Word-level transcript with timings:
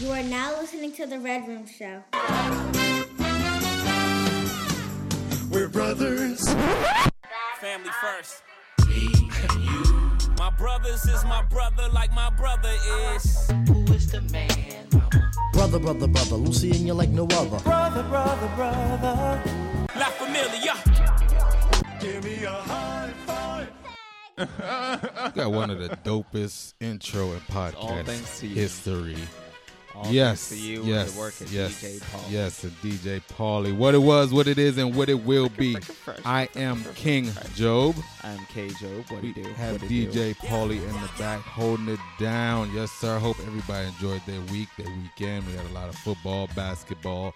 You 0.00 0.12
are 0.12 0.22
now 0.22 0.56
listening 0.60 0.92
to 0.92 1.06
The 1.06 1.18
Red 1.18 1.48
Room 1.48 1.66
Show. 1.66 2.04
We're 5.50 5.68
brothers. 5.68 6.48
Family 7.60 7.90
first. 8.00 8.42
my 10.38 10.50
brothers 10.56 11.04
is 11.04 11.24
my 11.24 11.42
brother 11.50 11.88
like 11.88 12.12
my 12.14 12.30
brother 12.30 12.72
is. 13.12 13.50
Who 13.66 13.82
is 13.92 14.12
the 14.12 14.20
man, 14.30 14.86
mama? 14.92 15.30
Brother, 15.52 15.80
brother, 15.80 16.06
brother, 16.06 16.36
Lucy 16.36 16.70
and 16.70 16.86
you 16.86 16.94
like 16.94 17.08
no 17.08 17.24
other. 17.32 17.58
Brother, 17.58 18.04
brother, 18.04 18.50
brother. 18.54 19.42
La 19.96 20.06
Familia. 20.10 20.74
Give 21.98 22.22
me 22.22 22.44
a 22.44 22.52
high 22.52 23.12
five. 23.26 23.68
Got 25.34 25.50
one 25.50 25.70
of 25.70 25.80
the 25.80 25.88
dopest 26.04 26.74
intro 26.78 27.32
and 27.32 27.42
all 27.50 27.70
podcast 27.72 28.04
thanks 28.06 28.38
to 28.38 28.46
you. 28.46 28.54
history. 28.54 29.16
All 29.98 30.12
yes, 30.12 30.48
thanks 30.48 30.62
to 30.62 30.68
you 30.68 30.84
yes, 30.84 31.08
and 31.08 31.16
the 31.16 31.20
work 31.20 31.40
of 31.40 31.52
yes, 31.52 31.82
DJ 31.82 32.00
Paul. 32.12 32.20
yes, 32.30 32.62
and 32.62 32.72
DJ 32.80 33.20
Paulie. 33.36 33.76
What 33.76 33.94
it 33.96 33.98
was, 33.98 34.32
what 34.32 34.46
it 34.46 34.56
is, 34.56 34.78
and 34.78 34.94
what 34.94 35.08
it 35.08 35.24
will 35.24 35.48
be. 35.48 35.76
I 36.24 36.48
am 36.54 36.84
King. 36.94 37.32
Job. 37.56 37.96
I'm 38.22 38.38
K 38.46 38.68
Job. 38.80 39.04
What 39.08 39.22
do 39.22 39.22
We 39.22 39.28
you 39.28 39.34
do? 39.34 39.42
have 39.54 39.82
What 39.82 39.90
DJ 39.90 40.36
Paulie 40.36 40.80
in 40.82 40.92
the 41.02 41.10
back 41.18 41.40
holding 41.40 41.88
it 41.88 41.98
down. 42.20 42.72
Yes, 42.72 42.92
sir. 42.92 43.18
Hope 43.18 43.38
everybody 43.44 43.88
enjoyed 43.88 44.22
their 44.24 44.40
week, 44.52 44.68
their 44.78 44.86
weekend. 45.02 45.46
We 45.48 45.54
had 45.54 45.66
a 45.66 45.74
lot 45.74 45.88
of 45.88 45.96
football, 45.96 46.48
basketball 46.54 47.34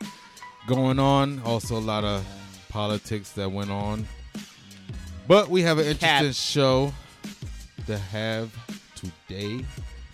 going 0.69 1.01
on. 1.01 1.43
Also, 1.45 1.77
a 1.77 1.81
lot 1.81 2.05
of 2.05 2.25
politics 2.69 3.33
that 3.33 3.51
went 3.51 3.73
on. 3.73 4.07
But 5.27 5.49
we 5.49 5.63
have 5.63 5.79
an 5.79 5.87
interesting 5.87 6.27
Cat. 6.29 6.35
show 6.37 6.93
to 7.87 7.99
have 7.99 8.53
today. 8.95 9.65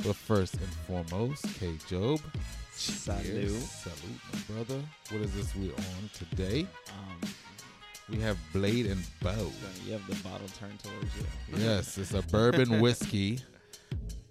But 0.04 0.16
first 0.16 0.54
and 0.54 0.68
foremost, 0.86 1.44
K 1.58 1.74
Job. 1.88 2.20
Salute. 2.72 3.50
Salute, 3.50 4.20
my 4.32 4.54
brother. 4.54 4.80
What 5.10 5.20
is 5.22 5.34
this 5.34 5.54
we're 5.56 5.72
on 5.74 6.10
today? 6.14 6.66
Um, 6.90 7.28
We 8.08 8.20
have 8.20 8.38
Blade 8.52 8.86
and 8.86 9.02
Bow. 9.20 9.50
you 9.84 9.92
have 9.92 10.06
the 10.08 10.14
bottle 10.28 10.46
turned 10.58 10.78
towards 10.78 11.14
you. 11.16 11.24
Yes, 11.58 11.98
it's 11.98 12.14
a 12.14 12.22
bourbon 12.22 12.80
whiskey. 12.80 13.40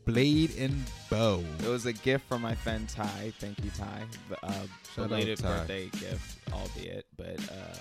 Blade 0.05 0.53
and 0.57 0.73
Bow. 1.09 1.43
It 1.59 1.67
was 1.67 1.85
a 1.85 1.93
gift 1.93 2.25
from 2.29 2.41
my 2.41 2.55
friend 2.55 2.87
Ty. 2.87 3.33
Thank 3.39 3.61
you, 3.63 3.69
Ty. 3.77 4.03
Uh, 4.41 4.51
Shout 4.95 5.03
out, 5.03 5.09
belated 5.09 5.39
Ty. 5.39 5.47
birthday 5.59 5.85
gift, 5.89 6.37
albeit, 6.53 7.05
but 7.17 7.37
uh, 7.51 7.77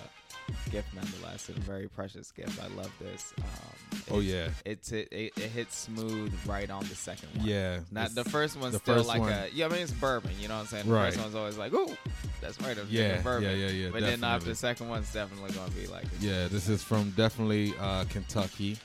gift 0.71 0.93
nonetheless, 0.93 1.49
and 1.49 1.57
a 1.57 1.61
very 1.61 1.87
precious 1.87 2.31
gift. 2.31 2.59
I 2.63 2.67
love 2.75 2.91
this. 2.99 3.33
Um, 3.39 3.99
Oh, 4.11 4.19
yeah. 4.19 4.49
it's 4.65 4.91
it, 4.91 5.07
it, 5.11 5.33
it 5.37 5.49
hits 5.51 5.75
smooth 5.77 6.33
right 6.45 6.69
on 6.69 6.81
the 6.87 6.95
second 6.95 7.29
one. 7.35 7.45
Yeah, 7.47 7.79
Not 7.91 8.15
the 8.15 8.23
first 8.25 8.57
one's 8.57 8.73
the 8.73 8.79
still 8.79 8.95
first 8.95 9.07
like 9.07 9.19
one- 9.21 9.31
a 9.33 9.47
yeah. 9.53 9.65
I 9.65 9.69
mean 9.69 9.79
it's 9.79 9.91
bourbon. 9.91 10.31
You 10.39 10.47
know 10.47 10.55
what 10.55 10.61
I'm 10.61 10.67
saying? 10.67 10.85
The 10.87 10.93
Right. 10.93 11.13
first 11.13 11.23
one's 11.23 11.35
always 11.35 11.57
like 11.57 11.73
ooh, 11.73 11.95
that's 12.41 12.59
right. 12.61 12.77
Yeah, 12.89 13.21
bourbon. 13.21 13.49
yeah, 13.49 13.55
yeah, 13.55 13.67
yeah, 13.69 13.89
But 13.91 14.01
then 14.01 14.23
after 14.23 14.49
the 14.49 14.55
second 14.55 14.89
one's 14.89 15.11
definitely 15.11 15.51
gonna 15.51 15.71
be 15.71 15.87
like 15.87 16.05
Yeah, 16.19 16.47
this 16.47 16.69
is 16.69 16.83
from 16.83 17.11
definitely 17.11 17.73
uh, 17.79 18.05
Kentucky. 18.05 18.77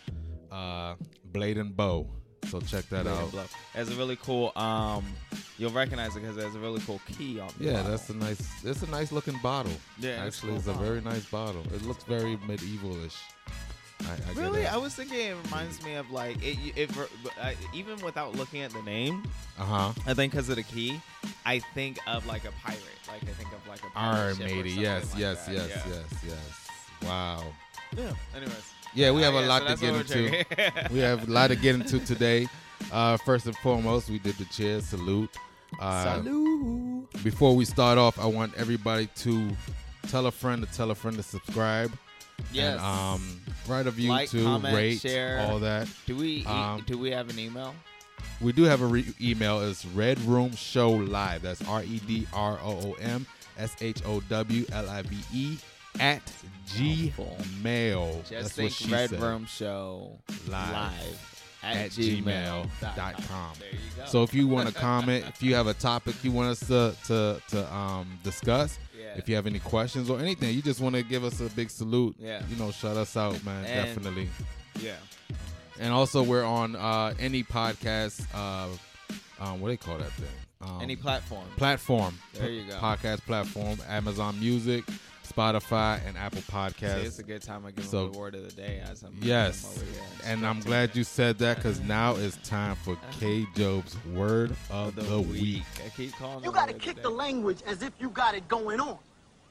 Uh, 0.51 0.95
Blade 1.33 1.59
and 1.59 1.75
Bow. 1.77 2.07
So 2.49 2.61
check 2.61 2.89
that 2.91 3.05
Blade 3.05 3.15
out. 3.15 3.31
Blow. 3.31 3.45
It's 3.75 3.91
a 3.91 3.95
really 3.95 4.17
cool. 4.17 4.53
Um, 4.57 5.05
you'll 5.59 5.71
recognize 5.71 6.17
it 6.17 6.21
because 6.21 6.37
there's 6.37 6.55
a 6.55 6.59
really 6.59 6.81
cool 6.81 7.01
key 7.07 7.41
on. 7.41 7.51
Yeah, 7.59 7.75
bottle. 7.75 7.91
that's 7.91 8.11
a 8.11 8.15
nice. 8.15 8.65
It's 8.65 8.83
a 8.83 8.91
nice 8.91 9.13
looking 9.13 9.39
bottle. 9.43 9.73
Yeah, 9.99 10.25
it's 10.25 10.37
actually, 10.37 10.51
cool 10.51 10.59
it's 10.59 10.67
a 10.67 10.75
very 10.75 11.01
nice 11.01 11.25
bottle. 11.27 11.63
It 11.75 11.83
looks 11.83 12.05
very 12.05 12.37
medievalish. 12.39 13.17
I, 14.03 14.31
I 14.31 14.33
Really. 14.35 14.67
I 14.67 14.77
was 14.77 14.95
thinking 14.95 15.19
it 15.19 15.37
reminds 15.45 15.83
me 15.85 15.95
of 15.95 16.11
like 16.11 16.37
it. 16.43 16.59
it 16.77 16.91
I, 17.41 17.55
even 17.73 18.01
without 18.05 18.35
looking 18.35 18.63
at 18.63 18.73
the 18.73 18.83
name, 18.83 19.23
Uh 19.59 19.65
huh. 19.65 19.93
I 20.07 20.15
think 20.15 20.33
because 20.33 20.49
of 20.49 20.57
the 20.57 20.63
key, 20.63 21.01
I 21.47 21.61
think 21.61 21.99
of 22.07 22.27
like 22.27 22.45
a 22.45 22.53
pirate. 22.65 22.81
Like 23.09 23.23
I 23.23 23.33
think 23.33 23.53
of 23.53 23.67
like 23.69 23.81
a 23.85 23.91
pirate 23.91 24.37
ship 24.37 24.47
or 24.51 24.55
matey. 24.55 24.71
Yes, 24.71 25.13
like 25.13 25.21
yes, 25.21 25.47
that. 25.47 25.55
yes, 25.55 25.69
yeah. 25.87 25.93
yes, 25.93 26.25
yes. 26.27 27.09
Wow. 27.09 27.45
Yeah. 27.97 28.13
Anyways. 28.35 28.72
Yeah, 28.95 29.11
we 29.11 29.23
have 29.23 29.35
a 29.35 29.41
yeah, 29.41 29.47
lot 29.49 29.63
so 29.63 29.75
to 29.75 29.81
get 29.81 29.95
into. 29.95 30.93
we 30.93 30.99
have 31.01 31.29
a 31.29 31.31
lot 31.33 31.49
to 31.49 31.57
get 31.57 31.75
into 31.77 31.99
today. 32.05 32.47
Uh, 32.91 33.17
first 33.19 33.47
and 33.47 33.57
foremost, 33.59 34.11
we 34.11 34.19
did 34.19 34.35
the 34.37 34.45
cheers 34.47 34.85
salute. 34.87 35.31
Uh, 35.81 36.17
Salute. 36.23 37.09
Before 37.25 37.55
we 37.57 37.65
start 37.65 37.97
off, 37.99 38.19
I 38.19 38.27
want 38.27 38.53
everybody 38.57 39.07
to 39.17 39.51
tell 40.09 40.27
a 40.27 40.31
friend 40.31 40.67
to 40.67 40.73
tell 40.77 40.91
a 40.91 40.95
friend 40.95 41.17
to 41.17 41.23
subscribe. 41.23 41.93
Yes. 42.53 42.73
And, 42.73 42.81
um, 42.81 43.41
write 43.69 43.83
a 43.87 43.91
review 43.91 44.11
Like, 44.11 44.29
too, 44.31 44.43
comment, 44.45 44.75
rate, 44.75 45.01
share. 45.01 45.41
all 45.49 45.59
that. 45.61 45.89
do 46.07 46.17
we 46.17 46.45
um, 46.47 46.83
do 46.87 46.99
we 46.99 47.11
have 47.11 47.31
an 47.31 47.39
email? 47.39 47.75
We 48.41 48.53
do 48.53 48.65
have 48.65 48.83
a 48.83 48.87
re- 48.87 49.15
email. 49.21 49.61
It's 49.61 49.87
Red 49.87 50.19
Room 50.23 50.53
Show 50.55 50.91
Live. 50.91 51.43
That's 51.43 51.67
R 51.69 51.83
E 51.85 52.01
D 52.07 52.27
R 52.33 52.59
O 52.63 52.71
O 52.91 52.93
M 53.01 53.27
S 53.59 53.77
H 53.81 54.03
O 54.05 54.21
W 54.21 54.67
L 54.73 54.91
I 54.91 55.03
V 55.03 55.17
E 55.33 55.59
at 56.01 56.23
Gmail. 56.69 58.19
Just 58.21 58.31
That's 58.31 58.53
think 58.53 58.71
what 58.71 58.73
she 58.73 58.93
Red 58.93 59.11
said. 59.11 59.21
Room 59.21 59.47
Show 59.47 60.19
Live 60.49 60.73
live 60.73 61.49
at, 61.63 61.77
at 61.77 61.91
gmail.com. 61.91 62.69
gmail.com. 62.69 63.53
There 63.59 63.69
you 63.71 63.79
go. 63.97 64.05
So 64.07 64.23
if 64.23 64.35
you 64.35 64.49
want 64.49 64.69
to 64.69 64.75
comment, 64.89 65.25
if 65.29 65.43
you 65.43 65.55
have 65.55 65.67
a 65.67 65.75
topic 65.75 66.15
you 66.23 66.33
want 66.33 66.51
us 66.51 66.61
to 66.69 66.95
to, 67.07 67.41
to 67.49 67.75
um, 67.75 68.19
discuss, 68.23 68.79
Yeah. 68.99 69.15
if 69.17 69.29
you 69.29 69.35
have 69.37 69.47
any 69.47 69.59
questions 69.61 70.11
or 70.11 70.19
anything, 70.19 70.55
you 70.55 70.63
just 70.63 70.81
want 70.81 70.95
to 70.97 71.03
give 71.03 71.25
us 71.25 71.41
a 71.41 71.49
big 71.51 71.71
salute. 71.71 72.17
Yeah. 72.19 72.43
You 72.49 72.57
know, 72.57 72.71
shout 72.71 72.97
us 72.97 73.17
out, 73.17 73.43
man. 73.45 73.65
And- 73.65 73.87
definitely. 73.87 74.29
yeah. 74.81 74.95
And 75.81 75.93
also, 75.93 76.23
we're 76.23 76.45
on 76.45 76.77
uh, 76.77 77.15
any 77.19 77.43
podcast. 77.43 78.23
Uh, 78.35 78.69
um, 79.43 79.61
what 79.61 79.69
do 79.69 79.73
they 79.73 79.77
call 79.79 79.99
that 79.99 80.13
thing? 80.13 80.29
Um, 80.61 80.81
Any 80.81 80.95
platform. 80.95 81.45
platform. 81.57 82.17
There 82.35 82.49
you 82.51 82.65
go. 82.69 82.75
Podcast 82.77 83.23
platform: 83.23 83.79
Amazon 83.89 84.39
Music, 84.39 84.85
Spotify, 85.33 86.01
and 86.07 86.17
Apple 86.17 86.41
See, 86.43 86.53
Podcasts. 86.53 87.05
it's 87.05 87.19
a 87.19 87.23
good 87.23 87.43
time 87.43 87.65
to 87.65 87.73
give 87.73 87.85
So- 87.85 88.05
them 88.05 88.13
the 88.13 88.19
word 88.19 88.35
of 88.35 88.45
the 88.45 88.53
day 88.53 88.83
as 88.91 89.03
I'm 89.03 89.17
Yes, 89.21 89.77
over 89.79 89.87
and 90.25 90.47
I'm 90.47 90.61
glad 90.61 90.95
you 90.97 91.05
said 91.05 91.39
that 91.39 91.57
because 91.57 91.81
now 91.81 92.15
it's 92.17 92.37
time 92.49 92.77
for 92.77 92.93
uh-huh. 92.93 93.13
K 93.21 93.47
Job's 93.57 93.97
word 94.07 94.55
of 94.71 94.95
the, 94.95 95.03
the, 95.03 95.21
week. 95.21 95.43
week. 95.43 95.63
I 95.85 95.89
keep 95.91 96.13
calling 96.13 96.45
You 96.45 96.53
gotta 96.53 96.73
kick 96.75 96.97
day. 96.97 97.03
the 97.03 97.11
language 97.11 97.59
as 97.67 97.83
if 97.83 97.93
you 98.01 98.09
got 98.11 98.35
it 98.35 98.47
going 98.49 98.81
on. 98.81 98.99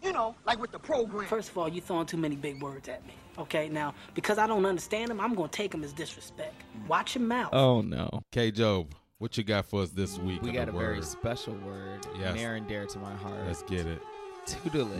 You 0.03 0.11
know, 0.13 0.33
like 0.47 0.59
with 0.59 0.71
the 0.71 0.79
program. 0.79 1.27
First 1.27 1.49
of 1.51 1.57
all, 1.59 1.69
you 1.69 1.79
throwing 1.79 2.07
too 2.07 2.17
many 2.17 2.35
big 2.35 2.59
words 2.61 2.89
at 2.89 3.05
me. 3.05 3.13
Okay, 3.37 3.69
now 3.69 3.93
because 4.15 4.37
I 4.39 4.47
don't 4.47 4.65
understand 4.65 5.09
them, 5.11 5.19
I'm 5.19 5.35
gonna 5.35 5.47
take 5.47 5.71
them 5.71 5.83
as 5.83 5.93
disrespect. 5.93 6.55
Watch 6.87 7.15
your 7.15 7.23
mouth. 7.23 7.53
Oh 7.53 7.81
no. 7.81 8.23
K 8.31 8.49
Job, 8.49 8.95
what 9.19 9.37
you 9.37 9.43
got 9.43 9.65
for 9.67 9.83
us 9.83 9.91
this 9.91 10.17
week? 10.17 10.41
We 10.41 10.51
got 10.51 10.65
the 10.67 10.75
a 10.75 10.79
very 10.79 11.01
special 11.03 11.53
word 11.65 12.05
Yes. 12.19 12.33
near 12.35 12.55
and 12.55 12.67
dear 12.67 12.87
to 12.87 12.97
my 12.99 13.13
heart. 13.13 13.45
Let's 13.45 13.61
get 13.63 13.85
it. 13.85 14.01
Tutelage. 14.47 14.99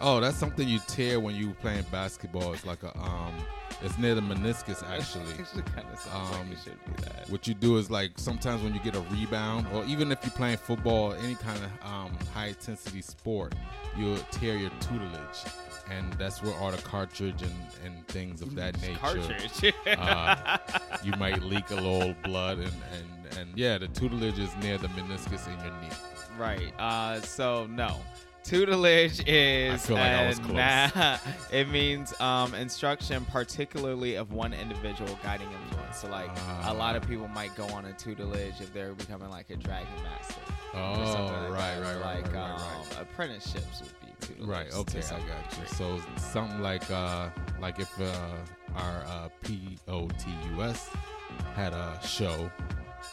Oh, 0.00 0.20
that's 0.20 0.36
something 0.36 0.66
you 0.68 0.80
tear 0.86 1.20
when 1.20 1.34
you 1.34 1.50
playing 1.60 1.84
basketball. 1.92 2.52
It's 2.54 2.64
like 2.66 2.82
a 2.82 2.96
um, 2.98 3.34
it's 3.82 3.96
near 3.98 4.14
the 4.14 4.20
meniscus 4.20 4.82
actually. 4.90 5.32
Actually, 5.38 5.62
kind 5.74 5.86
of 5.92 5.98
sounds 6.00 6.34
Um, 6.36 6.48
like 6.48 6.52
it 6.52 6.58
should 6.64 6.84
be 6.96 7.02
that. 7.02 7.28
What 7.30 7.46
you 7.46 7.54
do 7.54 7.76
is 7.78 7.90
like 7.90 8.12
sometimes 8.16 8.62
when 8.62 8.74
you 8.74 8.80
get 8.80 8.94
a 8.96 9.00
rebound, 9.02 9.66
or 9.72 9.84
even 9.84 10.10
if 10.12 10.18
you're 10.22 10.32
playing 10.32 10.58
football, 10.58 11.12
any 11.14 11.34
kind 11.34 11.58
of 11.58 11.70
um, 11.86 12.16
high 12.34 12.46
intensity 12.48 13.02
sport, 13.02 13.54
you'll 13.96 14.18
tear 14.30 14.56
your 14.56 14.70
tutelage, 14.80 15.44
and 15.90 16.12
that's 16.14 16.42
where 16.42 16.54
all 16.56 16.70
the 16.70 16.82
cartridge 16.82 17.42
and, 17.42 17.54
and 17.84 18.06
things 18.08 18.42
of 18.42 18.54
that 18.54 18.80
nature. 18.82 18.98
Cartridge. 18.98 19.74
uh, 19.98 20.58
you 21.04 21.12
might 21.18 21.42
leak 21.42 21.70
a 21.70 21.74
little 21.74 22.14
blood, 22.24 22.58
and, 22.58 22.72
and 22.92 23.38
and 23.38 23.50
yeah, 23.58 23.78
the 23.78 23.88
tutelage 23.88 24.38
is 24.38 24.50
near 24.62 24.76
the 24.78 24.88
meniscus 24.88 25.46
in 25.46 25.54
your 25.64 25.74
knee. 25.80 25.88
Right. 26.38 26.72
Uh, 26.78 27.20
so 27.20 27.66
no. 27.66 27.96
Tutelage 28.44 29.22
is 29.26 29.88
like 29.90 30.00
I 30.00 30.26
was 30.26 30.38
uh, 30.40 30.42
close. 30.42 30.54
nah, 30.56 31.18
it 31.52 31.68
means 31.68 32.18
um, 32.20 32.54
instruction, 32.54 33.24
particularly 33.26 34.14
of 34.16 34.32
one 34.32 34.52
individual 34.54 35.18
guiding 35.22 35.48
influence. 35.52 35.98
So 35.98 36.08
like 36.08 36.30
Ah. 36.36 36.72
a 36.72 36.74
lot 36.74 36.96
of 36.96 37.06
people 37.06 37.28
might 37.28 37.54
go 37.54 37.66
on 37.68 37.84
a 37.84 37.92
tutelage 37.92 38.60
if 38.60 38.72
they're 38.72 38.94
becoming 38.94 39.28
like 39.30 39.50
a 39.50 39.56
dragon 39.56 39.88
master. 40.02 40.40
or 40.74 40.80
Oh, 40.80 41.04
something 41.12 41.34
like 41.34 41.52
right, 41.52 41.74
that, 41.74 41.80
right, 41.82 41.94
right, 41.96 42.24
like 42.24 42.32
right, 42.32 42.34
right, 42.34 42.50
um, 42.50 42.60
right. 42.92 43.00
apprenticeships 43.02 43.82
would 43.82 44.00
be 44.00 44.26
tutelage. 44.26 44.48
Right. 44.48 44.72
Okay, 44.74 44.98
I 45.00 45.18
got 45.18 45.58
you. 45.58 45.66
So 45.76 46.00
something 46.16 46.60
like 46.62 46.90
uh 46.90 47.28
like 47.60 47.78
if 47.78 48.00
uh 48.00 48.36
our 48.76 49.04
uh 49.04 49.28
POTUS 49.44 50.88
had 51.54 51.72
a 51.72 51.98
show 52.06 52.50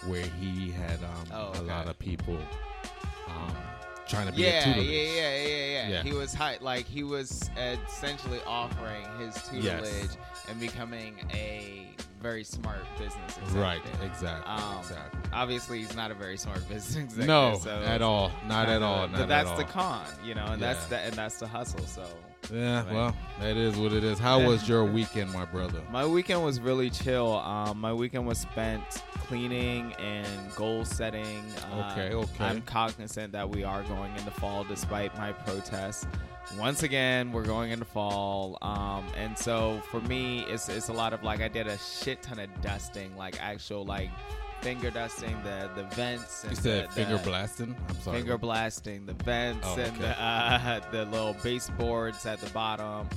where 0.05 0.25
he 0.39 0.71
had 0.71 0.99
um 1.03 1.25
Oh, 1.33 1.51
a 1.59 1.63
lot 1.63 1.87
of 1.87 1.97
people 1.99 2.37
um 3.27 3.55
trying 4.07 4.27
to 4.27 4.33
be 4.33 4.41
Yeah, 4.43 4.49
yeah, 4.67 4.73
tutelage. 4.73 4.87
yeah, 4.89 5.01
yeah, 5.03 5.47
yeah, 5.47 5.87
Yeah. 5.89 6.03
He 6.03 6.13
was 6.13 6.33
high, 6.33 6.57
like 6.61 6.85
he 6.85 7.03
was 7.03 7.49
essentially 7.57 8.39
offering 8.45 9.03
his 9.19 9.35
tutelage 9.43 9.63
Yes. 9.63 10.17
and 10.49 10.59
becoming 10.59 11.15
a 11.33 11.87
very 12.21 12.43
smart 12.43 12.83
business 12.97 13.13
executive. 13.37 13.55
Right, 13.55 13.81
exactly, 14.03 14.51
Um, 14.51 14.79
exactly. 14.79 15.19
Obviously, 15.33 15.79
he's 15.79 15.95
not 15.95 16.09
a 16.11 16.15
very 16.15 16.37
smart 16.37 16.59
business 16.69 16.95
executive. 16.95 17.27
No, 17.27 17.59
so 17.61 17.69
at 17.83 18.01
all. 18.01 18.31
Not 18.47 18.69
at 18.69 18.81
all. 18.81 19.07
But 19.07 19.21
at 19.21 19.27
that's 19.27 19.51
the 19.53 19.63
con, 19.65 20.03
you 20.25 20.33
know, 20.35 20.45
and 20.47 20.61
that's 20.61 20.83
the 20.85 20.97
and 20.99 21.13
that's 21.13 21.37
the 21.37 21.47
hustle. 21.47 21.85
So 21.85 22.03
Yeah, 22.51 22.83
Right. 22.85 22.93
well, 22.93 23.15
that 23.39 23.57
is 23.57 23.75
what 23.77 23.91
it 23.93 24.03
is. 24.03 24.19
How 24.19 24.39
Yeah. 24.39 24.47
was 24.47 24.67
your 24.69 24.85
weekend, 24.85 25.31
my 25.33 25.45
brother? 25.45 25.81
My 25.91 26.05
weekend 26.05 26.43
was 26.43 26.59
really 26.59 26.89
chill. 26.89 27.37
Um, 27.39 27.79
my 27.81 27.91
weekend 27.93 28.25
was 28.25 28.37
spent 28.39 28.83
cleaning 29.27 29.93
and 29.99 30.27
goal 30.55 30.85
setting. 30.85 31.43
Uh, 31.73 31.89
Okay, 31.91 32.13
okay. 32.13 32.45
I'm 32.45 32.61
cognizant 32.61 33.33
that 33.33 33.49
we 33.49 33.63
are 33.63 33.83
going 33.83 34.15
into 34.15 34.31
fall 34.31 34.63
despite 34.63 35.15
my 35.17 35.33
protests. 35.33 36.07
Once 36.57 36.83
again, 36.83 37.33
we're 37.33 37.43
going 37.43 37.71
into 37.71 37.83
fall. 37.83 38.57
Um, 38.61 39.03
and 39.17 39.37
so 39.37 39.81
for 39.91 39.99
me, 40.01 40.45
it's, 40.47 40.69
it's 40.69 40.87
a 40.87 40.93
lot 40.93 41.11
of 41.11 41.21
like, 41.23 41.41
I 41.41 41.49
did 41.49 41.67
a 41.67 41.77
shit 41.77 42.21
ton 42.21 42.39
of 42.39 42.49
dusting, 42.61 43.15
like 43.17 43.35
actual 43.43 43.83
like 43.85 44.09
finger 44.61 44.89
dusting, 44.89 45.35
the, 45.43 45.69
the 45.75 45.83
vents. 45.95 46.43
And 46.43 46.51
You 46.51 46.57
said 46.61 46.89
the, 46.89 46.93
finger 46.93 47.17
the- 47.17 47.23
blasting. 47.23 47.75
I'm 47.89 47.95
sorry. 48.01 48.17
finger 48.17 48.37
blasting 48.37 49.05
the 49.05 49.13
vents 49.13 49.65
Oh, 49.67 49.73
and 49.77 49.87
okay. 49.95 49.99
the, 49.99 50.21
uh, 50.23 50.79
the 50.91 51.05
little 51.05 51.35
baseboards 51.43 52.25
at 52.25 52.39
the 52.39 52.49
bottom. 52.51 53.07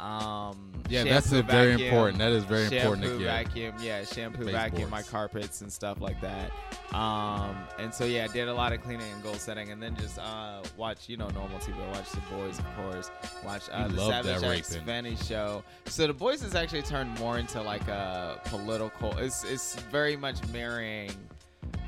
Um, 0.00 0.72
Yeah, 0.88 1.04
that's 1.04 1.30
shampoo 1.30 1.48
a 1.48 1.52
very 1.52 1.72
important. 1.84 2.18
That 2.18 2.32
is 2.32 2.44
very 2.44 2.64
important 2.64 3.02
to 3.02 3.08
Shampoo 3.10 3.24
vacuum, 3.24 3.74
yeah, 3.80 4.04
shampoo 4.04 4.44
vacuum 4.50 4.90
my 4.90 5.02
carpets 5.02 5.60
and 5.60 5.72
stuff 5.72 6.00
like 6.00 6.20
that. 6.20 6.50
Um, 6.92 7.56
and 7.78 7.94
so 7.94 8.04
yeah, 8.04 8.24
I 8.24 8.32
did 8.32 8.48
a 8.48 8.54
lot 8.54 8.72
of 8.72 8.82
cleaning 8.82 9.12
and 9.12 9.22
goal 9.22 9.34
setting, 9.34 9.70
and 9.70 9.80
then 9.80 9.94
just 9.96 10.18
uh, 10.18 10.62
watch 10.76 11.08
you 11.08 11.16
know 11.16 11.28
normal 11.28 11.58
TV. 11.58 11.76
Watch 11.90 12.10
The 12.10 12.20
Boys, 12.34 12.58
of 12.58 12.66
course. 12.76 13.10
Watch 13.44 13.62
uh, 13.70 13.86
the 13.88 13.94
love 13.96 14.24
Savage 14.24 14.42
X. 14.42 14.76
Fenty 14.78 15.28
show. 15.28 15.62
So 15.86 16.06
The 16.06 16.14
Boys 16.14 16.42
has 16.42 16.54
actually 16.54 16.82
turned 16.82 17.16
more 17.18 17.38
into 17.38 17.60
like 17.62 17.86
a 17.86 18.40
political. 18.46 19.16
It's 19.18 19.44
it's 19.44 19.76
very 19.92 20.16
much 20.16 20.44
mirroring 20.48 21.12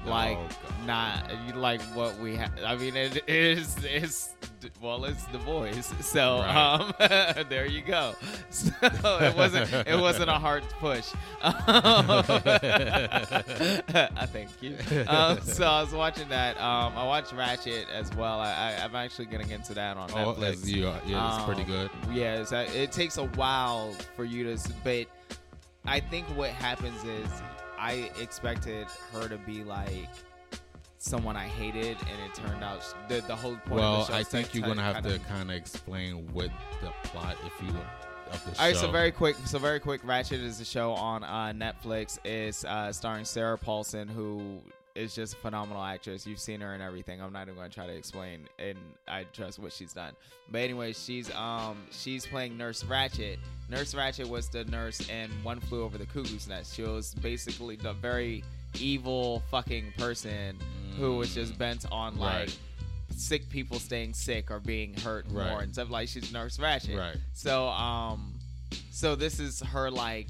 like 0.06 0.38
Oh, 0.38 0.49
not 0.87 1.31
like 1.56 1.81
what 1.94 2.16
we 2.19 2.34
have. 2.37 2.52
I 2.64 2.76
mean, 2.76 2.96
it 2.96 3.22
is 3.28 3.76
it's 3.84 4.31
well, 4.81 5.04
it's 5.04 5.25
the 5.26 5.38
boys. 5.38 5.93
So 6.00 6.38
Right. 6.38 6.81
um, 6.81 6.94
there 7.49 7.66
you 7.66 7.82
go. 7.82 8.14
So 8.50 8.70
it 9.19 9.34
wasn't 9.37 9.72
it 9.87 9.99
wasn't 9.99 10.31
a 10.31 10.38
hard 10.38 10.62
push. 10.78 11.12
I 11.43 11.52
thank 14.32 14.50
you. 14.60 14.76
Um, 15.08 15.40
so 15.40 15.66
I 15.66 15.82
was 15.82 15.93
watching 15.93 16.28
that. 16.28 16.56
Um, 16.60 16.93
I 16.96 17.05
watched 17.05 17.32
Ratched 17.34 17.88
as 17.90 18.12
well. 18.14 18.40
I, 18.40 18.52
I, 18.52 18.84
I'm 18.84 18.94
actually 18.94 19.26
getting 19.26 19.50
into 19.50 19.75
that 19.75 19.96
on 19.96 20.10
Oh, 20.12 20.34
Netflix. 20.34 20.66
you 20.66 20.88
are. 20.88 21.00
Yeah, 21.06 21.34
it's 21.37 21.44
pretty 21.44 21.62
Um, 21.62 21.69
good. 21.69 21.90
Yeah, 22.12 22.40
it's, 22.40 22.52
it 22.52 22.93
takes 22.93 23.16
a 23.19 23.25
while 23.26 23.93
for 24.16 24.25
you 24.25 24.44
to, 24.55 24.72
but 24.84 25.06
I 25.87 26.00
think 26.00 26.26
what 26.37 26.50
happens 26.50 27.02
is 27.05 27.28
I 27.82 28.11
expected 28.20 28.87
her 29.12 29.29
to 29.29 29.38
be 29.38 29.64
like 29.64 30.08
someone 30.99 31.37
I 31.37 31.49
hated, 31.49 31.96
and 31.99 32.20
it 32.31 32.34
turned 32.34 32.62
out 32.62 32.82
the 33.08 33.20
the 33.23 33.34
whole 33.34 33.56
point. 33.56 33.81
Well, 33.81 34.02
of 34.02 34.06
the 34.06 34.12
show 34.12 34.19
I 34.20 34.23
think 34.23 34.55
you're 34.55 34.67
gonna 34.67 34.82
have 34.82 35.02
kinda- 35.02 35.19
to 35.19 35.25
kind 35.25 35.50
of 35.50 35.56
explain 35.56 36.32
what 36.32 36.50
the 36.81 36.93
plot, 37.08 37.37
if 37.44 37.61
you 37.61 37.69
of 38.31 38.44
the 38.44 38.55
show. 38.55 38.62
All 38.62 38.69
right, 38.69 38.76
so 38.76 38.90
very 38.90 39.11
quick, 39.11 39.37
so 39.46 39.58
very 39.58 39.81
quick. 39.81 40.02
Ratched 40.05 40.40
is 40.40 40.61
a 40.61 40.64
show 40.64 40.93
on 40.93 41.25
uh, 41.25 41.52
Netflix. 41.52 42.19
It's 42.25 42.64
uh, 42.64 42.93
starring 42.93 43.25
Sarah 43.25 43.58
Paulson, 43.58 44.06
who 44.06 44.62
is 44.94 45.14
just 45.14 45.34
a 45.34 45.36
phenomenal 45.36 45.82
actress. 45.82 46.26
You've 46.26 46.38
seen 46.40 46.60
her 46.60 46.74
and 46.74 46.82
everything. 46.82 47.20
I'm 47.22 47.32
not 47.32 47.42
even 47.42 47.54
going 47.54 47.68
to 47.70 47.74
try 47.74 47.86
to 47.86 47.92
explain, 47.94 48.46
and 48.58 48.76
I 49.08 49.24
trust 49.32 49.58
what 49.58 49.72
she's 49.72 49.92
done. 49.92 50.12
But 50.50 50.58
anyway, 50.62 50.92
she's 50.92 51.30
um 51.34 51.78
she's 51.90 52.26
playing 52.26 52.56
Nurse 52.58 52.82
Ratched. 52.82 53.38
Nurse 53.70 53.94
Ratched 53.94 54.28
was 54.28 54.48
the 54.48 54.64
nurse 54.66 55.08
in 55.08 55.30
One 55.42 55.60
Flew 55.60 55.82
Over 55.82 55.96
the 55.98 56.06
Cuckoo's 56.06 56.46
Nest. 56.48 56.74
She 56.74 56.82
was 56.82 57.14
basically 57.14 57.76
the 57.76 57.94
very 57.94 58.44
evil 58.78 59.42
fucking 59.50 59.92
person 59.98 60.56
who 60.98 61.16
was 61.16 61.34
just 61.34 61.56
bent 61.58 61.86
on 61.90 62.18
like 62.18 62.32
Right. 62.48 62.58
sick 63.16 63.48
people 63.48 63.78
staying 63.78 64.12
sick 64.14 64.50
or 64.50 64.60
being 64.60 64.94
hurt 65.00 65.24
Right. 65.30 65.48
more 65.50 65.60
and 65.62 65.72
stuff 65.72 65.90
like 65.90 66.08
she's 66.08 66.32
Nurse 66.32 66.58
Ratched. 66.58 66.96
Right. 66.98 67.16
So 67.32 67.68
um 67.68 68.34
so 68.90 69.14
this 69.14 69.40
is 69.40 69.60
her 69.60 69.90
like 69.90 70.28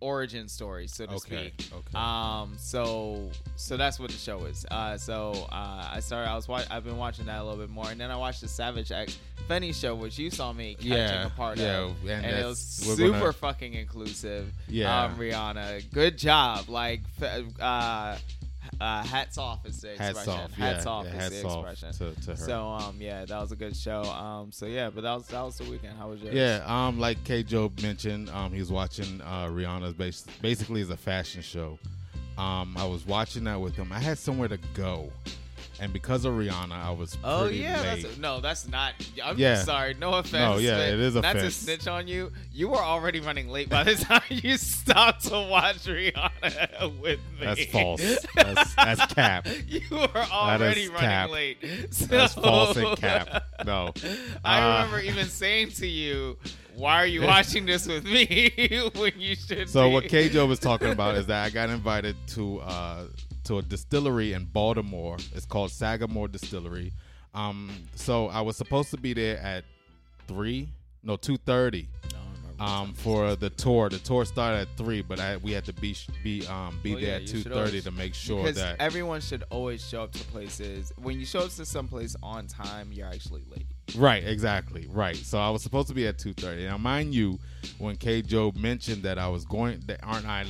origin 0.00 0.48
story, 0.48 0.86
so 0.86 1.06
to 1.06 1.12
Okay, 1.14 1.52
speak. 1.56 1.70
okay. 1.72 1.98
Um 1.98 2.54
so 2.58 3.30
so 3.56 3.76
that's 3.76 3.98
what 3.98 4.10
the 4.10 4.16
show 4.16 4.44
is. 4.44 4.64
Uh 4.70 4.96
so 4.98 5.32
uh 5.50 5.88
I 5.92 6.00
started 6.00 6.30
I 6.30 6.34
was 6.34 6.48
wa- 6.48 6.62
I've 6.70 6.84
been 6.84 6.96
watching 6.98 7.26
that 7.26 7.40
a 7.40 7.44
little 7.44 7.58
bit 7.58 7.70
more 7.70 7.90
and 7.90 8.00
then 8.00 8.10
I 8.10 8.16
watched 8.16 8.40
the 8.40 8.48
Savage 8.48 8.92
X 8.92 9.18
Fenty 9.48 9.74
show 9.74 9.94
which 9.94 10.18
you 10.18 10.30
saw 10.30 10.52
me 10.52 10.74
catching 10.74 10.92
Yeah, 10.92 11.26
a 11.26 11.30
part 11.30 11.58
yeah, 11.58 11.78
of. 11.84 12.08
and 12.08 12.26
it 12.26 12.44
was 12.44 12.58
super 12.58 13.10
gonna- 13.10 13.32
fucking 13.32 13.74
inclusive. 13.74 14.52
Yeah. 14.68 15.04
Um 15.04 15.16
Rihanna, 15.18 15.90
good 15.92 16.18
job. 16.18 16.68
Like 16.68 17.00
uh 17.60 18.18
uh, 18.80 19.02
hats 19.04 19.38
off 19.38 19.64
is 19.66 19.80
the 19.80 19.88
Hats 19.96 20.18
expression. 20.18 20.32
off, 20.44 20.52
hats 20.52 20.84
yeah, 20.84 20.90
off 20.90 21.04
yeah, 21.06 21.10
is 21.12 21.16
hats 21.22 21.42
the 21.42 21.48
off 21.48 21.66
expression. 21.70 22.14
to- 22.14 22.20
to 22.22 22.30
her. 22.32 22.36
So 22.36 22.66
um 22.68 22.96
yeah, 23.00 23.24
that 23.24 23.40
was 23.40 23.52
a 23.52 23.56
good 23.56 23.76
show. 23.76 24.02
Um 24.02 24.52
so 24.52 24.66
yeah, 24.66 24.90
but 24.90 25.02
that 25.02 25.14
was 25.14 25.26
that 25.28 25.42
was 25.42 25.58
the 25.58 25.64
weekend. 25.70 25.96
How 25.98 26.08
was 26.08 26.20
yours? 26.22 26.34
Yeah, 26.34 26.62
um, 26.66 26.98
like 26.98 27.22
K. 27.24 27.42
Job 27.42 27.80
mentioned, 27.80 28.28
um, 28.30 28.52
he 28.52 28.58
was 28.60 28.70
watching 28.72 29.20
uh, 29.22 29.46
Rihanna's 29.46 29.94
bas- 29.94 30.26
basically 30.42 30.80
is 30.80 30.90
a 30.90 30.96
fashion 30.96 31.42
show. 31.42 31.78
Um, 32.38 32.76
I 32.76 32.84
was 32.84 33.06
watching 33.06 33.44
that 33.44 33.58
with 33.60 33.74
him. 33.76 33.90
I 33.92 33.98
had 33.98 34.18
somewhere 34.18 34.48
to 34.48 34.58
go, 34.74 35.10
and 35.80 35.92
because 35.92 36.24
of 36.24 36.34
Rihanna, 36.34 36.72
I 36.72 36.90
was 36.90 37.16
Oh 37.22 37.42
pretty 37.44 37.58
yeah, 37.58 37.80
late. 37.82 38.02
that's 38.02 38.18
no, 38.18 38.40
that's 38.40 38.66
not. 38.68 38.94
I'm 39.22 39.38
Yeah. 39.38 39.56
sorry, 39.62 39.94
no 39.94 40.14
offense. 40.14 40.32
No, 40.32 40.56
yeah, 40.58 40.78
it 40.78 40.98
is 41.00 41.14
Not 41.14 41.22
to 41.22 41.38
offense. 41.38 41.56
snitch 41.56 41.86
on 41.86 42.08
you, 42.08 42.32
you 42.52 42.68
were 42.68 42.78
already 42.82 43.20
running 43.20 43.48
late 43.48 43.68
by 43.68 43.82
the 43.84 43.94
time 44.04 44.22
you 44.30 44.56
stopped 44.56 45.24
to 45.26 45.34
watch 45.50 45.84
Rihanna 45.84 47.00
with 47.00 47.20
me. 47.38 47.40
That's 47.40 47.64
false. 47.66 48.00
That's, 48.34 48.74
that's 48.74 49.12
cap. 49.14 49.46
You 49.66 49.80
were 49.90 50.08
already 50.30 50.88
running 50.88 51.00
cap. 51.00 51.30
late. 51.30 51.58
That's 52.08 52.34
false 52.34 52.76
and 52.76 52.96
cap. 52.98 53.44
No. 53.64 53.92
I 54.44 54.60
Uh, 54.60 54.74
remember 54.84 55.00
even 55.00 55.26
saying 55.26 55.70
to 55.72 55.86
you, 55.86 56.36
"Why 56.74 56.96
are 57.02 57.06
you 57.06 57.22
watching 57.22 57.66
this 57.66 57.86
with 57.86 58.04
me 58.04 58.50
when 58.94 59.12
you 59.18 59.34
should?" 59.34 59.68
So 59.68 59.88
be. 59.88 59.92
what 59.94 60.04
K. 60.08 60.28
Joe 60.28 60.46
was 60.46 60.58
talking 60.58 60.90
about 60.90 61.16
is 61.16 61.26
that 61.26 61.44
I 61.44 61.50
got 61.50 61.70
invited 61.70 62.16
to 62.28 62.60
uh, 62.60 63.04
to 63.46 63.58
a 63.58 63.62
distillery 63.62 64.32
in 64.32 64.44
Baltimore. 64.44 65.16
It's 65.34 65.46
called 65.46 65.70
Sagamore 65.70 66.28
Distillery. 66.28 66.92
Um, 67.34 67.70
so 67.94 68.28
I 68.28 68.40
was 68.40 68.56
supposed 68.56 68.90
to 68.90 68.96
be 68.96 69.12
there 69.12 69.38
at 69.38 69.64
three, 70.26 70.68
no 71.02 71.16
two 71.16 71.36
thirty. 71.36 71.88
Um, 72.58 72.94
for 72.94 73.36
the 73.36 73.50
tour, 73.50 73.90
the 73.90 73.98
tour 73.98 74.24
started 74.24 74.60
at 74.60 74.68
three, 74.78 75.02
but 75.02 75.20
I, 75.20 75.36
we 75.36 75.52
had 75.52 75.66
to 75.66 75.74
be 75.74 75.94
be 76.24 76.46
um 76.46 76.80
be 76.82 76.92
Well, 76.92 77.00
there 77.02 77.10
yeah, 77.10 77.16
at 77.16 77.26
two 77.26 77.42
thirty 77.42 77.82
to 77.82 77.90
make 77.90 78.14
sure 78.14 78.44
because 78.44 78.56
that 78.56 78.80
everyone 78.80 79.20
should 79.20 79.44
always 79.50 79.86
show 79.86 80.04
up 80.04 80.12
to 80.12 80.24
places. 80.24 80.90
When 80.96 81.20
you 81.20 81.26
show 81.26 81.40
up 81.40 81.50
to 81.50 81.66
some 81.66 81.86
place 81.86 82.16
on 82.22 82.46
time, 82.46 82.92
you're 82.92 83.08
actually 83.08 83.42
late. 83.50 83.66
Right, 83.94 84.26
exactly. 84.26 84.88
Right. 84.90 85.16
So 85.16 85.38
I 85.38 85.50
was 85.50 85.62
supposed 85.62 85.88
to 85.88 85.94
be 85.94 86.06
at 86.06 86.18
two 86.18 86.32
thirty. 86.32 86.64
Now, 86.64 86.78
mind 86.78 87.14
you, 87.14 87.38
when 87.76 87.96
K. 87.96 88.22
Job 88.22 88.56
mentioned 88.56 89.02
that 89.02 89.18
I 89.18 89.28
was 89.28 89.44
going, 89.44 89.82
that 89.86 90.00
aren't 90.02 90.26
I 90.26 90.46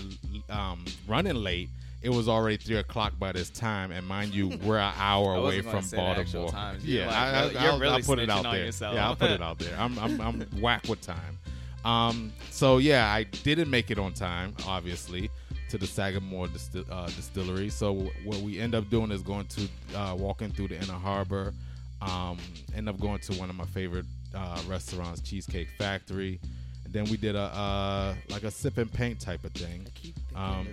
um, 0.49 0.85
running 1.09 1.35
late? 1.35 1.69
It 2.03 2.11
was 2.11 2.29
already 2.29 2.57
three 2.57 2.77
o'clock 2.77 3.19
by 3.19 3.33
this 3.33 3.51
time, 3.51 3.91
and 3.91 4.07
mind 4.07 4.33
you, 4.35 4.49
we're 4.63 4.79
an 4.79 4.95
hour 4.99 5.35
away 5.35 5.61
from 5.63 5.83
say 5.83 5.97
the 5.97 6.03
actual 6.03 6.43
Baltimore. 6.43 6.51
times. 6.51 6.85
Yeah, 6.85 7.07
like, 7.07 7.17
I, 7.17 7.29
I, 7.31 7.45
you're 7.51 7.73
I'll, 7.73 7.79
really 7.81 7.93
I'll 7.95 8.03
put 8.03 8.19
it 8.19 8.31
out 8.31 8.43
there. 8.45 8.67
yourself. 8.67 8.95
Yeah, 8.95 9.09
I'll 9.09 9.17
put 9.17 9.31
it 9.31 9.43
out 9.43 9.59
there. 9.59 9.75
I'm, 9.79 9.99
I'm, 9.99 10.21
I'm 10.21 10.41
whack 10.61 10.85
with 10.89 11.01
time. 11.01 11.39
Um, 11.85 12.33
so 12.51 12.79
yeah, 12.79 13.13
I 13.13 13.23
didn't 13.25 13.71
make 13.71 13.91
it 13.91 13.99
on 13.99 14.13
time, 14.13 14.55
obviously, 14.67 15.31
to 15.71 15.79
the 15.79 15.87
Sagamore 15.87 16.49
distil- 16.49 16.85
uh, 16.91 17.07
distillery. 17.07 17.71
So 17.71 18.11
what 18.25 18.39
we 18.39 18.59
end 18.61 18.75
up 18.75 18.89
doing 18.91 19.11
is 19.11 19.23
going 19.23 19.47
to 19.47 19.69
uh, 19.97 20.15
walking 20.17 20.51
through 20.51 20.69
the 20.69 20.77
inner 20.77 20.93
harbor. 20.95 21.55
Um, 22.03 22.39
end 22.77 22.89
up 22.89 23.01
going 23.01 23.21
to 23.21 23.33
one 23.35 23.51
of 23.51 23.57
my 23.57 23.65
favorite 23.67 24.05
uh, 24.35 24.61
restaurants, 24.69 25.21
Cheesecake 25.23 25.69
Factory. 25.79 26.39
And 26.85 26.93
then 26.93 27.05
we 27.05 27.17
did 27.17 27.35
a 27.37 27.41
uh, 27.41 28.15
like 28.31 28.43
a 28.43 28.51
sip 28.51 28.79
and 28.79 28.93
paint 28.93 29.19
type 29.21 29.45
of 29.45 29.53
thing. 29.53 29.87
Um, 30.35 30.69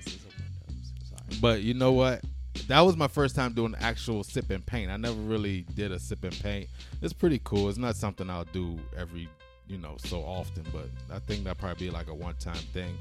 but 1.42 1.62
you 1.62 1.74
know 1.74 1.92
what? 1.92 2.22
That 2.68 2.82
was 2.82 2.96
my 2.96 3.08
first 3.08 3.36
time 3.36 3.54
doing 3.54 3.76
actual 3.80 4.24
sip 4.24 4.50
and 4.52 4.66
paint. 4.66 4.92
I 4.92 4.98
never 4.98 5.20
really 5.20 5.66
did 5.74 5.92
a 5.92 6.00
sip 6.00 6.24
and 6.24 6.40
paint. 6.40 6.68
It's 7.02 7.14
pretty 7.14 7.42
cool. 7.44 7.68
It's 7.70 7.78
not 7.78 7.96
something 7.96 8.30
I'll 8.30 8.46
do 8.46 8.80
every, 8.96 9.28
you 9.68 9.78
know, 9.78 9.96
so 9.98 10.22
often, 10.22 10.64
but 10.72 10.88
I 11.14 11.20
think 11.20 11.44
that 11.46 11.58
probably 11.58 11.88
be 11.88 11.92
like 11.92 12.08
a 12.08 12.14
one 12.14 12.36
time 12.36 12.56
thing. 12.56 12.98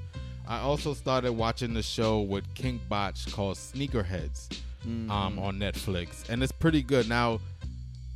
I 0.48 0.58
also 0.60 0.94
started 0.94 1.32
watching 1.32 1.74
the 1.74 1.82
show 1.82 2.20
with 2.20 2.52
King 2.54 2.80
Bach 2.88 3.14
called 3.30 3.56
Sneakerheads 3.56 4.58
um, 4.84 5.38
on 5.38 5.58
Netflix, 5.58 6.28
and 6.28 6.42
it's 6.42 6.52
pretty 6.52 6.82
good. 6.82 7.08
Now, 7.08 7.38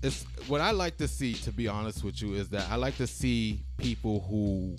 it's 0.02 0.24
what 0.48 0.60
I 0.60 0.72
like 0.72 0.96
to 0.98 1.08
see, 1.08 1.34
to 1.34 1.52
be 1.52 1.68
honest 1.68 2.02
with 2.02 2.20
you, 2.20 2.34
is 2.34 2.48
that 2.50 2.68
I 2.70 2.76
like 2.76 2.96
to 2.96 3.06
see 3.06 3.60
people 3.78 4.20
who 4.28 4.76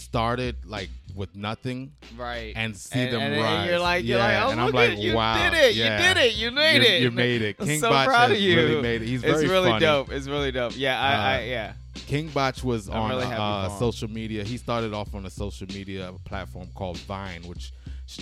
started 0.00 0.56
like 0.64 0.88
with 1.14 1.34
nothing 1.34 1.92
Right. 2.16 2.52
and 2.56 2.76
see 2.76 2.98
And- 3.00 3.12
them 3.12 3.20
and- 3.22 3.34
and 3.34 3.42
rise. 3.42 3.68
you're 3.68 3.78
like- 3.80 4.04
you're 4.04 4.18
yeah, 4.18 4.24
like, 4.24 4.44
oh, 4.46 4.50
and 4.52 4.60
I'm 4.60 4.66
look 4.66 4.74
like, 4.74 4.90
at- 4.92 4.98
you 4.98 5.14
wow, 5.14 5.50
did 5.50 5.56
it, 5.58 5.74
you 5.74 5.82
did 5.84 6.16
it, 6.16 6.34
you 6.36 6.50
made 6.52 6.76
You- 6.76 6.88
it. 6.88 7.02
You 7.02 7.10
made 7.10 7.42
it. 7.42 7.58
King 7.66 7.80
so 7.80 7.90
Bach 7.90 8.06
proud 8.06 8.30
of 8.32 8.38
you. 8.40 8.56
really 8.56 8.82
made 8.82 9.02
it. 9.02 9.08
He's 9.08 9.20
very 9.22 9.42
it's 9.42 9.50
really 9.50 9.70
funny. 9.70 9.80
dope. 9.84 10.10
It's 10.12 10.26
really 10.28 10.52
dope. 10.52 10.72
Yeah, 10.76 11.00
I, 11.00 11.12
I 11.12 11.36
Uh, 11.42 11.44
yeah. 11.46 11.72
King 12.06 12.28
Bach 12.28 12.56
was 12.62 12.88
I'm 12.88 12.96
on 12.96 13.10
really 13.10 13.24
uh, 13.26 13.68
social 13.78 14.08
media. 14.08 14.44
He 14.44 14.56
started 14.56 14.94
off 14.94 15.14
on 15.14 15.26
a 15.26 15.30
social 15.30 15.66
media 15.68 16.12
platform 16.24 16.68
called 16.74 16.98
Vine, 16.98 17.42
which 17.42 17.72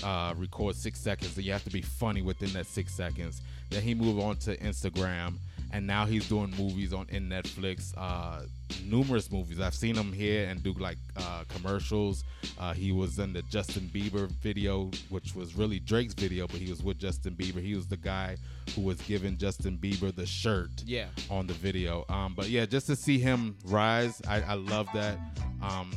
uh, 0.02 0.34
record 0.36 0.74
six 0.76 0.98
seconds, 1.00 1.36
and 1.36 1.44
you 1.46 1.52
have 1.52 1.64
to 1.64 1.70
be 1.70 1.82
funny 1.82 2.22
within 2.22 2.52
that 2.54 2.66
six 2.66 2.92
seconds. 2.94 3.40
Then 3.70 3.82
he 3.82 3.94
moved 3.94 4.20
on 4.22 4.36
to 4.38 4.56
Instagram, 4.58 5.34
and 5.72 5.86
now 5.86 6.06
he's 6.06 6.28
doing 6.28 6.52
movies 6.58 6.92
on 6.92 7.06
in 7.10 7.28
Netflix. 7.28 7.92
Uh, 7.96 8.42
numerous 8.84 9.30
movies. 9.30 9.60
I've 9.60 9.74
seen 9.74 9.94
him 9.94 10.12
here 10.12 10.48
and 10.48 10.62
do 10.62 10.72
like 10.74 10.98
uh, 11.16 11.44
commercials. 11.48 12.24
Uh, 12.58 12.72
he 12.74 12.92
was 12.92 13.18
in 13.18 13.32
the 13.32 13.42
Justin 13.42 13.90
Bieber 13.94 14.30
video, 14.30 14.90
which 15.10 15.34
was 15.34 15.54
really 15.56 15.78
Drake's 15.78 16.14
video, 16.14 16.46
but 16.46 16.56
he 16.56 16.70
was 16.70 16.82
with 16.82 16.98
Justin 16.98 17.34
Bieber. 17.34 17.62
He 17.62 17.74
was 17.74 17.86
the 17.86 17.96
guy 17.96 18.36
who 18.74 18.82
was 18.82 19.00
giving 19.02 19.36
Justin 19.36 19.76
Bieber 19.78 20.14
the 20.14 20.26
shirt 20.26 20.70
Yeah. 20.86 21.06
on 21.30 21.46
the 21.46 21.54
video. 21.54 22.04
Um, 22.08 22.34
but 22.34 22.48
yeah, 22.48 22.66
just 22.66 22.86
to 22.86 22.96
see 22.96 23.18
him 23.18 23.56
rise, 23.64 24.20
I, 24.28 24.40
I 24.42 24.54
love 24.54 24.88
that. 24.94 25.18
Um, 25.62 25.90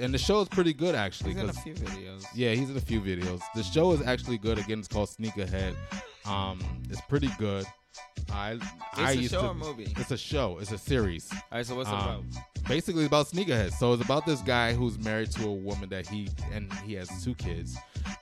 and 0.00 0.12
the 0.12 0.18
show 0.18 0.40
is 0.40 0.48
pretty 0.48 0.72
good 0.72 0.94
actually. 0.94 1.34
He's 1.34 1.42
in 1.42 1.48
a 1.50 1.52
few 1.52 1.74
videos. 1.74 2.24
yeah, 2.34 2.52
he's 2.54 2.70
in 2.70 2.76
a 2.76 2.80
few 2.80 3.00
videos. 3.00 3.40
The 3.54 3.62
show 3.62 3.92
is 3.92 4.02
actually 4.02 4.38
good. 4.38 4.58
Again, 4.58 4.80
it's 4.80 4.88
called 4.88 5.08
Sneakerhead. 5.10 5.74
Um, 6.26 6.60
it's 6.90 7.00
pretty 7.02 7.30
good. 7.38 7.64
I 8.32 8.58
I 8.94 9.12
a 9.12 9.14
used 9.14 9.32
show 9.32 9.42
to, 9.42 9.48
or 9.48 9.54
movie? 9.54 9.92
It's 9.96 10.10
a 10.10 10.16
show. 10.16 10.58
It's 10.58 10.72
a 10.72 10.78
series. 10.78 11.28
All 11.32 11.38
right, 11.52 11.66
so 11.66 11.74
what's 11.76 11.88
it 11.90 11.94
Um, 11.94 12.00
about? 12.00 12.24
Basically, 12.68 13.04
about 13.06 13.26
sneakerheads. 13.28 13.72
So 13.72 13.92
it's 13.92 14.04
about 14.04 14.24
this 14.26 14.40
guy 14.40 14.72
who's 14.72 14.98
married 14.98 15.30
to 15.32 15.46
a 15.46 15.52
woman 15.52 15.88
that 15.90 16.06
he 16.06 16.28
and 16.52 16.72
he 16.84 16.94
has 16.94 17.22
two 17.22 17.34
kids, 17.34 17.76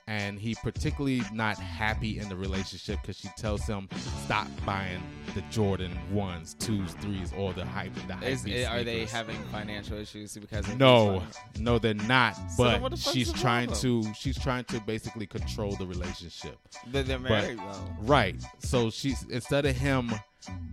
and 0.07 0.39
he 0.39 0.55
particularly 0.55 1.21
not 1.31 1.57
happy 1.57 2.19
in 2.19 2.27
the 2.27 2.35
relationship 2.35 2.99
because 3.01 3.17
she 3.17 3.29
tells 3.37 3.65
him 3.65 3.87
stop 4.25 4.47
buying 4.65 5.01
the 5.35 5.41
Jordan 5.43 5.97
ones, 6.11 6.55
twos, 6.55 6.93
threes, 6.95 7.31
or 7.37 7.53
the 7.53 7.65
hype. 7.65 7.93
The 8.07 8.15
hype 8.15 8.27
Is, 8.29 8.45
eh, 8.45 8.65
are 8.65 8.83
they 8.83 9.05
having 9.05 9.37
financial 9.51 9.97
issues 9.97 10.33
because 10.35 10.67
of 10.67 10.77
no, 10.77 11.23
no, 11.59 11.79
they're 11.79 11.93
not. 11.93 12.37
But 12.57 12.81
what 12.81 12.91
the 12.91 12.97
fuck's 12.97 13.13
she's 13.15 13.31
trying 13.31 13.71
to 13.73 14.03
she's 14.13 14.37
trying 14.39 14.65
to 14.65 14.79
basically 14.81 15.27
control 15.27 15.75
the 15.75 15.85
relationship. 15.85 16.57
But 16.91 17.07
they're 17.07 17.19
But- 17.19 17.29
married 17.29 17.59
though. 17.59 17.95
Right. 17.99 18.35
So 18.59 18.89
she's 18.89 19.23
instead 19.29 19.65
of 19.65 19.75
him 19.77 20.11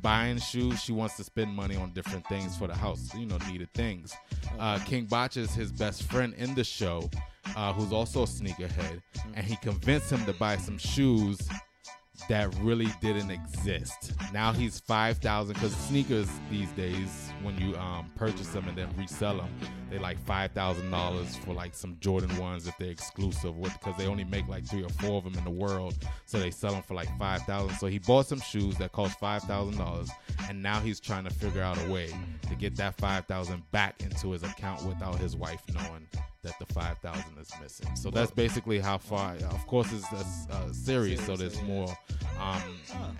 buying 0.00 0.38
shoes, 0.38 0.82
she 0.82 0.92
wants 0.92 1.16
to 1.16 1.24
spend 1.24 1.54
money 1.54 1.76
on 1.76 1.92
different 1.92 2.26
things 2.26 2.56
for 2.56 2.66
the 2.66 2.74
house, 2.74 3.14
you 3.14 3.26
know, 3.26 3.38
needed 3.50 3.72
things. 3.74 4.14
Uh, 4.58 4.78
King 4.80 5.06
Bach 5.06 5.36
is 5.36 5.54
his 5.54 5.72
best 5.72 6.04
friend 6.04 6.34
in 6.34 6.54
the 6.54 6.64
show, 6.64 7.10
uh, 7.56 7.72
who's 7.72 7.92
also 7.92 8.22
a 8.22 8.26
sneakerhead, 8.26 9.00
and 9.34 9.44
he 9.44 9.56
convinced 9.56 10.10
him 10.10 10.24
to 10.26 10.32
buy 10.34 10.56
some 10.56 10.78
shoes 10.78 11.48
that 12.28 12.54
really 12.60 12.88
didn't 13.00 13.30
exist. 13.30 14.12
Now 14.32 14.52
he's 14.52 14.80
five 14.80 15.18
thousand 15.18 15.54
because 15.54 15.74
sneakers 15.76 16.28
these 16.50 16.70
days, 16.72 17.30
when 17.42 17.58
you 17.58 17.76
um, 17.76 18.10
purchase 18.16 18.48
them 18.48 18.66
and 18.68 18.76
then 18.76 18.88
resell 18.96 19.36
them, 19.36 19.48
they 19.90 19.98
like 19.98 20.18
five 20.24 20.52
thousand 20.52 20.90
dollars 20.90 21.36
for 21.36 21.54
like 21.54 21.74
some 21.74 21.96
Jordan 22.00 22.36
ones 22.38 22.66
if 22.66 22.76
they're 22.78 22.90
exclusive, 22.90 23.54
because 23.60 23.96
they 23.96 24.06
only 24.06 24.24
make 24.24 24.48
like 24.48 24.66
three 24.66 24.82
or 24.82 24.90
four 24.90 25.18
of 25.18 25.24
them 25.24 25.34
in 25.34 25.44
the 25.44 25.50
world, 25.50 25.94
so 26.26 26.38
they 26.38 26.50
sell 26.50 26.72
them 26.72 26.82
for 26.82 26.94
like 26.94 27.08
five 27.18 27.42
thousand. 27.42 27.76
So 27.76 27.86
he 27.86 27.98
bought 27.98 28.26
some 28.26 28.40
shoes 28.40 28.76
that 28.78 28.92
cost 28.92 29.18
five 29.18 29.42
thousand 29.42 29.78
dollars, 29.78 30.10
and 30.48 30.62
now 30.62 30.80
he's 30.80 31.00
trying 31.00 31.24
to 31.24 31.30
figure 31.30 31.62
out 31.62 31.78
a 31.86 31.90
way 31.90 32.12
to 32.48 32.54
get 32.54 32.76
that 32.76 32.96
five 32.98 33.26
thousand 33.26 33.62
back 33.70 34.02
into 34.02 34.32
his 34.32 34.42
account 34.42 34.84
without 34.84 35.16
his 35.18 35.36
wife 35.36 35.62
knowing 35.72 36.06
that 36.42 36.54
the 36.58 36.66
five 36.66 36.98
thousand 36.98 37.36
is 37.40 37.50
missing. 37.60 37.94
So 37.96 38.10
that's 38.10 38.30
basically 38.30 38.78
how 38.78 38.98
far. 38.98 39.34
Of 39.34 39.66
course, 39.66 39.92
it's 39.92 40.04
a 40.12 40.52
uh, 40.54 40.72
series, 40.72 41.24
so 41.24 41.36
there's 41.36 41.60
more. 41.62 41.88
Um, 42.40 42.62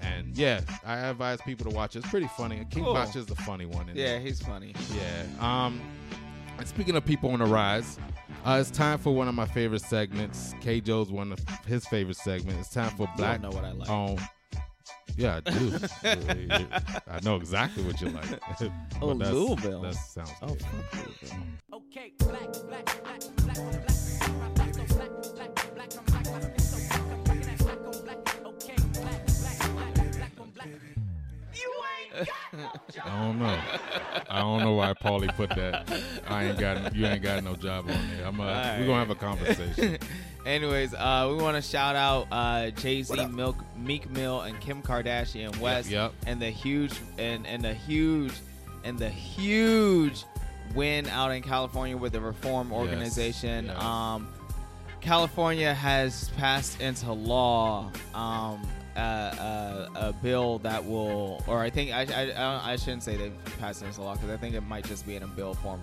and 0.01 0.37
yeah, 0.37 0.61
I 0.87 0.97
advise 0.99 1.41
people 1.43 1.69
to 1.71 1.75
watch. 1.77 1.97
it. 1.97 2.01
It's 2.01 2.09
pretty 2.09 2.29
funny. 2.37 2.65
King 2.71 2.85
Cool. 2.85 2.95
Bach 2.95 3.15
is 3.17 3.27
the 3.27 3.35
funny 3.37 3.67
one. 3.67 3.89
Yeah, 3.89 3.95
there. 3.95 4.21
he's 4.21 4.41
funny. 4.41 4.75
Yeah. 4.97 5.25
Um, 5.67 5.81
and 6.59 6.67
speaking 6.67 6.97
of 6.97 7.05
people 7.05 7.31
on 7.31 7.39
the 7.41 7.45
rise, 7.47 7.99
uh, 8.45 8.59
it's 8.61 8.71
time 8.71 8.99
for 8.99 9.15
one 9.15 9.29
of 9.29 9.35
my 9.35 9.47
favorite 9.47 9.83
segments. 9.83 10.55
K. 10.61 10.81
Joe's 10.81 11.11
one 11.11 11.33
of 11.33 11.39
his 11.67 11.87
favorite 11.87 12.17
segments. 12.17 12.67
It's 12.67 12.75
time 12.75 12.91
for 12.97 13.09
Black. 13.17 13.41
know 13.41 13.51
what 13.51 13.65
I 13.65 13.73
like. 13.73 13.89
Um, 13.91 14.17
yeah, 15.17 15.41
I 15.45 15.51
do. 15.51 15.79
I 17.11 17.21
know 17.25 17.35
exactly 17.37 17.83
what 17.83 18.01
you 18.01 18.11
like. 18.11 18.27
Oh, 19.01 19.15
that's- 19.15 19.33
Louisville. 19.35 19.83
That 19.83 19.95
sounds 19.95 20.31
Oh, 20.43 20.49
good. 20.49 20.63
fuck 20.63 21.07
Louisville. 21.07 21.39
Okay, 21.75 22.13
black, 22.19 22.53
black, 22.69 22.78
I 33.05 33.23
don't 33.23 33.39
know. 33.39 33.59
I 34.31 34.41
don't 34.41 34.61
know 34.61 34.75
why 34.75 34.95
Paulie 34.95 35.35
put 35.35 35.51
that. 35.51 35.91
I 36.29 36.47
ain't 36.47 36.59
got 36.59 36.95
you 36.95 37.07
ain't 37.07 37.23
got 37.23 37.43
no 37.45 37.55
job 37.55 37.89
on 37.89 38.11
there. 38.11 38.27
I'm 38.27 38.41
uh, 38.41 38.45
All 38.45 38.79
we're 38.79 38.87
gonna 38.87 38.99
have 38.99 39.11
a 39.11 39.15
conversation. 39.15 39.99
Anyways, 40.47 40.95
uh, 40.95 41.27
we 41.31 41.43
want 41.43 41.57
to 41.57 41.63
shout 41.63 41.95
out 41.97 42.27
uh, 42.31 42.71
Jay 42.71 43.03
Z, 43.03 43.27
Milk, 43.27 43.57
Meek 43.77 44.09
Mill, 44.11 44.43
and 44.43 44.59
Kim 44.61 44.83
Kardashian 44.83 45.57
West, 45.59 45.91
yep. 45.91 46.13
and 46.27 46.41
the 46.41 46.51
huge 46.51 46.95
and 47.19 47.47
and 47.47 47.63
the 47.63 47.75
huge 47.75 48.33
and 48.85 48.99
the 48.99 49.11
huge 49.11 50.25
win 50.75 51.07
out 51.09 51.31
in 51.31 51.43
California 51.43 51.97
with 51.97 52.13
the 52.13 52.21
Reform 52.21 52.73
Organization. 52.73 53.67
yes. 53.67 53.83
Um, 53.83 54.29
California 55.01 55.73
has 55.73 56.31
passed 56.31 56.81
into 56.81 57.13
law 57.13 57.91
um, 58.15 58.67
a, 58.99 59.89
a, 59.95 60.09
a 60.09 60.13
bill 60.13 60.59
that 60.61 60.85
will, 60.85 61.43
or 61.47 61.61
I 61.61 61.71
think 61.71 61.93
I, 61.93 62.03
I, 62.03 62.73
I, 62.73 62.77
shouldn't 62.77 63.03
say 63.03 63.17
they've 63.17 63.33
passed 63.59 63.83
into 63.83 64.03
law 64.03 64.15
because 64.15 64.31
I 64.31 64.37
think 64.37 64.55
it 64.55 64.63
might 64.63 64.85
just 64.85 65.07
be 65.07 65.17
in 65.17 65.23
a 65.23 65.27
bill 65.27 65.55
form, 65.55 65.81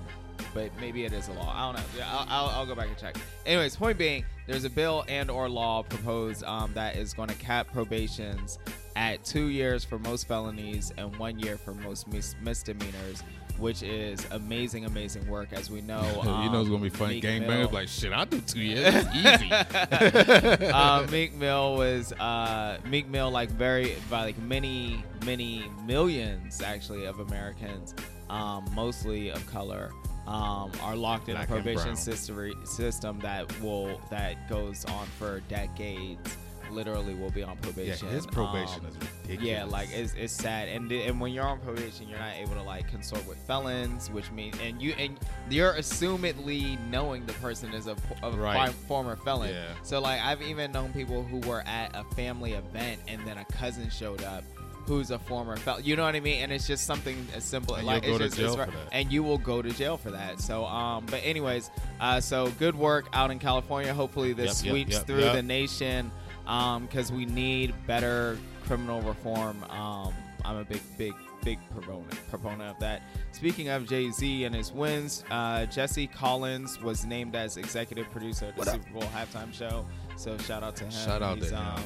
but 0.54 0.70
maybe 0.80 1.06
it 1.06 1.14
is 1.14 1.30
a 1.30 1.34
law. 1.34 1.54
I 1.56 1.72
don't 1.72 1.76
know. 1.76 2.06
I'll, 2.06 2.28
I'll, 2.30 2.50
I'll 2.50 2.66
go 2.66 2.76
back 2.76 2.88
and 2.88 2.98
check. 2.98 3.16
Anyways, 3.46 3.76
point 3.76 3.98
being, 3.98 4.26
there's 4.48 4.66
a 4.66 4.70
bill 4.70 5.06
and 5.08 5.32
or 5.32 5.48
law 5.48 5.84
proposed 5.84 6.44
um, 6.44 6.74
that 6.74 6.98
is 6.98 7.14
going 7.14 7.30
to 7.30 7.36
cap 7.36 7.68
probations 7.72 8.60
at 8.96 9.24
two 9.24 9.48
years 9.48 9.84
for 9.84 10.00
most 10.00 10.28
felonies 10.28 10.94
and 10.98 11.16
one 11.18 11.40
year 11.40 11.58
for 11.58 11.74
most 11.74 12.08
mis- 12.08 12.36
misdemeanors. 12.42 13.24
Which 13.58 13.84
is 13.84 14.26
amazing, 14.32 14.86
amazing 14.86 15.28
work. 15.28 15.54
As 15.54 15.70
we 15.70 15.82
know, 15.82 16.02
you 16.04 16.50
know 16.50 16.62
it's 16.62 16.68
um, 16.68 16.72
gonna 16.72 16.84
be 16.84 16.90
funny. 16.90 17.16
Meek 17.16 17.24
Gangbangers 17.24 17.72
like 17.72 17.88
shit. 17.88 18.12
I'll 18.12 18.26
do 18.26 18.42
two 18.42 18.60
years. 18.60 18.94
It's 18.96 19.16
easy. 19.44 20.72
uh, 20.72 21.08
Meek 21.12 21.36
Mill 21.36 21.76
was 21.76 22.12
uh, 22.14 22.80
Meek 22.86 23.08
Mill, 23.08 23.32
like 23.32 23.50
very 23.50 23.96
by 24.10 24.24
like 24.24 24.38
many 24.40 25.04
many 25.26 25.66
millions 25.86 26.62
actually 26.62 27.06
of 27.06 27.20
Americans, 27.20 27.96
um, 28.30 28.66
mostly 28.74 29.30
of 29.30 29.46
color, 29.48 29.92
um, 30.28 30.72
are 30.82 30.96
locked 30.96 31.30
in 31.30 31.36
Black 31.36 31.50
a 31.50 31.54
probation 31.54 31.96
system 31.96 33.20
that 33.20 33.62
will 33.62 34.02
that 34.10 34.50
goes 34.50 34.86
on 34.86 35.06
for 35.18 35.40
decades. 35.48 36.38
Literally, 36.76 37.14
will 37.16 37.32
be 37.32 37.42
on 37.44 37.58
probation. 37.58 38.08
yeah, 38.08 38.14
his 38.14 38.26
probation 38.28 38.82
Um, 38.82 38.92
is 38.92 38.96
ridiculous. 39.24 39.44
yeah, 39.44 39.64
like 39.64 39.90
it's, 39.94 40.14
it's 40.14 40.34
sad, 40.34 40.68
and 40.68 40.92
and 40.92 41.20
when 41.22 41.32
you're 41.32 41.46
on 41.46 41.60
probation, 41.62 42.08
you're 42.10 42.20
not 42.20 42.36
able 42.36 42.54
to 42.56 42.62
like 42.64 42.88
consort 42.90 43.26
with 43.28 43.38
felons, 43.48 44.10
which 44.12 44.30
means 44.32 44.56
and 44.62 44.82
you 44.82 44.94
and 45.00 45.18
you're 45.50 45.74
assumedly 45.74 46.78
knowing 46.90 47.26
the 47.26 47.34
person 47.34 47.74
is 47.74 47.88
a, 47.88 47.96
a 48.24 48.32
Right. 48.32 48.72
former 48.88 49.16
felon. 49.16 49.50
Yeah. 49.54 49.64
So 49.84 50.00
like 50.00 50.22
I've 50.22 50.42
even 50.42 50.72
known 50.72 50.92
people 50.94 51.24
who 51.24 51.40
were 51.48 51.62
at 51.66 51.96
a 51.96 52.04
family 52.16 52.54
event 52.54 53.00
and 53.08 53.26
then 53.26 53.38
a 53.38 53.46
cousin 53.46 53.90
showed 53.90 54.24
up. 54.24 54.44
Who's 54.88 55.10
a 55.10 55.18
former 55.18 55.58
felon? 55.58 55.84
You 55.84 55.96
know 55.96 56.04
what 56.04 56.14
I 56.14 56.20
mean? 56.20 56.44
And 56.44 56.52
it's 56.52 56.68
just 56.68 56.86
something 56.86 57.28
as 57.36 57.44
simple 57.44 57.74
And 57.74 57.88
like 57.88 58.04
it's 58.06 58.20
just, 58.20 58.38
it's 58.38 58.54
for 58.54 58.62
right- 58.62 58.70
that. 58.72 58.90
and 58.92 59.12
you 59.12 59.24
will 59.24 59.40
go 59.40 59.64
to 59.64 59.72
jail 59.72 59.98
for 59.98 60.12
that. 60.12 60.40
So 60.40 60.64
um, 60.66 61.08
but 61.10 61.22
anyways, 61.24 61.72
uh, 62.00 62.20
so 62.22 62.52
good 62.60 62.76
work 62.76 63.08
out 63.12 63.32
in 63.32 63.40
California. 63.40 63.92
Hopefully 63.96 64.34
this 64.34 64.64
Yep, 64.64 64.72
sweeps 64.72 64.92
yep, 64.92 65.08
through 65.08 65.22
yep. 65.22 65.34
the 65.34 65.42
nation 65.42 66.12
because 66.46 67.12
we 67.12 67.26
need 67.26 67.74
better 67.88 68.38
criminal 68.66 69.02
reform. 69.02 69.64
Um, 69.70 70.14
I'm 70.44 70.58
a 70.58 70.64
big, 70.64 70.82
big, 70.98 71.14
big 71.44 71.60
proponent 71.72 72.20
proponent 72.30 72.64
of 72.64 72.80
that. 72.80 73.02
Speaking 73.32 73.70
of 73.70 73.88
Jay 73.88 74.12
Z 74.12 74.44
and 74.46 74.54
his 74.56 74.72
wins, 74.72 75.24
uh, 75.32 75.66
Jesse 75.66 76.08
Collins 76.08 76.80
was 76.82 77.06
named 77.06 77.36
as 77.36 77.58
executive 77.58 78.10
producer 78.12 78.48
of 78.50 78.56
the 78.66 78.72
Super 78.72 78.90
Bowl 78.94 79.04
halftime 79.04 79.54
show. 79.54 79.86
So 80.18 80.38
shout 80.38 80.64
out 80.64 80.76
to 80.78 80.86
him. 80.86 80.92
Shout 80.92 81.22
out 81.22 81.38
to 81.40 81.44
He's, 81.44 81.52
him. 81.52 81.60
Um, 81.60 81.84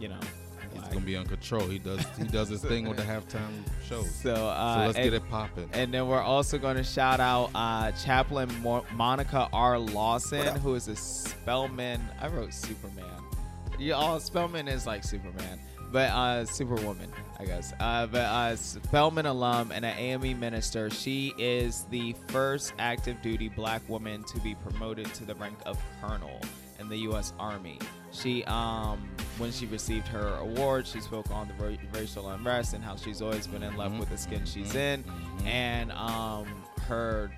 you 0.00 0.08
know, 0.08 0.18
He's 0.72 0.80
like- 0.82 0.92
gonna 0.92 1.04
be 1.04 1.16
on 1.16 1.26
control. 1.26 1.68
He 1.68 1.78
does 1.78 2.04
he 2.16 2.24
does 2.24 2.48
his 2.48 2.62
thing 2.62 2.88
with 2.88 2.96
the 2.96 3.02
halftime 3.04 3.50
shows. 3.86 4.10
So, 4.14 4.34
so, 4.34 4.48
uh, 4.48 4.84
let's 4.86 4.96
and- 4.98 5.04
get 5.04 5.12
it 5.14 5.28
popping. 5.30 5.68
And 5.74 5.92
then 5.92 6.08
we're 6.08 6.20
also 6.22 6.58
going 6.58 6.76
to 6.76 6.84
shout 6.84 7.20
out 7.20 7.50
uh, 7.54 7.92
Chaplain 7.92 8.50
Mo- 8.62 8.86
Monica 8.94 9.48
R. 9.52 9.78
Lawson, 9.78 10.56
who 10.60 10.74
is 10.74 10.88
a 10.88 10.96
Spelman. 10.96 12.00
I 12.20 12.28
wrote 12.28 12.54
Superman. 12.54 13.04
You 13.82 13.94
all 13.94 14.20
Spelman 14.20 14.68
is 14.68 14.86
like 14.86 15.02
Superman, 15.02 15.58
but 15.90 16.10
uh, 16.10 16.44
Superwoman, 16.44 17.10
I 17.40 17.44
guess. 17.44 17.72
Uh, 17.80 18.06
but 18.06 18.20
uh, 18.20 18.54
Spelman 18.54 19.26
alum 19.26 19.72
and 19.72 19.84
an 19.84 19.98
AME 19.98 20.38
minister. 20.38 20.88
She 20.88 21.34
is 21.36 21.82
the 21.90 22.14
first 22.28 22.74
active 22.78 23.20
duty 23.22 23.48
black 23.48 23.82
woman 23.88 24.22
to 24.22 24.38
be 24.38 24.54
promoted 24.54 25.12
to 25.14 25.24
the 25.24 25.34
rank 25.34 25.58
of 25.66 25.82
colonel 26.00 26.40
in 26.78 26.88
the 26.88 26.98
U.S. 26.98 27.32
Army. 27.40 27.80
She, 28.12 28.44
um, 28.44 29.10
when 29.38 29.50
she 29.50 29.66
received 29.66 30.06
her 30.06 30.36
award, 30.36 30.86
she 30.86 31.00
spoke 31.00 31.28
on 31.32 31.48
the 31.48 31.54
ra- 31.54 31.76
racial 31.92 32.30
unrest 32.30 32.74
and 32.74 32.84
how 32.84 32.94
she's 32.94 33.20
always 33.20 33.48
been 33.48 33.64
in 33.64 33.76
love 33.76 33.98
with 33.98 34.10
the 34.10 34.18
skin 34.18 34.44
she's 34.44 34.76
in, 34.76 35.02
and 35.44 35.90
um, 35.90 36.46
her 36.82 37.32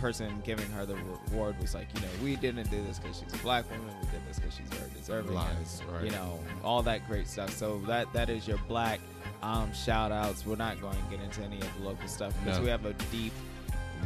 person 0.00 0.42
giving 0.44 0.68
her 0.70 0.86
the 0.86 0.94
reward 1.30 1.58
was 1.60 1.74
like, 1.74 1.88
you 1.94 2.00
know, 2.00 2.08
we 2.22 2.36
didn't 2.36 2.70
do 2.70 2.82
this 2.84 2.98
because 2.98 3.18
she's 3.18 3.32
a 3.34 3.42
black 3.42 3.68
woman. 3.70 3.94
We 4.02 4.08
did 4.10 4.20
this 4.28 4.38
because 4.38 4.54
she's 4.54 4.68
very 4.68 4.90
deserving. 4.90 5.28
and, 5.28 5.34
Lies, 5.36 5.82
right. 5.92 6.04
You 6.04 6.10
know, 6.10 6.38
all 6.64 6.82
that 6.82 7.06
great 7.08 7.26
stuff. 7.28 7.50
So 7.56 7.78
that 7.86 8.12
that 8.12 8.28
is 8.30 8.46
your 8.48 8.58
black 8.68 9.00
um, 9.42 9.72
shout 9.74 10.12
outs. 10.12 10.44
We're 10.46 10.56
not 10.56 10.80
going 10.80 10.96
to 10.96 11.10
get 11.16 11.20
into 11.24 11.42
any 11.42 11.60
of 11.60 11.68
the 11.78 11.84
local 11.88 12.08
stuff 12.08 12.34
because 12.42 12.58
No. 12.58 12.64
we 12.64 12.70
have 12.70 12.84
a 12.86 12.92
deep, 13.10 13.32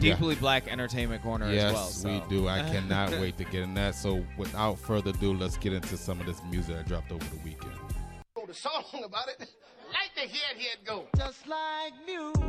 Yeah. 0.00 0.14
deeply 0.14 0.34
black 0.36 0.66
entertainment 0.70 1.22
corner 1.22 1.50
Yes, 1.50 1.64
as 1.70 1.72
well. 1.74 1.86
So. 1.86 2.08
we 2.08 2.22
do. 2.28 2.48
I 2.48 2.60
cannot 2.72 3.10
wait 3.12 3.36
to 3.38 3.44
get 3.44 3.62
in 3.62 3.74
that. 3.74 3.94
So 3.94 4.24
without 4.36 4.78
further 4.78 5.10
ado, 5.10 5.34
let's 5.34 5.56
get 5.56 5.72
into 5.72 5.96
some 5.96 6.20
of 6.20 6.26
this 6.26 6.40
music 6.50 6.76
I 6.78 6.82
dropped 6.82 7.12
over 7.12 7.24
the 7.24 7.40
weekend. 7.44 7.72
wrote 8.36 8.50
a 8.50 8.54
song 8.54 8.84
about 9.04 9.28
it. 9.28 9.48
Like 9.92 10.14
to 10.14 10.20
hear 10.20 10.42
it, 10.54 10.56
hear 10.60 10.70
it 10.74 10.84
go. 10.84 11.04
Just 11.16 11.46
like 11.48 11.92
music. 12.06 12.42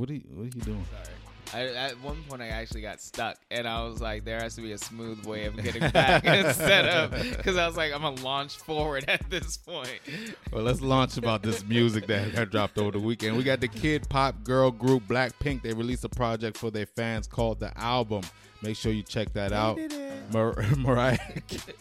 What 0.00 0.10
are 0.10 0.14
you, 0.14 0.22
what 0.32 0.42
are 0.42 0.56
you 0.56 0.62
doing? 0.62 0.86
I, 1.54 1.66
at 1.68 2.00
one 2.02 2.22
point, 2.28 2.42
I 2.42 2.48
actually 2.48 2.82
got 2.82 3.00
stuck, 3.00 3.38
and 3.50 3.66
I 3.66 3.82
was 3.84 4.02
like, 4.02 4.24
"There 4.26 4.38
has 4.38 4.54
to 4.56 4.60
be 4.60 4.72
a 4.72 4.78
smooth 4.78 5.24
way 5.24 5.46
of 5.46 5.56
getting 5.56 5.90
back 5.90 6.24
instead 6.26 6.84
of," 6.86 7.10
because 7.36 7.56
I 7.56 7.66
was 7.66 7.76
like, 7.76 7.92
"I'm 7.94 8.02
gonna 8.02 8.20
launch 8.20 8.56
forward 8.58 9.06
at 9.08 9.30
this 9.30 9.56
point." 9.56 10.00
Well, 10.52 10.62
let's 10.64 10.82
launch 10.82 11.16
about 11.16 11.42
this 11.42 11.64
music 11.64 12.06
that 12.08 12.34
got 12.34 12.50
dropped 12.50 12.76
over 12.76 12.90
the 12.90 13.00
weekend. 13.00 13.36
We 13.36 13.44
got 13.44 13.60
the 13.60 13.68
kid 13.68 14.08
pop 14.10 14.44
girl 14.44 14.70
group 14.70 15.04
Blackpink. 15.08 15.62
They 15.62 15.72
released 15.72 16.04
a 16.04 16.10
project 16.10 16.58
for 16.58 16.70
their 16.70 16.86
fans 16.86 17.26
called 17.26 17.60
The 17.60 17.76
Album. 17.78 18.22
Make 18.60 18.76
sure 18.76 18.92
you 18.92 19.02
check 19.02 19.32
that 19.34 19.52
out. 19.52 19.78
Mar- 20.32 20.62
Mariah 20.76 21.18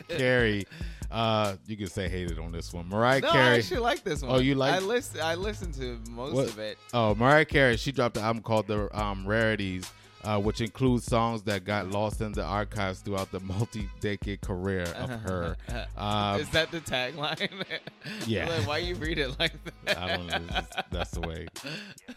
Carey, 0.07 0.65
uh, 1.11 1.55
you 1.67 1.77
can 1.77 1.87
say 1.87 2.07
hated 2.09 2.39
on 2.39 2.51
this 2.51 2.73
one. 2.73 2.87
Mariah 2.89 3.21
Carey. 3.21 3.33
No, 3.33 3.39
I 3.39 3.55
actually 3.57 3.79
like 3.81 4.03
this 4.03 4.21
one. 4.21 4.31
Oh, 4.35 4.39
you 4.39 4.55
like- 4.55 4.73
I 4.75 4.79
listen. 4.79 5.21
I 5.21 5.35
listened 5.35 5.73
to 5.75 5.99
most 6.11 6.33
What- 6.33 6.47
of 6.49 6.59
it. 6.59 6.77
Oh, 6.93 7.15
Mariah 7.15 7.45
Carey, 7.45 7.77
she 7.77 7.91
dropped 7.91 8.17
an 8.17 8.23
album 8.23 8.43
called 8.43 8.67
The 8.67 8.89
um, 8.99 9.25
Rarities, 9.25 9.89
uh, 10.23 10.39
which 10.39 10.59
includes 10.61 11.05
songs 11.05 11.43
that 11.43 11.63
got 11.63 11.89
lost 11.89 12.19
in 12.21 12.33
the 12.33 12.43
archives 12.43 12.99
throughout 12.99 13.31
the 13.31 13.39
multi-decade 13.81 14.41
career 14.41 14.83
of 14.97 15.09
her. 15.21 15.55
Um, 15.95 16.39
Is 16.41 16.49
that 16.49 16.71
the 16.71 16.81
tagline? 16.81 17.49
Yeah. 18.25 18.49
Like, 18.49 18.67
why 18.67 18.77
you 18.79 18.95
read 18.95 19.17
it 19.19 19.37
like 19.39 19.53
that? 19.85 19.97
I 19.97 20.15
don't 20.17 20.27
know. 20.27 20.39
Just- 20.39 20.73
that's 20.91 21.11
the 21.11 21.21
way. 21.21 21.47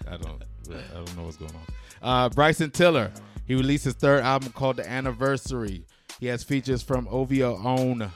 I 0.08 0.16
don't. 0.16 0.42
I 0.70 0.94
don't 0.94 1.16
know 1.16 1.24
what's 1.24 1.36
going 1.36 1.52
on. 1.54 1.66
Uh, 2.02 2.28
Bryson 2.30 2.70
Tiller. 2.70 3.12
He 3.46 3.54
released 3.56 3.84
his 3.84 3.94
third 3.94 4.22
album 4.22 4.52
called 4.52 4.76
The 4.76 4.88
Anniversary. 4.88 5.84
He 6.20 6.26
has 6.26 6.44
features 6.44 6.82
from 6.82 7.08
OVO 7.10 7.56
own 7.64 8.10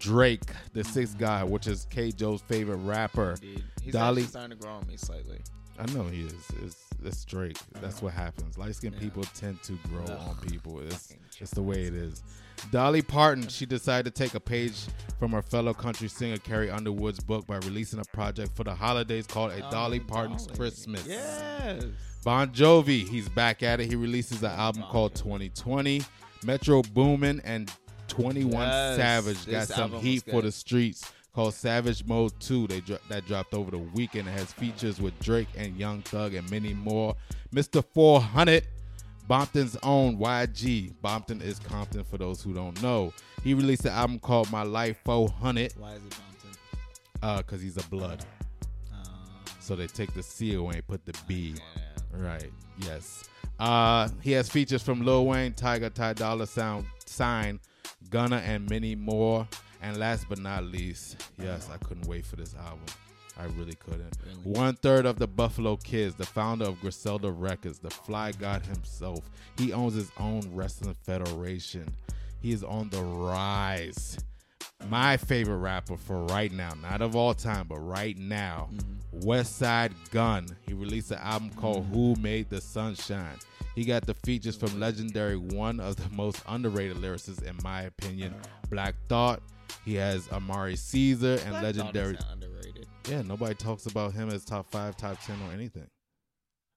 Drake, 0.00 0.42
the 0.72 0.82
sixth 0.82 1.16
guy, 1.18 1.44
which 1.44 1.66
is 1.66 1.86
K. 1.90 2.10
Joe's 2.10 2.40
favorite 2.42 2.78
rapper. 2.78 3.36
He's 3.82 3.92
Dolly. 3.92 4.22
starting 4.22 4.50
to 4.50 4.56
grow 4.56 4.72
on 4.72 4.86
me 4.86 4.96
slightly. 4.96 5.38
I 5.78 5.86
know 5.92 6.04
he 6.04 6.22
is. 6.22 6.34
It's, 6.64 6.76
it's 7.04 7.24
Drake. 7.24 7.56
That's 7.80 8.02
what 8.02 8.12
happens. 8.12 8.58
Light 8.58 8.74
skinned 8.74 8.98
people 8.98 9.22
tend 9.34 9.62
to 9.62 9.78
grow 9.88 10.04
Ugh. 10.04 10.28
on 10.28 10.36
people. 10.48 10.80
It's 10.80 11.14
it's 11.38 11.52
the 11.52 11.62
way 11.62 11.82
it 11.84 11.94
is. 11.94 12.22
Dolly 12.70 13.00
Parton, 13.00 13.48
she 13.48 13.64
decided 13.64 14.14
to 14.14 14.22
take 14.22 14.34
a 14.34 14.40
page 14.40 14.74
from 15.18 15.32
her 15.32 15.40
fellow 15.40 15.72
country 15.72 16.08
singer 16.08 16.36
Carrie 16.36 16.70
Underwood's 16.70 17.20
book 17.20 17.46
by 17.46 17.56
releasing 17.58 17.98
a 18.00 18.04
project 18.12 18.54
for 18.54 18.64
the 18.64 18.74
holidays 18.74 19.26
called 19.26 19.52
A 19.52 19.66
oh, 19.66 19.70
Dolly 19.70 20.00
Oh, 20.04 20.12
Parton's 20.12 20.46
Dolly. 20.46 20.58
Christmas. 20.58 21.06
Yes. 21.06 21.84
Bon 22.22 22.48
Jovi, 22.50 23.08
he's 23.08 23.30
back 23.30 23.62
at 23.62 23.80
it. 23.80 23.86
He 23.86 23.96
releases 23.96 24.42
an 24.42 24.50
album 24.50 24.82
called 24.90 25.14
2020. 25.14 26.02
Metro 26.44 26.82
Boomin 26.82 27.40
and 27.44 27.70
21 28.10 28.52
Yes, 28.52 28.96
Savage 28.96 29.46
got 29.50 29.68
some 29.68 29.92
heat 30.00 30.24
for 30.30 30.42
the 30.42 30.52
streets 30.52 31.12
called 31.34 31.54
Savage 31.54 32.04
Mode 32.04 32.32
2. 32.40 32.66
They 32.66 32.80
dro- 32.80 32.98
that 33.08 33.26
dropped 33.26 33.54
over 33.54 33.70
the 33.70 33.78
weekend. 33.78 34.28
It 34.28 34.32
has 34.32 34.52
features 34.52 35.00
with 35.00 35.18
Drake 35.20 35.48
and 35.56 35.76
Young 35.76 36.02
Thug 36.02 36.34
and 36.34 36.48
many 36.50 36.74
more. 36.74 37.14
Mr. 37.54 37.84
400, 37.94 38.66
Bompton's 39.28 39.76
own 39.82 40.18
YG. 40.18 40.94
Bompton 41.02 41.40
is 41.42 41.58
Compton 41.60 42.04
for 42.04 42.18
those 42.18 42.42
who 42.42 42.52
don't 42.52 42.80
know. 42.82 43.12
He 43.44 43.54
released 43.54 43.84
an 43.84 43.92
album 43.92 44.18
called 44.18 44.50
My 44.50 44.62
Life 44.64 44.98
400 45.04 45.72
Why 45.78 45.92
is 45.94 46.02
it 46.04 46.10
Bompton? 46.10 46.56
uh 47.22 47.42
cuz 47.42 47.62
he's 47.62 47.76
a 47.76 47.82
blood. 47.88 48.24
So 49.60 49.76
they 49.76 49.86
take 49.86 50.12
the 50.14 50.22
C 50.22 50.54
away 50.54 50.76
and 50.76 50.86
put 50.86 51.04
the 51.06 51.14
B. 51.28 51.54
Right. 52.12 52.50
Yes. 52.78 53.24
Uh, 53.60 54.08
he 54.20 54.32
has 54.32 54.48
features 54.48 54.82
from 54.82 55.04
Lil 55.04 55.26
Wayne, 55.26 55.52
Tyga, 55.52 55.92
Ty 55.92 56.14
Dolla 56.14 56.46
Sound, 56.46 56.86
Sign, 57.06 57.60
Gunna, 58.08 58.36
and 58.36 58.68
many 58.70 58.94
more. 58.94 59.46
And 59.82 59.96
last 59.96 60.26
but 60.28 60.38
not 60.38 60.64
least, 60.64 61.22
yes, 61.38 61.68
I 61.72 61.78
couldn't 61.78 62.06
wait 62.06 62.26
for 62.26 62.36
this 62.36 62.54
album. 62.54 62.84
I 63.38 63.44
really 63.58 63.74
couldn't. 63.74 64.14
One 64.44 64.76
third 64.76 65.06
of 65.06 65.18
the 65.18 65.26
Buffalo 65.26 65.76
Kids, 65.76 66.14
the 66.14 66.26
founder 66.26 66.66
of 66.66 66.78
Griselda 66.80 67.30
Records, 67.30 67.78
the 67.78 67.88
Fly 67.88 68.32
God 68.32 68.62
himself. 68.66 69.30
He 69.56 69.72
owns 69.72 69.94
his 69.94 70.12
own 70.18 70.42
wrestling 70.52 70.94
federation. 71.02 71.88
He 72.40 72.52
is 72.52 72.62
on 72.62 72.90
the 72.90 73.02
rise. 73.02 74.18
My 74.88 75.16
favorite 75.16 75.58
rapper 75.58 75.96
for 75.96 76.24
right 76.26 76.50
now, 76.50 76.72
not 76.82 77.02
of 77.02 77.14
all 77.14 77.34
time, 77.34 77.66
but 77.68 77.78
right 77.78 78.16
now, 78.16 78.68
mm-hmm. 78.72 79.26
West 79.26 79.56
Side 79.56 79.92
Gun. 80.10 80.46
He 80.66 80.74
released 80.74 81.10
an 81.10 81.18
album 81.18 81.50
called 81.50 81.84
mm-hmm. 81.84 81.94
Who 81.94 82.16
Made 82.16 82.48
the 82.48 82.60
Sunshine. 82.60 83.36
He 83.74 83.84
got 83.84 84.04
the 84.06 84.14
features 84.14 84.56
from 84.56 84.80
legendary 84.80 85.36
one 85.36 85.78
of 85.80 85.96
the 85.96 86.08
most 86.14 86.42
underrated 86.48 86.96
lyricists, 86.96 87.42
in 87.42 87.56
my 87.62 87.82
opinion, 87.82 88.32
uh-huh. 88.32 88.66
Black 88.70 88.94
Thought. 89.08 89.42
He 89.84 89.94
has 89.94 90.26
Armani 90.28 90.76
Caesar 90.76 91.38
and 91.44 91.50
Black 91.50 91.62
legendary. 91.62 92.18
underrated. 92.32 92.86
Yeah, 93.08 93.22
nobody 93.22 93.54
talks 93.54 93.86
about 93.86 94.12
him 94.12 94.28
as 94.28 94.44
top 94.44 94.70
five, 94.70 94.96
top 94.96 95.20
ten, 95.24 95.36
or 95.48 95.52
anything. 95.52 95.86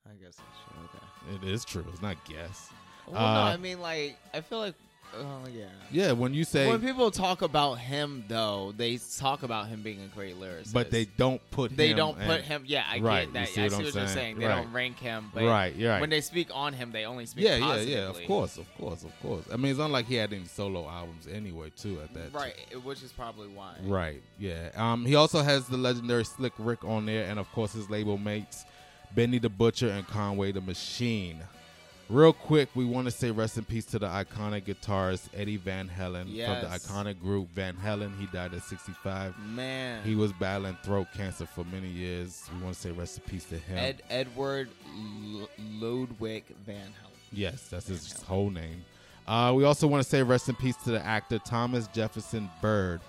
I 0.05 0.13
guess 0.15 0.35
that's 0.35 0.39
true. 0.67 0.83
Okay. 0.85 1.47
It 1.47 1.51
is 1.51 1.65
true. 1.65 1.85
It's 1.91 2.01
not 2.01 2.17
guess. 2.25 2.69
Well, 3.07 3.15
no, 3.15 3.27
Uh, 3.27 3.53
I 3.53 3.57
mean, 3.57 3.81
like, 3.81 4.17
I 4.33 4.41
feel 4.41 4.59
like, 4.59 4.75
oh 5.17 5.41
yeah. 5.53 5.65
Yeah, 5.91 6.11
when 6.13 6.33
you 6.33 6.43
say, 6.43 6.67
when 6.67 6.81
people 6.81 7.11
talk 7.11 7.41
about 7.41 7.75
him, 7.75 8.23
though, 8.27 8.73
they 8.75 8.97
talk 9.19 9.43
about 9.43 9.67
him 9.67 9.81
being 9.83 10.01
a 10.01 10.07
great 10.07 10.35
lyricist. 10.39 10.73
but 10.73 10.89
they 10.89 11.05
don't 11.05 11.39
put 11.51 11.75
they 11.77 11.89
him 11.89 11.97
don't 11.97 12.19
put 12.19 12.41
him. 12.41 12.63
Yeah, 12.65 12.83
I 12.89 12.99
Right, 12.99 13.25
get 13.25 13.33
that. 13.33 13.39
you 13.41 13.45
see 13.53 13.61
I 13.61 13.63
what 13.65 13.71
see 13.71 13.77
I'm 13.77 13.83
what 13.85 13.93
you're 13.93 14.07
saying? 14.07 14.07
saying. 14.15 14.39
They 14.39 14.45
Right. 14.47 14.63
don't 14.63 14.73
rank 14.73 14.99
him, 14.99 15.31
but 15.33 15.43
Right, 15.43 15.75
you're 15.75 15.91
right. 15.91 16.01
when 16.01 16.09
they 16.09 16.21
speak 16.21 16.49
on 16.53 16.73
him, 16.73 16.91
they 16.91 17.05
only 17.05 17.25
speak 17.25 17.45
yeah, 17.45 17.57
yeah, 17.57 17.75
yeah. 17.81 17.97
Of 18.09 18.23
course, 18.25 18.57
of 18.57 18.65
course, 18.77 19.03
of 19.03 19.11
course. 19.21 19.45
I 19.53 19.57
mean, 19.57 19.69
it's 19.71 19.79
not 19.79 19.91
like 19.91 20.07
he 20.07 20.15
had 20.15 20.33
any 20.33 20.45
solo 20.45 20.87
albums 20.89 21.27
anyway, 21.31 21.71
too. 21.77 21.99
At 22.03 22.13
that, 22.15 22.33
Right, 22.33 22.55
which 22.83 23.03
is 23.03 23.11
probably 23.11 23.47
why. 23.49 23.75
right. 23.83 24.21
Yeah. 24.39 24.69
Um, 24.75 25.05
he 25.05 25.15
also 25.15 25.41
has 25.43 25.67
the 25.67 25.77
legendary 25.77 26.25
Slick 26.25 26.53
Rick 26.57 26.83
on 26.83 27.05
there, 27.05 27.25
and 27.29 27.37
of 27.39 27.51
course 27.51 27.73
his 27.73 27.89
label 27.89 28.17
mates, 28.17 28.65
Benny 29.15 29.37
the 29.37 29.49
Butcher 29.49 29.89
and 29.89 30.07
Conway 30.07 30.51
the 30.51 30.61
Machine. 30.61 31.39
Real 32.09 32.33
quick, 32.33 32.69
we 32.75 32.83
want 32.85 33.05
to 33.05 33.11
say 33.11 33.31
rest 33.31 33.57
in 33.57 33.63
peace 33.63 33.85
to 33.85 33.97
the 33.99 34.07
iconic 34.07 34.65
guitarist 34.65 35.29
Eddie 35.33 35.57
Van 35.57 35.89
Halen 35.89 36.23
from 36.23 36.69
the 36.69 36.77
iconic 36.77 37.19
group 37.19 37.47
Van 37.55 37.75
Halen. 37.75 38.19
He 38.19 38.25
died 38.27 38.53
at 38.53 38.61
65. 38.63 39.33
Man, 39.39 40.03
He 40.03 40.15
was 40.15 40.31
battling 40.33 40.77
throat 40.83 41.07
cancer 41.15 41.45
for 41.45 41.63
many 41.65 41.87
years. 41.87 42.43
We 42.55 42.61
want 42.63 42.75
to 42.75 42.81
say 42.81 42.91
rest 42.91 43.17
in 43.17 43.23
peace 43.23 43.45
to 43.45 43.57
him. 43.57 43.77
Ed 43.77 44.03
Edward 44.09 44.69
L- 45.33 45.49
Ludwig 45.79 46.43
Van 46.65 46.87
Halen. 46.87 47.11
Yes, 47.31 47.67
that's 47.69 47.87
his 47.87 48.21
whole 48.23 48.49
name. 48.49 48.83
Uh, 49.25 49.53
we 49.55 49.63
also 49.63 49.87
want 49.87 50.03
to 50.03 50.09
say 50.09 50.21
rest 50.21 50.49
in 50.49 50.55
peace 50.55 50.75
to 50.83 50.91
the 50.91 51.03
actor 51.03 51.39
Thomas 51.39 51.87
Jefferson 51.87 52.49
Byrd, 52.61 52.99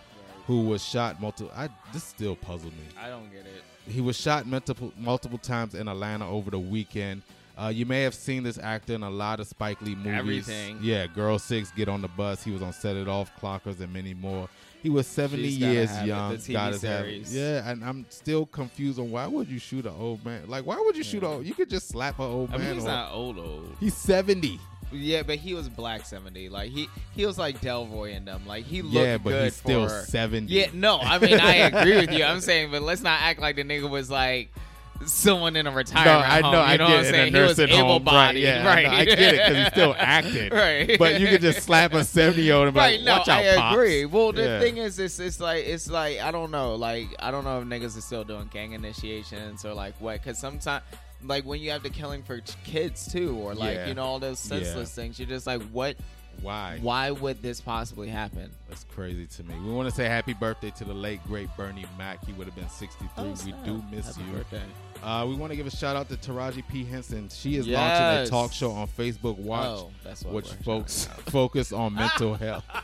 who 0.47 0.63
was 0.69 0.83
shot 0.83 1.21
multiple. 1.21 1.53
I 1.55 1.69
this 1.93 2.05
still 2.05 2.37
puzzled 2.37 2.73
me. 2.73 2.85
I 2.99 3.09
don't 3.09 3.31
get 3.31 3.41
it. 3.41 3.65
He 3.93 4.01
was 4.01 4.17
shot 4.19 4.47
multiple 4.47 4.93
multiple 4.97 5.37
times 5.39 5.75
in 5.75 5.89
Atlanta 5.89 6.27
over 6.31 6.51
the 6.53 6.59
weekend. 6.61 7.23
Uh, 7.57 7.69
you 7.69 7.87
may 7.87 8.03
have 8.03 8.15
seen 8.15 8.43
this 8.43 8.59
actor 8.59 8.95
in 8.95 9.03
a 9.03 9.11
lot 9.11 9.39
of 9.41 9.47
Spike 9.47 9.81
Lee 9.83 9.95
movies. 9.95 10.13
Everything. 10.49 10.79
Yeah, 10.83 11.07
Girl 11.07 11.39
Six, 11.39 11.71
Get 11.71 11.89
on 11.89 12.03
the 12.03 12.09
Bus. 12.09 12.43
He 12.43 12.51
was 12.51 12.63
on 12.63 12.73
Set 12.73 12.97
It 12.97 13.09
Off, 13.09 13.31
Clockers, 13.41 13.81
and 13.81 13.93
many 13.93 14.13
more. 14.15 14.49
He 14.83 14.91
was 14.91 15.07
70 15.07 15.43
She's 15.45 15.59
years 15.59 16.03
young. 16.03 16.37
got 16.53 16.83
have- 16.83 17.17
Yeah, 17.33 17.71
and 17.71 17.83
I'm 17.85 18.05
still 18.11 18.45
confused 18.45 18.99
on 18.99 19.11
why 19.11 19.27
would 19.27 19.49
you 19.49 19.59
shoot 19.59 19.87
an 19.87 19.95
old 19.99 20.23
man? 20.25 20.43
Like, 20.47 20.67
why 20.67 20.77
would 20.77 20.97
you 20.97 21.03
shoot 21.05 21.23
a? 21.23 21.41
You 21.43 21.55
could 21.55 21.71
just 21.71 21.89
slap 21.89 22.19
an 22.19 22.27
old 22.27 22.51
I 22.51 22.59
man. 22.59 22.67
mean, 22.67 22.75
he's 22.75 22.85
or- 22.85 22.89
not 22.89 23.13
old 23.13 23.39
old. 23.39 23.77
He's 23.81 23.97
70. 23.97 24.61
Yeah, 24.93 25.23
but 25.23 25.37
he 25.37 25.55
was 25.55 25.69
black 25.69 26.05
seventy. 26.07 26.49
Like 26.49 26.71
he 26.71 26.89
he 27.17 27.27
was 27.27 27.37
like 27.37 27.61
Delroy 27.61 28.15
in 28.15 28.27
them. 28.27 28.47
Like 28.47 28.65
he 28.65 28.81
looked 28.83 28.95
Yeah, 28.95 29.17
but 29.19 29.31
good 29.31 29.45
he's 29.45 29.57
still 29.57 29.89
for- 29.89 30.05
70. 30.05 30.53
Yeah, 30.53 30.67
no, 30.73 30.99
I 31.01 31.19
mean 31.19 31.41
I 31.41 31.55
agree 31.57 31.97
with 31.97 32.13
you. 32.13 32.23
I'm 32.23 32.41
saying, 32.43 32.71
but 32.71 32.83
let's 32.83 33.03
not 33.03 33.21
act 33.23 33.41
like 33.41 33.57
the 33.57 33.65
nigga 33.65 33.89
was 33.91 34.09
like 34.11 34.51
someone 35.07 35.57
in 35.57 35.67
a 35.67 35.71
retirement 35.71 36.27
I 36.33 36.41
know, 36.41 36.47
home. 36.49 36.55
You 36.55 36.61
I 36.61 36.77
know 36.77 36.87
get 36.87 36.89
what 36.89 36.91
I'm 36.91 36.93
it, 36.93 36.99
in 36.99 37.05
a 37.05 37.11
saying? 37.11 37.35
He 37.35 37.41
was 37.41 37.59
able 37.61 38.01
bodied, 38.01 38.45
right, 38.45 38.55
yeah, 38.55 38.63
I 38.63 38.75
right? 38.75 38.85
know, 38.85 38.91
I 38.91 39.05
get 39.05 39.19
it, 39.35 39.47
'cause 39.47 39.57
he's 39.57 39.67
still 39.69 39.95
acting. 39.99 40.51
right? 40.53 40.99
But 40.99 41.21
you 41.21 41.27
could 41.29 41.41
just 41.41 41.63
slap 41.63 41.93
a 41.95 42.05
70 42.05 42.43
year 42.43 42.55
old 42.55 42.67
and 42.69 42.75
be 42.75 42.81
right? 42.81 42.99
like, 43.01 43.05
No, 43.05 43.13
out, 43.15 43.29
I 43.29 43.57
Pops." 43.57 43.75
agree. 43.75 44.05
Well, 44.07 44.33
the 44.33 44.43
Yeah. 44.45 44.61
thing 44.61 44.77
is, 44.79 44.99
it's 44.99 45.19
it's 45.19 45.41
like 45.41 45.65
it's 45.67 45.91
like 45.91 46.21
I 46.21 46.31
don't 46.31 46.51
know, 46.51 46.75
like 46.75 47.09
I 47.19 47.31
don't 47.31 47.45
know 47.45 47.61
if 47.61 47.67
niggas 47.67 47.97
are 47.99 48.01
still 48.01 48.25
doing 48.25 48.49
gang 48.53 48.73
initiations 48.73 49.65
or 49.65 49.75
like 49.75 49.95
what, 50.01 50.23
because 50.23 50.39
sometimes. 50.39 50.83
Like 51.27 51.47
when 51.47 51.59
you 51.59 51.71
have 51.71 51.83
the 51.83 51.89
killing 51.89 52.23
for 52.23 52.41
kids 52.65 53.11
too, 53.11 53.35
or 53.39 53.55
like 53.55 53.77
Yeah. 53.77 53.87
you 53.89 53.95
know 53.95 54.05
all 54.05 54.19
those 54.19 54.39
senseless 54.39 54.95
things, 54.95 55.19
you're 55.19 55.27
just 55.27 55.47
like, 55.47 55.63
what 55.73 55.97
Why? 56.43 56.79
Why 56.81 57.11
would 57.11 57.43
this 57.43 57.61
possibly 57.61 58.09
happen? 58.09 58.51
That's 58.69 58.85
crazy 58.85 59.27
to 59.27 59.43
me. 59.45 59.55
We 59.65 59.73
want 59.73 59.89
to 59.89 59.95
say 59.95 60.05
happy 60.05 60.35
birthday 60.35 60.71
to 60.79 60.85
the 60.85 60.95
late 60.95 61.21
great 61.27 61.49
Bernie 61.57 61.87
Mac. 61.99 62.25
He 62.25 62.33
would 62.35 62.47
have 62.47 62.57
been 62.57 62.69
63. 62.69 63.09
Oh, 63.17 63.29
we 63.31 63.35
snap. 63.37 63.65
do 63.65 63.83
miss 63.91 64.07
Happy 64.17 64.29
you. 64.31 64.37
birthday. 64.37 64.63
Uh, 65.03 65.27
we 65.29 65.35
want 65.35 65.51
to 65.53 65.57
give 65.57 65.67
a 65.67 65.71
shout 65.71 65.97
out 65.97 66.09
to 66.09 66.17
Taraji 66.17 66.67
P 66.69 66.85
Henson. 66.85 67.29
She 67.29 67.57
is 67.57 67.67
launching 67.69 68.27
a 68.27 68.27
talk 68.27 68.53
show 68.53 68.73
on 68.73 68.87
Facebook 68.89 69.37
Watch, 69.39 69.67
Oh, 69.67 69.91
that's 70.03 70.25
what 70.25 70.35
which 70.35 70.49
folks 70.65 71.07
focus 71.27 71.73
on 71.73 71.95
mental 71.95 72.35
health. 72.35 72.65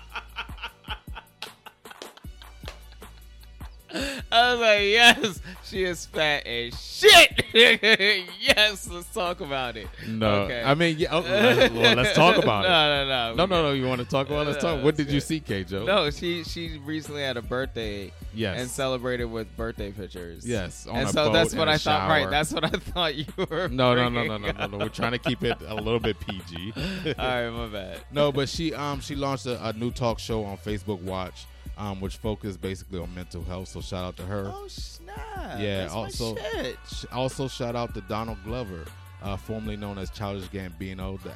I 4.33 4.53
was 4.53 4.61
like, 4.61 4.81
yes, 4.83 5.41
she 5.65 5.85
is 5.85 6.07
fat 6.07 6.47
as 6.47 6.81
shit. 6.81 7.45
yes, 8.41 8.89
let's 8.89 9.13
talk 9.13 9.41
about 9.41 9.77
it. 9.77 9.89
No, 10.07 10.43
okay. 10.43 10.63
I 10.65 10.75
mean, 10.75 10.97
yeah. 10.99 11.09
Oh, 11.11 11.21
let's, 11.29 11.75
well, 11.75 11.97
let's 11.97 12.15
talk 12.15 12.37
about 12.37 12.63
no, 12.63 12.69
it. 12.69 12.71
No, 12.71 13.05
no, 13.05 13.35
No, 13.35 13.47
no, 13.47 13.63
no. 13.63 13.63
No. 13.69 13.73
You 13.73 13.87
want 13.87 14.01
to 14.01 14.07
talk 14.07 14.29
about? 14.29 14.47
it? 14.47 14.51
Let's 14.51 14.63
No, 14.63 14.77
talk. 14.77 14.85
What 14.85 14.97
did 14.97 15.11
you 15.11 15.21
see, 15.21 15.41
K. 15.41 15.65
Joe? 15.65 15.85
No, 15.85 16.11
she 16.11 16.45
she 16.45 16.79
recently 16.85 17.23
had 17.23 17.37
a 17.37 17.43
birthday. 17.43 18.13
Yes. 18.33 18.61
And 18.61 18.71
celebrated 18.71 19.25
with 19.25 19.55
birthday 19.57 19.91
pictures. 19.91 20.47
Yes, 20.47 20.87
and 20.91 21.09
so 21.09 21.33
that's 21.33 21.55
what 21.55 21.69
I 21.69 21.79
thought. 21.79 22.09
Right. 22.09 22.31
That's 22.31 22.53
what 22.53 22.65
I 22.65 22.71
thought 22.71 23.15
you 23.17 23.25
were. 23.37 23.69
No, 23.69 23.95
no, 23.95 24.09
no, 24.09 24.25
no, 24.25 24.39
no, 24.39 24.53
no, 24.53 24.67
no. 24.67 24.79
We're 24.79 24.89
trying 24.89 25.13
to 25.13 25.19
keep 25.19 25.43
it 25.43 25.57
a 25.67 25.75
little 25.75 25.99
bit 25.99 26.19
PG. 26.21 26.73
All 27.19 27.25
right, 27.27 27.51
my 27.51 27.67
bad. 27.67 28.01
No, 28.13 28.31
but 28.31 28.49
she 28.49 28.73
um 28.75 29.01
she 29.01 29.17
launched 29.17 29.47
a, 29.47 29.69
a 29.69 29.73
new 29.73 29.91
talk 29.91 30.19
show 30.19 30.45
on 30.45 30.57
Facebook 30.59 31.01
Watch, 31.03 31.47
um 31.81 32.01
which 32.01 32.17
focused 32.19 32.61
basically 32.61 33.01
on 33.01 33.13
mental 33.15 33.43
health. 33.43 33.69
So 33.69 33.81
shout 33.81 34.05
out 34.05 34.17
to 34.19 34.23
her. 34.25 34.51
Oh 34.55 34.67
snap! 34.69 35.17
yeah. 35.59 35.83
That's 35.83 35.95
also, 35.95 36.37
shit. 36.37 36.77
sh- 36.93 37.05
also 37.13 37.49
shout 37.49 37.75
out 37.75 37.95
to 37.95 38.01
Donald 38.03 38.39
Glover, 38.45 38.85
uh, 39.23 39.37
formerly 39.37 39.77
known 39.77 39.97
as 39.99 40.11
Childish 40.11 40.49
Gambino, 40.51 41.21
the 41.23 41.31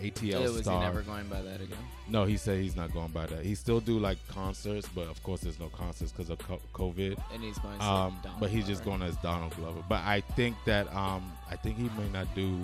ATL 0.00 0.22
Yeah, 0.22 0.38
was 0.40 0.60
star. 0.62 0.78
he 0.80 0.86
never 0.86 1.02
going 1.02 1.26
by 1.26 1.40
that 1.42 1.60
again? 1.60 1.78
No, 2.08 2.24
he 2.24 2.36
said 2.36 2.60
he's 2.60 2.76
not 2.76 2.92
going 2.92 3.10
by 3.10 3.26
that. 3.26 3.44
He 3.44 3.54
still 3.54 3.80
do 3.80 3.98
like 3.98 4.18
concerts, 4.28 4.88
but 4.94 5.08
of 5.08 5.20
course 5.22 5.40
there's 5.40 5.58
no 5.58 5.68
concerts 5.68 6.12
because 6.12 6.30
of 6.30 6.38
co- 6.38 6.60
COVID. 6.72 7.20
And 7.34 7.42
he's 7.42 7.58
going. 7.58 7.80
Um, 7.80 8.16
Donald 8.22 8.40
but 8.40 8.50
he's 8.50 8.66
just 8.66 8.84
going 8.84 9.02
as 9.02 9.16
Donald 9.16 9.54
Glover. 9.56 9.82
But 9.88 10.02
I 10.04 10.20
think 10.36 10.56
that 10.64 10.86
um, 10.94 11.30
I 11.50 11.56
think 11.56 11.76
he 11.76 11.90
may 12.00 12.08
not 12.12 12.32
do 12.34 12.58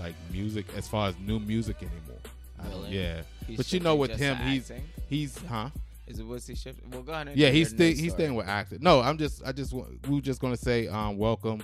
like 0.00 0.14
music 0.32 0.66
as 0.76 0.88
far 0.88 1.08
as 1.08 1.14
new 1.18 1.38
music 1.40 1.76
anymore. 1.82 2.18
Really? 2.80 2.96
yeah, 2.98 3.22
He's 3.46 3.56
but 3.56 3.72
you 3.72 3.78
know, 3.80 3.94
with 3.94 4.16
him, 4.18 4.36
he's 4.38 4.70
acting? 4.70 4.84
he's 5.08 5.38
huh? 5.48 5.68
Is 6.08 6.18
it 6.18 6.26
was 6.26 6.46
he 6.46 6.54
shifting? 6.54 6.90
Well, 6.90 7.02
go 7.02 7.12
ahead. 7.12 7.28
and 7.28 7.36
Yeah, 7.36 7.50
he's 7.50 7.72
news 7.72 7.98
he's 7.98 8.12
staying 8.12 8.34
with 8.34 8.48
acting. 8.48 8.78
No, 8.80 9.00
I'm 9.00 9.18
just 9.18 9.42
I 9.44 9.52
just 9.52 9.72
we 9.72 9.82
were 10.08 10.20
just 10.20 10.40
gonna 10.40 10.56
say 10.56 10.88
um, 10.88 11.18
welcome 11.18 11.62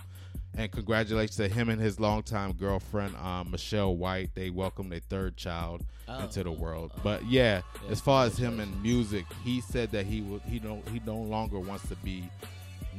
and 0.57 0.71
congratulations 0.71 1.37
to 1.37 1.49
him 1.49 1.69
and 1.69 1.81
his 1.81 1.99
longtime 1.99 2.53
girlfriend 2.53 3.17
um, 3.17 3.51
Michelle 3.51 3.97
White. 3.97 4.31
They 4.35 4.51
welcomed 4.51 4.93
their 4.93 5.01
third 5.01 5.37
child 5.37 5.83
Oh, 6.07 6.21
into 6.25 6.45
the 6.45 6.53
world. 6.53 6.93
oh. 6.95 7.01
But 7.03 7.25
yeah, 7.25 7.63
Yeah, 7.85 7.91
as 7.91 8.01
far 8.01 8.27
as 8.27 8.37
him 8.37 8.61
and 8.61 8.83
music, 8.83 9.25
he 9.43 9.61
said 9.63 9.91
that 9.93 10.05
he 10.07 10.21
would 10.21 10.43
he 10.43 10.59
don't 10.59 10.87
he 10.91 11.01
no 11.07 11.17
longer 11.17 11.59
wants 11.59 11.89
to 11.89 11.97
be 11.97 12.25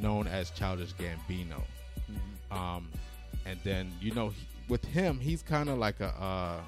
known 0.01 0.27
as 0.27 0.49
Childish 0.49 0.93
Gambino. 0.95 1.62
Mm-hmm. 2.12 2.53
Um, 2.58 2.88
and 3.45 3.60
then 3.63 3.91
you 4.01 4.13
know 4.13 4.29
he, 4.29 4.47
with 4.67 4.84
him, 4.84 5.19
he's 5.19 5.43
kind 5.43 5.69
of 5.69 5.77
like 5.77 5.99
a. 5.99 6.08
Uh, 6.19 6.60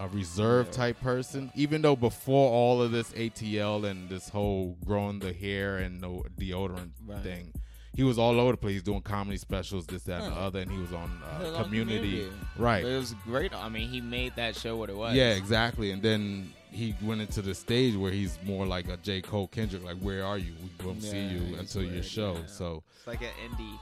a 0.00 0.08
reserve 0.08 0.66
Yeah. 0.66 0.72
type 0.72 1.00
person, 1.00 1.52
even 1.54 1.82
though 1.82 1.94
before 1.94 2.50
all 2.50 2.80
of 2.82 2.90
this 2.90 3.12
ATL 3.14 3.84
and 3.84 4.08
this 4.08 4.28
whole 4.30 4.76
growing 4.84 5.18
the 5.20 5.32
hair 5.32 5.76
and 5.78 6.00
no 6.00 6.24
deodorant 6.38 6.90
Right. 7.06 7.22
thing, 7.22 7.52
he 7.94 8.02
was 8.02 8.18
all 8.18 8.40
over 8.40 8.52
the 8.52 8.56
place 8.56 8.82
doing 8.82 9.02
comedy 9.02 9.36
specials, 9.36 9.86
this, 9.86 10.04
that, 10.04 10.22
and 10.22 10.32
the 10.32 10.36
other, 10.38 10.60
and 10.60 10.70
he 10.72 10.78
was 10.78 10.92
on, 10.92 11.22
uh, 11.22 11.38
He 11.38 11.44
was 11.44 11.54
on 11.54 11.64
community. 11.64 12.28
But 12.56 12.62
right? 12.62 12.84
it 12.84 12.96
was 12.96 13.14
great. 13.24 13.52
I 13.54 13.68
mean, 13.68 13.88
he 13.90 14.00
made 14.00 14.34
that 14.36 14.56
show 14.56 14.76
what 14.78 14.88
it 14.88 14.96
was. 14.96 15.14
Yeah, 15.14 15.32
exactly. 15.34 15.90
And 15.90 16.00
then 16.00 16.52
he 16.70 16.94
went 17.02 17.20
into 17.20 17.42
the 17.42 17.54
stage 17.54 17.94
where 17.96 18.12
he's 18.12 18.38
more 18.44 18.64
like 18.64 18.88
a 18.88 18.96
J. 18.96 19.20
Cole 19.20 19.48
Kendrick, 19.48 19.84
like, 19.84 19.98
where 19.98 20.24
are 20.24 20.38
you? 20.38 20.52
We 20.80 20.86
won't 20.86 21.02
see 21.02 21.26
you 21.26 21.56
until 21.58 21.82
your 21.82 22.02
show. 22.02 22.36
yeah. 22.36 22.46
So 22.46 22.82
It's 22.96 23.06
like 23.06 23.20
an 23.20 23.28
indie. 23.50 23.78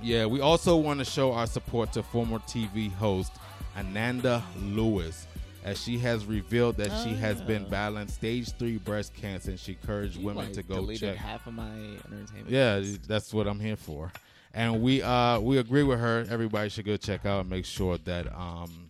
yeah, 0.00 0.24
we 0.26 0.40
also 0.40 0.76
want 0.76 1.00
to 1.00 1.04
show 1.04 1.32
our 1.32 1.46
support 1.46 1.92
to 1.94 2.02
former 2.02 2.38
TV 2.38 2.88
host 2.94 3.32
Ananda 3.76 4.42
Lewis, 4.62 5.26
as 5.64 5.80
she 5.82 5.98
has 5.98 6.24
revealed 6.24 6.76
that 6.78 6.90
she 7.04 7.14
has 7.14 7.40
been 7.42 7.64
Oh. 7.66 7.70
battling 7.70 8.08
stage 8.08 8.50
three 8.52 8.78
breast 8.78 9.14
cancer, 9.14 9.50
and 9.50 9.60
she 9.60 9.72
encouraged 9.72 10.16
You, 10.18 10.26
women 10.26 10.44
like, 10.46 10.52
to 10.54 10.62
go 10.62 10.76
deleted 10.76 11.10
check. 11.10 11.16
half 11.18 11.46
of 11.46 11.54
my 11.54 11.68
entertainment. 11.70 12.48
Yeah, 12.48 12.76
list. 12.76 13.06
that's 13.08 13.32
what 13.34 13.46
I'm 13.46 13.60
here 13.60 13.76
for. 13.76 14.10
And 14.54 14.82
we 14.82 15.02
uh 15.02 15.38
we 15.40 15.58
agree 15.58 15.82
with 15.84 16.00
her. 16.00 16.26
Everybody 16.28 16.70
should 16.70 16.84
go 16.86 16.96
check 16.96 17.24
out 17.26 17.42
and 17.42 17.50
make 17.50 17.64
sure 17.64 17.98
that 17.98 18.26
um 18.34 18.88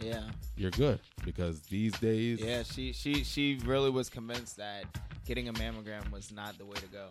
yeah, 0.00 0.22
you're 0.56 0.70
good 0.72 1.00
because 1.24 1.60
these 1.62 1.92
days 1.98 2.40
yeah. 2.40 2.62
She 2.62 2.92
she 2.92 3.24
she 3.24 3.58
really 3.64 3.90
was 3.90 4.08
convinced 4.08 4.56
that 4.58 4.84
getting 5.26 5.48
a 5.48 5.52
mammogram 5.54 6.10
was 6.12 6.30
not 6.32 6.58
the 6.58 6.64
way 6.64 6.76
to 6.76 6.86
go. 6.86 7.08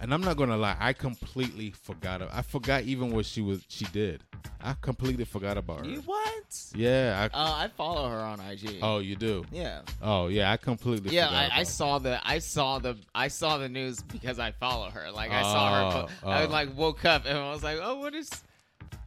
And 0.00 0.12
I'm 0.12 0.20
not 0.20 0.36
gonna 0.36 0.56
lie, 0.56 0.76
I 0.80 0.92
completely 0.94 1.70
forgot. 1.70 2.22
I 2.32 2.42
forgot 2.42 2.82
even 2.82 3.12
what 3.12 3.24
she 3.24 3.40
was. 3.40 3.64
She 3.68 3.84
did. 3.86 4.22
I 4.60 4.74
completely 4.80 5.24
forgot 5.24 5.56
about 5.56 5.84
her. 5.84 5.90
You 5.92 6.00
what? 6.00 6.72
Yeah. 6.74 7.28
I, 7.32 7.36
Uh, 7.36 7.52
I 7.64 7.68
follow 7.68 8.08
her 8.08 8.18
on 8.18 8.40
IG. 8.40 8.78
oh, 8.82 8.98
you 8.98 9.14
do. 9.14 9.44
yeah. 9.52 9.82
Oh, 10.00 10.26
yeah. 10.26 10.50
I 10.50 10.56
completely. 10.56 11.14
Yeah, 11.14 11.28
forgot 11.28 11.52
I, 11.52 11.60
I 11.60 11.62
saw 11.62 11.98
the 12.00 12.20
I 12.28 12.38
saw 12.38 12.78
the 12.80 12.96
I 13.14 13.28
saw 13.28 13.58
the 13.58 13.68
news 13.68 14.02
because 14.02 14.40
I 14.40 14.50
follow 14.50 14.90
her. 14.90 15.10
Like 15.12 15.30
I 15.30 15.42
saw 15.42 15.92
her. 15.92 16.08
Oh, 16.24 16.28
I 16.28 16.44
oh. 16.44 16.48
like 16.48 16.76
woke 16.76 17.04
up 17.04 17.24
and 17.24 17.38
I 17.38 17.50
was 17.52 17.62
like, 17.62 17.78
oh, 17.80 17.96
what 18.00 18.14
is? 18.14 18.28
her. 18.30 18.38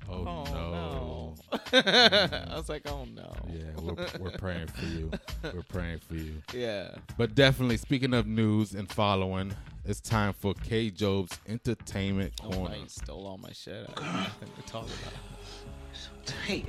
Oh, 0.09 0.23
Oh 0.27 0.43
no. 0.45 0.71
no! 0.71 1.24
I 1.73 2.53
was 2.55 2.69
like, 2.69 2.89
oh 2.89 3.05
no. 3.05 3.31
Yeah, 3.51 3.63
we're, 3.81 4.07
we're 4.19 4.31
praying 4.31 4.67
for 4.67 4.85
you. 4.85 5.11
We're 5.43 5.61
praying 5.69 5.99
for 5.99 6.15
you. 6.15 6.41
Yeah. 6.53 6.95
But 7.17 7.35
definitely, 7.35 7.77
speaking 7.77 8.13
of 8.13 8.27
news 8.27 8.73
and 8.73 8.91
following, 8.91 9.53
it's 9.85 10.01
time 10.01 10.33
for 10.33 10.53
K. 10.53 10.89
Job's 10.89 11.37
entertainment 11.47 12.33
Oh, 12.43 12.49
corner. 12.49 12.75
now 12.75 12.81
you 12.81 12.89
stole 12.89 13.27
all 13.27 13.37
my 13.37 13.51
shit. 13.51 13.87
I 13.97 14.01
have 14.03 14.13
nothing 14.41 14.49
to 14.57 14.71
talk 14.71 14.85
about. 14.85 16.33
Hey, 16.45 16.65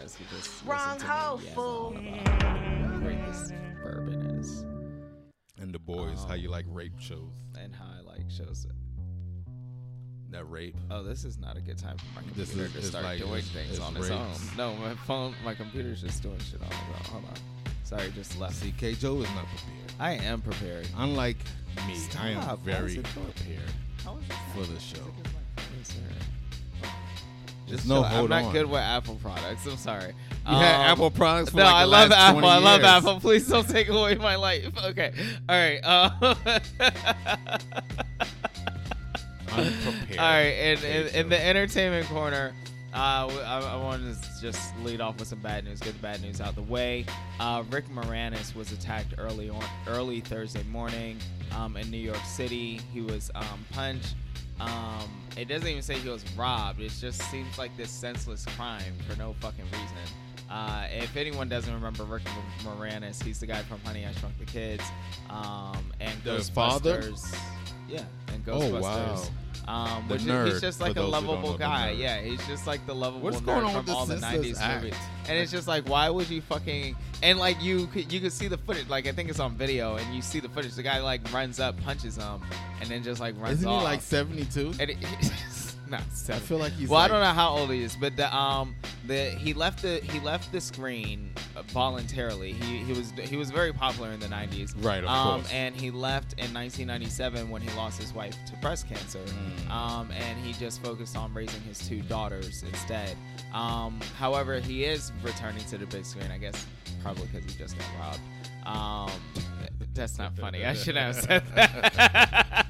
Yes, 0.00 0.16
you 0.18 0.26
just 0.36 0.64
Wrong 0.66 0.94
listen 0.94 1.08
hoe, 1.08 1.36
fool. 1.54 1.88
about 1.96 2.28
how 2.28 2.98
great 2.98 3.24
this 3.26 3.52
bourbon 3.82 4.20
is 4.40 4.64
And 5.60 5.72
the 5.74 5.78
boys, 5.78 6.24
how 6.28 6.34
you 6.34 6.48
um, 6.48 6.52
like 6.52 6.66
rape 6.68 6.98
shows? 6.98 7.30
and 7.58 7.74
how 7.74 7.84
I 7.98 8.00
like 8.00 8.30
shows. 8.30 8.66
It. 8.68 8.72
That 10.32 10.44
rape. 10.50 10.74
Oh, 10.90 11.02
this 11.02 11.24
is 11.24 11.38
not 11.38 11.56
a 11.56 11.60
good 11.60 11.76
time 11.78 11.96
for 11.98 12.06
my 12.20 12.22
This 12.34 12.48
computer 12.50 12.64
is- 12.66 12.72
to 12.72 12.78
it's 12.78 12.86
start 12.88 13.04
like- 13.04 13.18
doing 13.18 13.32
it's- 13.34 13.48
things 13.50 13.70
it's 13.72 13.80
on 13.80 13.94
its 13.96 14.08
rapes. 14.08 14.50
own. 14.50 14.56
No, 14.56 14.74
my 14.76 14.94
phone, 15.06 15.34
my 15.44 15.54
computer's 15.54 16.00
just 16.00 16.22
doing 16.22 16.38
shit 16.38 16.60
on 16.62 16.66
its 16.68 16.76
own. 16.76 17.04
Hold 17.12 17.24
on. 17.26 17.34
Sorry, 17.84 18.10
just 18.12 18.38
left. 18.40 18.54
See, 18.56 18.72
K. 18.78 18.94
Joe 18.94 19.20
is 19.20 19.28
not 19.34 19.44
prepared. 19.46 19.92
I 20.00 20.12
am 20.24 20.40
prepared. 20.40 20.88
Unlike 20.96 21.36
me, 21.86 21.98
I 22.18 22.30
am 22.30 22.42
Stop. 22.42 22.58
Why 22.60 22.64
very 22.72 22.92
is 22.92 22.96
it 22.98 23.14
doing- 23.14 23.26
prepared 23.26 23.70
How 24.04 24.16
is 24.16 24.24
it 24.24 24.34
for 24.54 24.72
the 24.72 24.80
show. 24.80 25.12
Just 27.68 27.86
no 27.86 28.02
hold 28.02 28.32
I'm 28.32 28.42
not 28.42 28.46
on. 28.48 28.52
good 28.52 28.66
with 28.66 28.80
Apple 28.80 29.14
products. 29.16 29.64
I'm 29.66 29.76
sorry. 29.78 30.08
You 30.46 30.56
had 30.56 30.74
Um, 30.76 30.80
Apple 30.92 31.10
products 31.10 31.50
for 31.50 31.58
no, 31.58 31.62
like 31.64 31.72
the 31.72 31.76
I 31.76 31.84
love 31.84 32.10
last 32.10 32.18
Apple. 32.18 32.40
20 32.40 32.48
I 32.48 32.58
love 32.58 32.80
years. 32.80 32.92
Apple. 32.92 33.20
Please 33.20 33.48
don't 33.48 33.68
take 33.68 33.88
away 33.88 34.14
my 34.16 34.34
life. 34.36 34.66
Okay. 34.84 35.12
All 35.48 35.56
right. 35.56 35.80
Uh, 35.82 36.34
Unprepared. 39.52 40.18
All 40.18 40.26
right, 40.26 40.42
and 40.42 40.84
in, 40.84 41.06
in 41.14 41.28
the 41.28 41.44
entertainment 41.46 42.06
corner, 42.08 42.52
uh, 42.94 43.26
I, 43.46 43.60
I 43.72 43.76
wanted 43.76 44.14
to 44.22 44.40
just 44.40 44.76
lead 44.78 45.00
off 45.00 45.18
with 45.18 45.28
some 45.28 45.38
bad 45.40 45.64
news. 45.64 45.80
Get 45.80 45.94
the 45.94 45.98
bad 46.00 46.20
news 46.22 46.40
out 46.40 46.54
the 46.54 46.62
way. 46.62 47.06
Uh, 47.40 47.62
Rick 47.70 47.88
Moranis 47.88 48.54
was 48.54 48.70
attacked 48.72 49.14
early 49.18 49.48
on, 49.48 49.64
early 49.86 50.20
Thursday 50.20 50.62
morning 50.64 51.16
um, 51.56 51.76
in 51.76 51.90
New 51.90 51.96
York 51.98 52.22
City. 52.26 52.80
He 52.92 53.00
was 53.00 53.30
um, 53.34 53.64
punched. 53.72 54.14
Um, 54.60 55.08
it 55.36 55.48
doesn't 55.48 55.66
even 55.66 55.82
say 55.82 55.94
he 55.98 56.08
was 56.08 56.24
robbed. 56.36 56.80
It 56.80 56.92
just 57.00 57.22
seems 57.30 57.56
like 57.58 57.74
this 57.76 57.90
senseless 57.90 58.44
crime 58.56 58.92
for 59.08 59.16
no 59.18 59.32
fucking 59.40 59.64
reason. 59.64 59.96
Uh, 60.50 60.86
if 60.92 61.16
anyone 61.16 61.48
doesn't 61.48 61.72
remember 61.72 62.04
Rick 62.04 62.24
Moranis, 62.62 63.22
he's 63.22 63.40
the 63.40 63.46
guy 63.46 63.62
from 63.62 63.80
Honey 63.80 64.04
I 64.04 64.12
Shrunk 64.12 64.38
the 64.38 64.44
Kids 64.44 64.84
um, 65.30 65.78
and 65.98 66.12
The 66.24 66.32
Ghostbusters. 66.32 66.52
father? 66.52 67.02
Yeah, 67.88 68.04
and 68.28 68.42
Oh, 68.48 68.78
wow. 68.80 69.22
Um, 69.68 70.08
which 70.08 70.26
is, 70.26 70.52
he's 70.52 70.60
just 70.60 70.80
like 70.80 70.92
a 70.92 70.94
those 70.94 71.06
who 71.06 71.12
don't 71.12 71.26
lovable 71.26 71.58
guy. 71.58 71.90
Yeah, 71.90 72.20
he's 72.20 72.44
just 72.46 72.66
like 72.66 72.84
the 72.86 72.94
lovable 72.94 73.20
What's 73.20 73.40
nerd 73.40 73.46
going 73.46 73.64
on 73.64 73.72
from 73.72 73.84
with 73.84 73.94
all 73.94 74.06
the 74.06 74.16
'90s 74.16 74.60
act? 74.60 74.82
movies. 74.82 74.98
And 75.28 75.38
it's 75.38 75.52
just 75.52 75.68
like, 75.68 75.88
why 75.88 76.10
would 76.10 76.28
you 76.28 76.40
fucking 76.40 76.96
and 77.22 77.38
like 77.38 77.62
you 77.62 77.86
could 77.86 78.12
you 78.12 78.20
could 78.20 78.32
see 78.32 78.48
the 78.48 78.58
footage. 78.58 78.88
Like 78.88 79.06
I 79.06 79.12
think 79.12 79.30
it's 79.30 79.38
on 79.38 79.54
video, 79.54 79.96
and 79.96 80.14
you 80.14 80.22
see 80.22 80.40
the 80.40 80.48
footage. 80.48 80.74
The 80.74 80.82
guy 80.82 81.00
like 81.00 81.32
runs 81.32 81.60
up, 81.60 81.80
punches 81.82 82.16
him, 82.16 82.40
and 82.80 82.90
then 82.90 83.02
just 83.02 83.20
like 83.20 83.34
runs 83.36 83.44
off. 83.44 83.58
Isn't 83.58 83.68
off. 83.68 83.80
he 83.80 83.84
like 83.84 84.00
72? 84.00 84.74
And 84.80 84.90
not 85.92 86.02
I 86.28 86.38
feel 86.38 86.58
like 86.58 86.72
he's. 86.72 86.88
well, 86.88 86.98
like, 86.98 87.10
I 87.10 87.14
don't 87.14 87.22
know 87.22 87.32
how 87.32 87.50
old 87.50 87.70
he 87.70 87.82
is, 87.82 87.94
but 87.94 88.16
the 88.16 88.34
um 88.34 88.74
the 89.06 89.30
he 89.30 89.54
left 89.54 89.82
the 89.82 89.98
he 89.98 90.18
left 90.20 90.50
the 90.50 90.60
screen 90.60 91.30
voluntarily. 91.68 92.52
He 92.52 92.78
he 92.78 92.92
was 92.92 93.12
he 93.22 93.36
was 93.36 93.50
very 93.50 93.72
popular 93.72 94.10
in 94.10 94.18
the 94.18 94.26
90s. 94.26 94.74
Right, 94.78 95.04
of 95.04 95.10
um, 95.10 95.40
course. 95.40 95.52
And 95.52 95.76
he 95.76 95.90
left 95.90 96.32
in 96.32 96.52
1997 96.52 97.48
when 97.48 97.62
he 97.62 97.70
lost 97.76 98.00
his 98.00 98.12
wife 98.12 98.36
to 98.46 98.56
breast 98.56 98.88
cancer. 98.88 99.20
Mm. 99.20 99.70
Um, 99.70 100.10
and 100.10 100.38
he 100.40 100.52
just 100.54 100.82
focused 100.82 101.16
on 101.16 101.32
raising 101.32 101.60
his 101.62 101.78
two 101.78 102.02
daughters 102.02 102.62
instead. 102.62 103.16
Um, 103.52 104.00
however, 104.18 104.58
he 104.58 104.84
is 104.84 105.12
returning 105.22 105.64
to 105.66 105.78
the 105.78 105.86
big 105.86 106.04
screen. 106.04 106.30
I 106.32 106.38
guess 106.38 106.66
probably 107.02 107.26
because 107.26 107.50
he 107.52 107.58
just 107.58 107.76
got 107.78 107.86
robbed. 108.00 108.20
Um, 108.64 109.20
that's 109.94 110.18
not 110.18 110.36
funny. 110.36 110.64
I 110.64 110.74
should 110.74 110.96
have 110.96 111.16
said 111.16 111.42
that. 111.54 112.58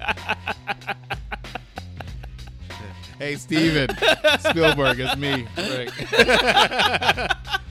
Hey, 3.23 3.37
Steven 3.37 3.89
Spielberg, 4.41 4.99
it's 4.99 5.17
me. 5.17 5.47
Rick. 5.57 5.93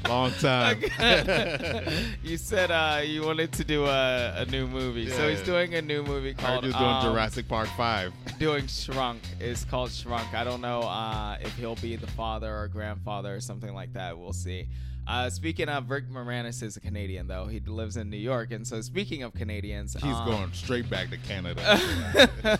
Long 0.07 0.31
time. 0.31 0.81
you 2.23 2.37
said 2.37 2.71
uh, 2.71 3.01
you 3.03 3.21
wanted 3.23 3.51
to 3.51 3.65
do 3.65 3.83
a, 3.83 4.33
a 4.37 4.45
new 4.45 4.65
movie, 4.65 5.09
so 5.09 5.27
he's 5.27 5.41
doing 5.41 5.75
a 5.75 5.81
new 5.81 6.03
movie 6.03 6.33
called 6.33 6.63
was 6.63 6.73
doing 6.73 6.85
um, 6.85 7.03
Jurassic 7.03 7.49
Park 7.49 7.67
5. 7.75 8.13
doing 8.39 8.65
Shrunk. 8.67 9.19
It's 9.41 9.65
called 9.65 9.91
Shrunk. 9.91 10.33
I 10.33 10.45
don't 10.45 10.61
know 10.61 10.83
uh, 10.83 11.35
if 11.41 11.53
he'll 11.57 11.75
be 11.75 11.97
the 11.97 12.07
father 12.07 12.55
or 12.55 12.69
grandfather 12.69 13.35
or 13.35 13.41
something 13.41 13.73
like 13.73 13.91
that. 13.91 14.17
We'll 14.17 14.31
see. 14.31 14.69
Uh, 15.07 15.29
speaking 15.29 15.67
of, 15.67 15.89
Rick 15.89 16.09
Moranis 16.09 16.61
is 16.63 16.77
a 16.77 16.79
Canadian, 16.79 17.27
though. 17.27 17.45
He 17.45 17.59
lives 17.59 17.97
in 17.97 18.09
New 18.09 18.17
York. 18.17 18.51
And 18.51 18.65
so, 18.65 18.79
speaking 18.81 19.23
of 19.23 19.33
Canadians, 19.33 19.93
He's 19.93 20.03
um, 20.03 20.25
going 20.25 20.53
straight 20.53 20.89
back 20.89 21.09
to 21.09 21.17
Canada. 21.17 21.79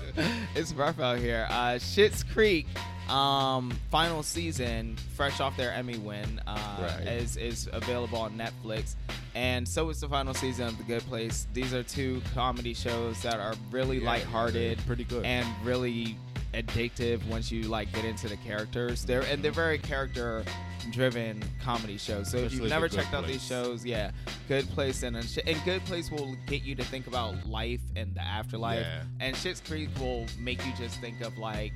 it's 0.56 0.74
rough 0.74 1.00
out 1.00 1.20
here. 1.20 1.48
Uh, 1.50 1.74
Schitt's 1.76 2.24
Creek, 2.24 2.66
um, 3.10 3.72
final 3.90 4.24
season, 4.24 4.98
fresh 5.16 5.40
off 5.40 5.56
their 5.56 5.72
Emmy 5.74 5.98
win, 5.98 6.42
uh, 6.48 6.78
Right. 6.82 7.08
is 7.08 7.38
is 7.38 7.70
available 7.72 8.18
on 8.20 8.38
Netflix, 8.38 8.96
and 9.36 9.68
so 9.68 9.90
is 9.90 10.02
the 10.02 10.10
final 10.10 10.34
season 10.34 10.68
of 10.68 10.78
The 10.78 10.84
Good 10.84 11.04
Place. 11.04 11.48
These 11.54 11.74
are 11.74 11.84
two 11.84 12.22
comedy 12.34 12.74
shows 12.74 13.22
that 13.22 13.40
are 13.40 13.54
really 13.70 14.00
Yeah, 14.00 14.06
lighthearted, 14.08 14.80
pretty 14.88 15.04
good. 15.04 15.26
and 15.26 15.48
really 15.64 16.18
addictive 16.54 17.26
once 17.28 17.52
you 17.52 17.64
like 17.64 17.92
get 17.94 18.06
into 18.06 18.28
the 18.28 18.38
characters. 18.38 19.06
They're 19.06 19.22
and 19.22 19.44
they're 19.44 19.52
very 19.52 19.78
character 19.78 20.44
driven 20.92 21.42
comedy 21.64 21.98
shows. 21.98 22.30
So 22.30 22.38
if 22.38 22.54
you've 22.54 22.68
never 22.70 22.90
checked 22.90 23.14
out 23.14 23.26
these 23.28 23.46
shows, 23.46 23.86
yeah, 23.86 24.12
Good 24.48 24.68
Place 24.70 25.04
and 25.04 25.16
and 25.16 25.64
Good 25.66 25.84
Place 25.86 26.12
will 26.12 26.36
get 26.48 26.64
you 26.64 26.76
to 26.76 26.84
think 26.84 27.08
about 27.08 27.46
life 27.48 27.82
and 27.96 28.14
the 28.16 28.22
afterlife, 28.22 28.80
Yeah. 28.86 29.04
and 29.20 29.36
Schitt's 29.36 29.62
Creek 29.62 29.90
will 30.00 30.26
make 30.40 30.66
you 30.66 30.72
just 30.78 31.00
think 31.00 31.22
of 31.22 31.38
like 31.38 31.72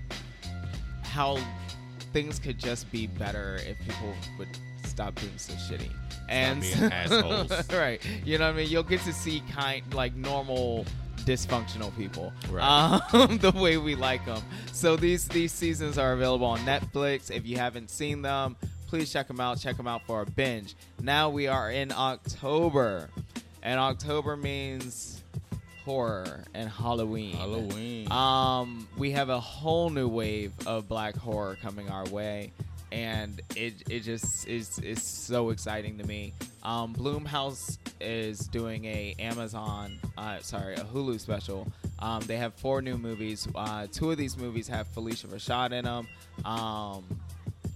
how 1.03 1.37
things 2.13 2.39
could 2.39 2.57
just 2.59 2.91
be 2.91 3.07
better 3.07 3.59
if 3.65 3.77
people 3.79 4.13
would 4.37 4.47
stop 4.83 5.15
being 5.15 5.37
so 5.37 5.53
shitty 5.53 5.89
and 6.29 6.61
being 6.61 6.91
assholes. 6.91 7.51
right 7.73 8.01
you 8.23 8.37
know 8.37 8.45
what 8.45 8.53
i 8.53 8.57
mean 8.57 8.69
you'll 8.69 8.83
get 8.83 9.01
to 9.01 9.11
see 9.11 9.41
kind 9.51 9.81
like 9.93 10.15
normal 10.15 10.85
dysfunctional 11.25 11.95
people. 11.97 12.31
Right. 12.49 13.01
um, 13.13 13.37
the 13.39 13.51
way 13.51 13.77
we 13.77 13.95
like 13.95 14.25
them 14.25 14.41
so 14.71 14.95
these 14.95 15.27
these 15.27 15.51
seasons 15.51 15.97
are 15.97 16.13
available 16.13 16.47
on 16.47 16.59
netflix. 16.59 17.31
If 17.31 17.45
you 17.45 17.57
haven't 17.57 17.89
seen 17.89 18.21
them 18.21 18.55
please 18.87 19.11
check 19.11 19.27
them 19.27 19.39
out. 19.39 19.59
Check 19.59 19.77
them 19.77 19.87
out 19.87 20.05
for 20.05 20.21
a 20.21 20.25
binge. 20.25 20.75
Now 21.01 21.29
we 21.29 21.47
are 21.47 21.71
in 21.71 21.91
october 21.91 23.09
and 23.63 23.79
october 23.79 24.37
means 24.37 25.23
horror 25.83 26.43
and 26.53 26.69
halloween. 26.69 27.35
Halloween. 27.35 28.11
um, 28.11 28.87
we 28.97 29.11
have 29.11 29.29
a 29.29 29.39
whole 29.39 29.89
new 29.89 30.07
wave 30.07 30.51
of 30.65 30.87
black 30.87 31.15
horror 31.15 31.57
coming 31.61 31.89
our 31.89 32.05
way, 32.05 32.51
and 32.95 33.41
it 33.57 33.73
it 33.89 33.99
just 33.99 34.47
is 34.47 34.79
is 34.79 35.03
so 35.03 35.49
exciting 35.49 35.97
to 35.97 36.05
me. 36.07 36.33
Um, 36.63 36.95
Blumhouse 36.95 37.77
is 37.99 38.39
doing 38.47 38.85
a 38.85 39.15
Amazon, 39.19 39.99
uh, 40.17 40.39
sorry, 40.39 40.75
a 40.75 40.79
Hulu 40.85 41.19
special. 41.19 41.67
Um, 41.99 42.21
they 42.21 42.37
have 42.37 42.53
four 42.53 42.81
new 42.81 42.97
movies. 42.97 43.47
Uh, 43.53 43.87
two 43.91 44.11
of 44.11 44.17
these 44.17 44.37
movies 44.37 44.67
have 44.69 44.87
Phylicia 44.95 45.27
Rashad 45.27 45.73
in 45.73 45.83
them. 45.83 46.07
Um, 46.45 47.03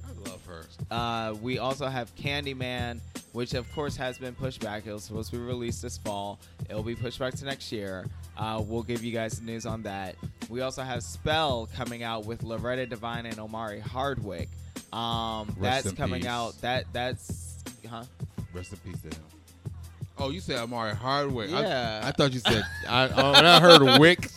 I 0.07 0.29
love 0.29 0.45
her. 0.45 0.65
uh, 0.89 1.33
we 1.41 1.59
also 1.59 1.87
have 1.87 2.15
Candyman, 2.15 3.01
which 3.33 3.53
of 3.53 3.69
course 3.73 3.97
has 3.97 4.17
been 4.17 4.35
pushed 4.35 4.61
back. 4.61 4.87
It 4.87 4.93
was 4.93 5.03
supposed 5.03 5.31
to 5.31 5.37
be 5.37 5.43
released 5.43 5.81
this 5.81 5.97
fall. 5.97 6.39
It'll 6.69 6.81
be 6.81 6.95
pushed 6.95 7.19
back 7.19 7.33
to 7.35 7.45
next 7.45 7.73
year. 7.73 8.05
Uh, 8.37 8.63
we'll 8.65 8.83
give 8.83 9.03
you 9.03 9.11
guys 9.11 9.37
the 9.37 9.45
news 9.45 9.65
on 9.65 9.83
that. 9.83 10.15
We 10.49 10.61
also 10.61 10.81
have 10.81 11.03
Spell 11.03 11.67
coming 11.75 12.03
out 12.03 12.25
with 12.25 12.41
Loretta 12.41 12.85
Devine 12.85 13.25
and 13.25 13.37
Omari 13.37 13.81
Hardwick. 13.81 14.47
Um, 14.91 15.55
that's 15.59 15.85
in 15.85 15.95
coming 15.95 16.21
peace. 16.21 16.29
out. 16.29 16.59
That 16.61 16.85
that's 16.93 17.63
huh? 17.89 18.03
Rest 18.53 18.73
in 18.73 18.79
peace 18.79 19.01
to 19.01 19.07
him. 19.07 19.23
Oh, 20.21 20.31
you 20.31 20.41
said 20.41 20.59
Omari 20.59 20.95
Hardwick. 20.95 21.49
I- 21.51 21.61
Yeah. 21.61 22.01
I, 22.03 22.11
thought 22.11 22.33
you 22.33 22.39
said. 22.39 22.65
I, 22.89 23.03
uh, 23.05 23.31
when 23.33 23.45
I 23.45 23.59
heard 23.61 23.99
Wick, 23.99 24.29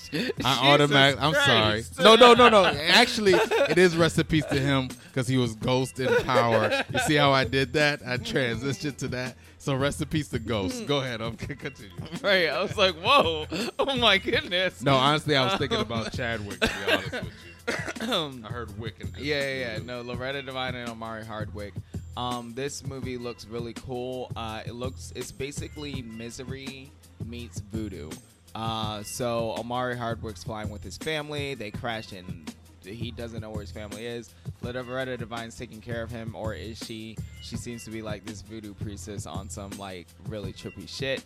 I 0.45 0.71
automatically. 0.73 1.25
I'm 1.27 1.35
sorry. 1.35 1.85
No, 1.99 2.15
no, 2.15 2.35
no, 2.35 2.49
no. 2.49 2.65
Actually, 2.89 3.33
it 3.33 3.79
is 3.79 3.97
peace 4.29 4.45
to 4.47 4.61
him 4.61 4.89
because 5.09 5.27
he 5.27 5.37
was 5.39 5.57
Ghost 5.57 5.99
in 5.99 6.15
Power. 6.25 6.71
You 6.93 6.99
see 7.01 7.17
how 7.17 7.33
I 7.33 7.45
did 7.45 7.73
that? 7.73 8.01
I 8.07 8.19
transitioned 8.19 8.99
to 8.99 9.09
that. 9.09 9.35
So 9.59 9.75
rest 9.75 10.01
in 10.01 10.09
peace 10.09 10.29
to 10.29 10.39
Ghost. 10.39 10.87
Go 10.87 10.99
ahead. 11.01 11.21
I'm 11.21 11.37
continue. 11.37 11.91
Right. 12.23 12.49
I 12.49 12.63
was 12.63 12.77
like, 12.77 12.95
whoa! 12.97 13.47
Oh 13.79 13.97
my 13.97 14.19
goodness. 14.19 14.83
No, 14.83 14.95
honestly, 14.95 15.37
I 15.37 15.45
was 15.45 15.55
thinking 15.55 15.81
about 15.81 16.13
Chadwick. 16.13 16.61
To 16.61 16.67
be 16.69 16.93
honest 16.93 17.13
with 17.13 17.25
you, 17.25 17.31
I 18.01 18.49
heard 18.49 18.79
Wick 18.79 18.97
and 19.01 19.17
Yeah, 19.17 19.41
yeah, 19.41 19.55
yeah. 19.55 19.79
No, 19.85 20.03
Loretta 20.03 20.43
Devine 20.43 20.75
and 20.75 20.89
Omari 20.89 21.25
Hardwick. 21.25 21.75
Um, 22.17 22.53
this 22.55 22.85
movie 22.85 23.17
looks 23.17 23.47
really 23.47 23.73
cool. 23.73 24.31
Uh, 24.37 24.63
it 24.67 24.75
looks, 24.75 25.13
it's 25.17 25.33
basically 25.33 26.03
Misery 26.03 26.91
meets 27.25 27.61
Voodoo. 27.61 28.11
Uh, 28.55 29.03
so 29.03 29.55
Omari 29.59 29.97
Hardwick's 29.97 30.45
flying 30.45 30.69
with 30.69 30.83
his 30.83 30.99
family. 30.99 31.55
They 31.55 31.71
crash 31.71 32.13
and 32.13 32.53
he 32.85 33.11
doesn't 33.11 33.41
know 33.41 33.51
where 33.51 33.61
his 33.61 33.71
family 33.71 34.07
is. 34.07 34.35
Loretta 34.63 35.17
Devine's 35.17 35.57
taking 35.57 35.81
care 35.81 36.03
of 36.03 36.11
him, 36.11 36.35
or 36.35 36.55
is 36.55 36.79
she? 36.79 37.17
She 37.41 37.57
seems 37.57 37.85
to 37.85 37.91
be 37.91 38.03
like 38.03 38.25
this 38.25 38.43
voodoo 38.43 38.75
priestess 38.75 39.27
on 39.27 39.49
some 39.49 39.71
like 39.79 40.07
really 40.29 40.53
trippy 40.53 40.89
shit. 40.89 41.25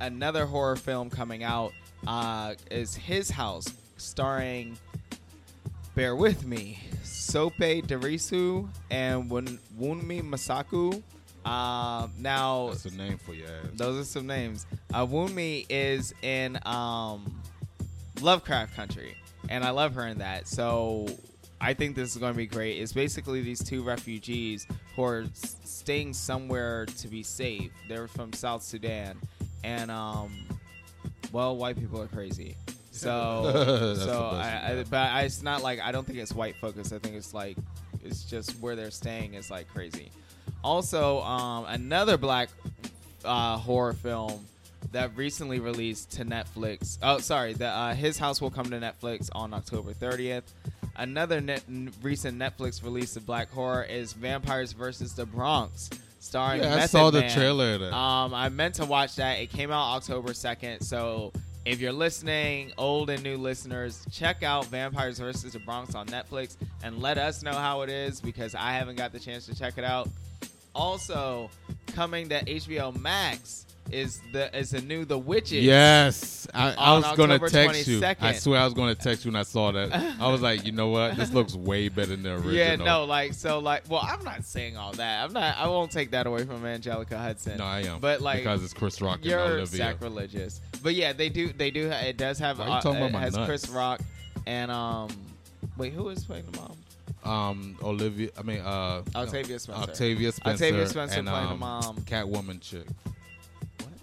Another 0.00 0.46
horror 0.46 0.76
film 0.76 1.10
coming 1.10 1.44
out 1.44 1.72
uh, 2.06 2.54
is 2.70 2.94
His 2.94 3.30
House, 3.30 3.66
starring 3.96 4.76
bear 5.96 6.14
with 6.14 6.46
me. 6.46 6.78
Sope 7.02 7.56
Dirisu 7.56 8.68
and 8.90 9.28
Wun- 9.30 9.58
Wunmi 9.80 10.22
Mosaku. 10.22 11.02
Uh, 11.44 12.06
now, 12.18 12.68
That's 12.68 12.84
a 12.86 12.90
name 12.96 13.18
for 13.18 13.32
your 13.34 13.48
ass. 13.48 13.66
those 13.74 14.00
are 14.00 14.04
some 14.04 14.26
names. 14.26 14.66
Uh, 14.92 15.06
Wunmi 15.06 15.64
is 15.70 16.12
in 16.22 16.58
um, 16.66 17.40
Lovecraft 18.20 18.76
Country, 18.76 19.16
and 19.48 19.64
I 19.64 19.70
love 19.70 19.94
her 19.94 20.06
in 20.06 20.18
that. 20.18 20.46
So 20.48 21.06
I 21.60 21.72
think 21.74 21.96
this 21.96 22.12
is 22.12 22.16
going 22.18 22.32
to 22.32 22.36
be 22.36 22.46
great. 22.46 22.78
It's 22.80 22.92
basically 22.92 23.42
these 23.42 23.62
two 23.62 23.82
refugees 23.82 24.66
who 24.94 25.02
are 25.04 25.22
s- 25.22 25.56
staying 25.64 26.12
somewhere 26.14 26.86
to 26.86 27.08
be 27.08 27.22
safe. 27.22 27.72
They're 27.88 28.08
from 28.08 28.32
South 28.32 28.62
Sudan, 28.62 29.16
and 29.64 29.90
um, 29.90 30.32
well, 31.32 31.56
white 31.56 31.78
people 31.78 32.00
are 32.02 32.08
crazy. 32.08 32.56
So, 32.96 33.94
so 33.98 34.30
I, 34.32 34.70
I, 34.80 34.84
but 34.88 34.96
I, 34.96 35.22
it's 35.22 35.42
not 35.42 35.62
like 35.62 35.80
I 35.80 35.92
don't 35.92 36.06
think 36.06 36.18
it's 36.18 36.32
white 36.32 36.56
focused. 36.56 36.92
I 36.92 36.98
think 36.98 37.14
it's 37.14 37.34
like 37.34 37.56
it's 38.04 38.24
just 38.24 38.52
where 38.60 38.76
they're 38.76 38.90
staying 38.90 39.34
is 39.34 39.50
like 39.50 39.68
crazy. 39.72 40.10
Also, 40.64 41.20
um, 41.22 41.66
another 41.68 42.16
black 42.16 42.48
uh, 43.24 43.56
horror 43.58 43.92
film 43.92 44.46
that 44.92 45.16
recently 45.16 45.60
released 45.60 46.10
to 46.12 46.24
Netflix. 46.24 46.98
Oh, 47.02 47.18
sorry, 47.18 47.52
the, 47.52 47.68
uh, 47.68 47.94
his 47.94 48.18
house 48.18 48.40
will 48.40 48.50
come 48.50 48.70
to 48.70 48.78
Netflix 48.78 49.28
on 49.32 49.52
October 49.52 49.92
30th. 49.92 50.42
Another 50.96 51.40
net, 51.40 51.62
n- 51.68 51.92
recent 52.02 52.38
Netflix 52.38 52.82
release 52.82 53.16
of 53.16 53.26
black 53.26 53.50
horror 53.50 53.82
is 53.82 54.12
Vampires 54.12 54.72
versus 54.72 55.12
the 55.14 55.26
Bronx, 55.26 55.90
starring. 56.20 56.62
Yeah, 56.62 56.72
I 56.72 56.76
Method 56.76 56.90
saw 56.90 57.10
the 57.10 57.20
Man. 57.20 57.30
trailer. 57.34 57.92
Um, 57.92 58.32
I 58.32 58.48
meant 58.48 58.76
to 58.76 58.86
watch 58.86 59.16
that. 59.16 59.40
It 59.40 59.50
came 59.50 59.70
out 59.70 59.96
October 59.96 60.30
2nd, 60.30 60.82
so 60.82 61.32
if 61.66 61.80
you're 61.80 61.92
listening, 61.92 62.72
old 62.78 63.10
and 63.10 63.22
new 63.24 63.36
listeners, 63.36 64.06
check 64.12 64.44
out 64.44 64.66
Vampires 64.66 65.18
vs. 65.18 65.52
the 65.52 65.58
Bronx 65.58 65.96
on 65.96 66.06
Netflix 66.06 66.56
and 66.84 67.02
let 67.02 67.18
us 67.18 67.42
know 67.42 67.52
how 67.52 67.82
it 67.82 67.90
is 67.90 68.20
because 68.20 68.54
I 68.54 68.72
haven't 68.72 68.96
got 68.96 69.12
the 69.12 69.18
chance 69.18 69.46
to 69.46 69.54
check 69.54 69.76
it 69.76 69.84
out. 69.84 70.08
Also, 70.76 71.50
coming 71.88 72.28
to 72.28 72.44
HBO 72.44 72.96
Max 73.00 73.66
is 73.90 74.20
the 74.32 74.56
is 74.56 74.70
the 74.70 74.80
new 74.80 75.04
The 75.04 75.18
Witches. 75.18 75.64
Yes, 75.64 76.46
I, 76.54 76.74
I 76.76 76.96
was 76.96 77.16
gonna 77.16 77.38
text 77.38 77.86
you. 77.86 78.02
I 78.20 78.32
swear 78.32 78.60
I 78.60 78.64
was 78.64 78.74
gonna 78.74 78.94
text 78.94 79.24
you 79.24 79.30
when 79.30 79.38
I 79.38 79.42
saw 79.42 79.72
that. 79.72 79.92
I 80.20 80.30
was 80.30 80.40
like, 80.40 80.64
you 80.64 80.72
know 80.72 80.88
what? 80.88 81.16
This 81.16 81.32
looks 81.32 81.54
way 81.54 81.88
better 81.88 82.08
than 82.08 82.22
the 82.22 82.32
original. 82.34 82.52
Yeah, 82.52 82.76
no, 82.76 83.04
like 83.04 83.34
so, 83.34 83.58
like, 83.58 83.84
well, 83.88 84.02
I'm 84.02 84.22
not 84.24 84.44
saying 84.44 84.76
all 84.76 84.92
that. 84.92 85.24
I'm 85.24 85.32
not. 85.32 85.56
I 85.56 85.68
won't 85.68 85.90
take 85.90 86.10
that 86.12 86.26
away 86.26 86.44
from 86.44 86.62
Anjelica 86.62 87.16
Huston. 87.16 87.58
no, 87.58 87.64
I 87.64 87.80
am. 87.80 88.00
But 88.00 88.20
like, 88.20 88.38
because 88.38 88.62
it's 88.64 88.74
Chris 88.74 89.00
Rock 89.00 89.20
you're 89.22 89.64
sacrilegious. 89.66 90.60
But 90.86 90.94
yeah, 90.94 91.12
they 91.12 91.30
do. 91.30 91.48
They 91.52 91.72
do. 91.72 91.90
It 91.90 92.16
does 92.16 92.38
have. 92.38 92.60
Why 92.60 92.66
you 92.66 92.72
uh, 92.74 92.80
talking 92.80 92.98
about 92.98 93.08
it 93.08 93.12
my 93.14 93.20
has 93.22 93.34
nuts? 93.34 93.48
Chris 93.48 93.68
Rock 93.68 94.00
and 94.46 94.70
um. 94.70 95.10
Wait, 95.76 95.92
who 95.92 96.08
is 96.10 96.24
playing 96.24 96.44
the 96.48 96.60
mom? 96.60 96.76
Um, 97.24 97.76
Olivia. 97.82 98.30
I 98.38 98.42
mean, 98.42 98.60
uh, 98.60 99.02
Octavia 99.16 99.58
Spencer. 99.58 99.82
Octavia 99.82 100.30
Spencer. 100.30 100.64
Octavia 100.64 100.86
Spencer 100.86 101.18
and, 101.18 101.26
playing 101.26 101.46
the 101.46 101.52
um, 101.54 101.58
mom. 101.58 101.96
Catwoman 102.02 102.60
chick. 102.60 102.86
What? 103.80 103.94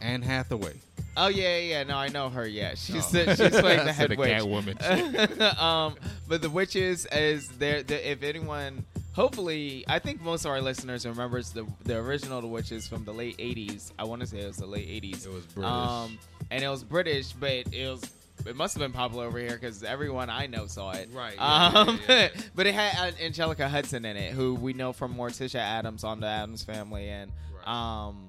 Anne 0.00 0.22
Hathaway. 0.22 0.80
Oh 1.14 1.28
yeah, 1.28 1.58
yeah. 1.58 1.82
No, 1.82 1.98
I 1.98 2.08
know 2.08 2.30
her. 2.30 2.48
Yeah, 2.48 2.74
she's 2.74 3.14
Oh. 3.14 3.18
the, 3.22 3.36
she's 3.36 3.60
playing 3.60 3.84
the 3.84 3.92
head 3.92 4.16
witch. 4.16 4.30
Catwoman 4.30 5.58
um, 5.60 5.96
but 6.26 6.40
the 6.40 6.48
witches 6.48 7.06
is 7.12 7.50
there. 7.58 7.82
The, 7.82 8.12
if 8.12 8.22
anyone 8.22 8.86
hopefully, 9.14 9.84
I 9.88 9.98
think 9.98 10.20
most 10.20 10.44
of 10.44 10.50
our 10.50 10.60
listeners 10.60 11.06
remembers 11.06 11.50
the 11.50 11.66
the 11.84 11.96
original 11.96 12.40
The 12.40 12.46
Witches 12.48 12.86
from 12.86 13.04
the 13.04 13.12
late 13.12 13.38
'80s. 13.38 13.92
I 13.98 14.04
want 14.04 14.20
to 14.20 14.26
say 14.26 14.40
it 14.40 14.46
was 14.46 14.56
the 14.58 14.66
late 14.66 14.88
'80s. 14.88 15.26
It 15.26 15.32
was 15.32 15.44
British. 15.46 15.70
Um, 15.70 16.18
and 16.50 16.62
it 16.62 16.68
was 16.68 16.84
British, 16.84 17.32
but 17.32 17.72
it 17.72 17.88
was. 17.90 18.02
It 18.46 18.56
must 18.56 18.74
have 18.74 18.80
been 18.80 18.92
popular 18.92 19.26
over 19.26 19.38
here 19.38 19.52
because 19.52 19.84
everyone 19.84 20.28
I 20.28 20.46
know 20.46 20.66
saw 20.66 20.90
it. 20.90 21.08
Right, 21.12 21.34
yeah, 21.36 21.66
Um, 21.76 22.00
yeah, 22.08 22.20
yeah. 22.22 22.28
but 22.56 22.66
it 22.66 22.74
had 22.74 22.96
uh, 22.96 23.12
Anjelica 23.16 23.68
Huston 23.68 24.04
in 24.04 24.16
it, 24.16 24.32
who 24.32 24.54
we 24.56 24.72
know 24.72 24.92
from 24.92 25.14
Morticia 25.14 25.60
Addams 25.60 26.02
on 26.02 26.18
the 26.20 26.26
Addams 26.26 26.64
Family, 26.64 27.08
and 27.08 27.30
um, 27.64 28.26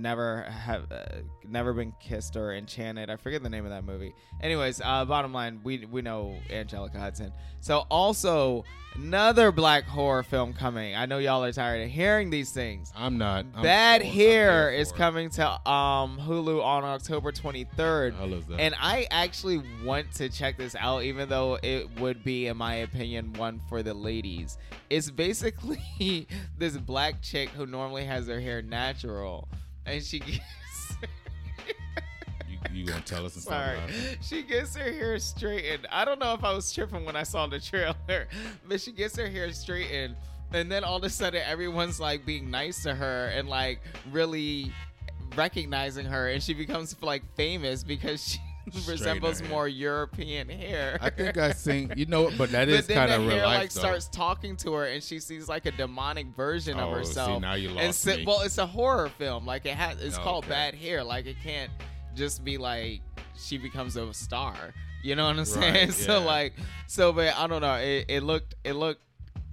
never 0.00 0.42
have 0.42 0.90
uh, 0.90 1.04
never 1.48 1.72
been 1.72 1.92
kissed 2.00 2.36
or 2.36 2.54
enchanted. 2.54 3.10
I 3.10 3.16
forget 3.16 3.42
the 3.42 3.50
name 3.50 3.64
of 3.64 3.70
that 3.70 3.84
movie. 3.84 4.14
Anyways, 4.40 4.80
uh, 4.84 5.04
bottom 5.04 5.32
line, 5.32 5.60
we 5.62 5.86
we 5.86 6.02
know 6.02 6.36
Anjelica 6.50 6.96
Huston. 6.96 7.32
So 7.60 7.84
also 7.90 8.64
another 8.94 9.52
black 9.52 9.84
horror 9.84 10.22
film 10.22 10.52
coming. 10.52 10.94
I 10.94 11.06
know 11.06 11.18
y'all 11.18 11.44
are 11.44 11.52
tired 11.52 11.82
of 11.82 11.90
hearing 11.90 12.30
these 12.30 12.50
things. 12.50 12.92
I'm 12.96 13.18
not. 13.18 13.46
I'm 13.54 13.62
Bad 13.62 14.02
Hair 14.02 14.70
here 14.70 14.70
is 14.70 14.92
coming 14.92 15.30
to 15.30 15.70
um, 15.70 16.18
Hulu 16.18 16.62
on 16.62 16.84
October 16.84 17.32
23rd. 17.32 18.16
Hell 18.16 18.34
is 18.34 18.46
that? 18.46 18.60
And 18.60 18.74
I 18.78 19.06
actually 19.10 19.62
want 19.84 20.12
to 20.14 20.28
check 20.28 20.56
this 20.56 20.74
out, 20.74 21.04
even 21.04 21.28
though 21.28 21.58
it 21.62 21.88
would 22.00 22.24
be, 22.24 22.46
in 22.46 22.56
my 22.56 22.76
opinion, 22.76 23.32
one 23.34 23.60
for 23.68 23.82
the 23.82 23.94
ladies. 23.94 24.58
It's 24.88 25.10
basically 25.10 26.26
this 26.58 26.76
black 26.76 27.22
chick 27.22 27.50
who 27.50 27.66
normally 27.66 28.04
has 28.04 28.26
her 28.26 28.40
hair 28.40 28.62
natural, 28.62 29.48
and 29.86 30.02
she 30.02 30.18
gets. 30.20 30.40
You, 32.48 32.58
you 32.72 32.84
gonna 32.84 33.00
tell 33.02 33.24
us 33.24 33.34
Sorry. 33.34 33.78
She 34.20 34.42
gets 34.42 34.74
her 34.74 34.90
hair 34.92 35.18
straightened. 35.18 35.86
I 35.90 36.04
don't 36.04 36.18
know 36.18 36.34
if 36.34 36.42
I 36.42 36.52
was 36.52 36.72
tripping 36.72 37.04
when 37.04 37.14
I 37.14 37.22
saw 37.22 37.46
the 37.46 37.60
trailer, 37.60 37.94
but 38.68 38.80
she 38.80 38.90
gets 38.92 39.16
her 39.16 39.28
hair 39.28 39.52
straightened. 39.52 40.16
And 40.52 40.70
then 40.70 40.82
all 40.82 40.96
of 40.96 41.04
a 41.04 41.10
sudden, 41.10 41.42
everyone's 41.46 42.00
like 42.00 42.26
being 42.26 42.50
nice 42.50 42.82
to 42.82 42.94
her 42.94 43.26
and 43.26 43.48
like 43.48 43.80
really 44.10 44.72
recognizing 45.36 46.06
her. 46.06 46.28
And 46.28 46.42
she 46.42 46.54
becomes 46.54 46.96
like 47.00 47.22
famous 47.36 47.84
because 47.84 48.26
she 48.26 48.40
resembles 48.88 49.40
hair. 49.40 49.48
more 49.48 49.68
European 49.68 50.48
hair. 50.48 50.98
I 51.00 51.10
think 51.10 51.36
I 51.38 51.52
seen. 51.52 51.92
You 51.96 52.06
know, 52.06 52.30
but 52.36 52.50
that 52.52 52.68
is 52.70 52.78
But 52.82 52.86
then 52.88 52.96
kind 52.96 53.10
the 53.10 53.16
of 53.16 53.20
real 53.22 53.30
hair 53.36 53.46
life 53.46 53.60
like 53.60 53.72
though. 53.72 53.80
starts 53.80 54.08
talking 54.08 54.56
to 54.58 54.72
her, 54.74 54.86
and 54.86 55.02
she 55.02 55.18
sees 55.20 55.48
like 55.48 55.66
a 55.66 55.72
demonic 55.72 56.26
version 56.36 56.78
of 56.78 56.88
Oh, 56.90 56.92
see, 57.02 57.08
herself. 57.08 57.42
now 57.42 57.54
you 57.54 57.68
and 57.70 57.76
lost 57.88 58.00
so- 58.00 58.16
me. 58.16 58.24
Well, 58.26 58.40
it's 58.42 58.58
a 58.58 58.66
horror 58.66 59.08
film. 59.10 59.46
Like 59.46 59.66
it 59.66 59.74
has. 59.74 60.00
It's 60.00 60.18
called 60.18 60.48
Bad 60.48 60.74
Hair. 60.74 61.04
Like 61.04 61.26
it 61.26 61.36
can't 61.42 61.70
just 62.14 62.44
be 62.44 62.58
like 62.58 63.00
she 63.36 63.58
becomes 63.58 63.96
a 63.96 64.12
star. 64.12 64.54
You 65.02 65.14
know 65.16 65.26
what 65.26 65.38
I'm 65.38 65.44
saying? 65.46 65.74
Right, 65.88 65.92
So 65.94 66.18
yeah. 66.18 66.24
like, 66.26 66.52
so 66.86 67.12
but 67.12 67.34
I 67.36 67.46
don't 67.46 67.62
know. 67.62 67.74
It, 67.76 68.06
it 68.08 68.22
looked 68.22 68.54
it 68.64 68.74
looked 68.74 69.02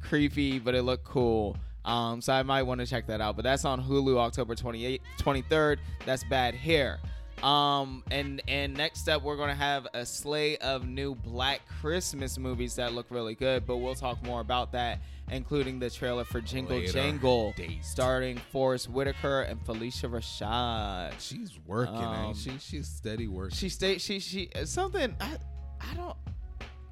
creepy, 0.02 0.60
but 0.60 0.76
it 0.76 0.84
looked 0.84 1.06
cool. 1.06 1.56
Um, 1.86 2.20
so 2.20 2.34
I 2.34 2.44
might 2.44 2.64
want 2.64 2.82
to 2.82 2.86
check 2.86 3.08
that 3.08 3.22
out. 3.22 3.38
But 3.38 3.44
that's 3.44 3.64
on 3.64 3.82
Hulu 3.82 4.18
October 4.18 4.56
28th, 4.56 5.00
23rd. 5.22 5.78
That's 6.06 6.24
Bad 6.26 6.54
Hair. 6.54 7.00
Um, 7.44 8.04
and 8.10 8.42
and 8.48 8.76
next 8.76 9.08
up 9.08 9.22
we're 9.22 9.38
gonna 9.38 9.54
have 9.56 9.88
a 9.94 10.06
slate 10.06 10.62
of 10.62 10.88
new 10.88 11.14
Black 11.14 11.62
Christmas 11.82 12.38
movies 12.40 12.76
that 12.76 12.94
look 12.94 13.06
really 13.10 13.36
good. 13.36 13.66
But 13.66 13.78
we'll 13.78 13.94
talk 13.96 14.22
more 14.24 14.42
about 14.42 14.72
that, 14.72 15.00
including 15.30 15.78
the 15.80 15.90
trailer 15.90 16.24
for 16.24 16.42
Jingle 16.42 16.78
Later 16.78 16.94
Jangle, 16.94 17.54
date. 17.56 17.86
starring 17.86 18.38
Forest 18.52 18.90
Whitaker 18.90 19.42
and 19.42 19.64
Phylicia 19.64 20.10
Rashad. 20.10 21.14
She's 21.20 21.60
working, 21.68 21.96
Um, 21.96 22.34
she? 22.34 22.58
She's 22.60 22.88
steady 22.88 23.28
working. 23.28 23.56
She 23.56 23.70
stayed. 23.70 24.02
She 24.02 24.20
she 24.20 24.50
something. 24.66 25.16
I 25.22 25.38
I 25.80 25.94
don't. 25.96 26.18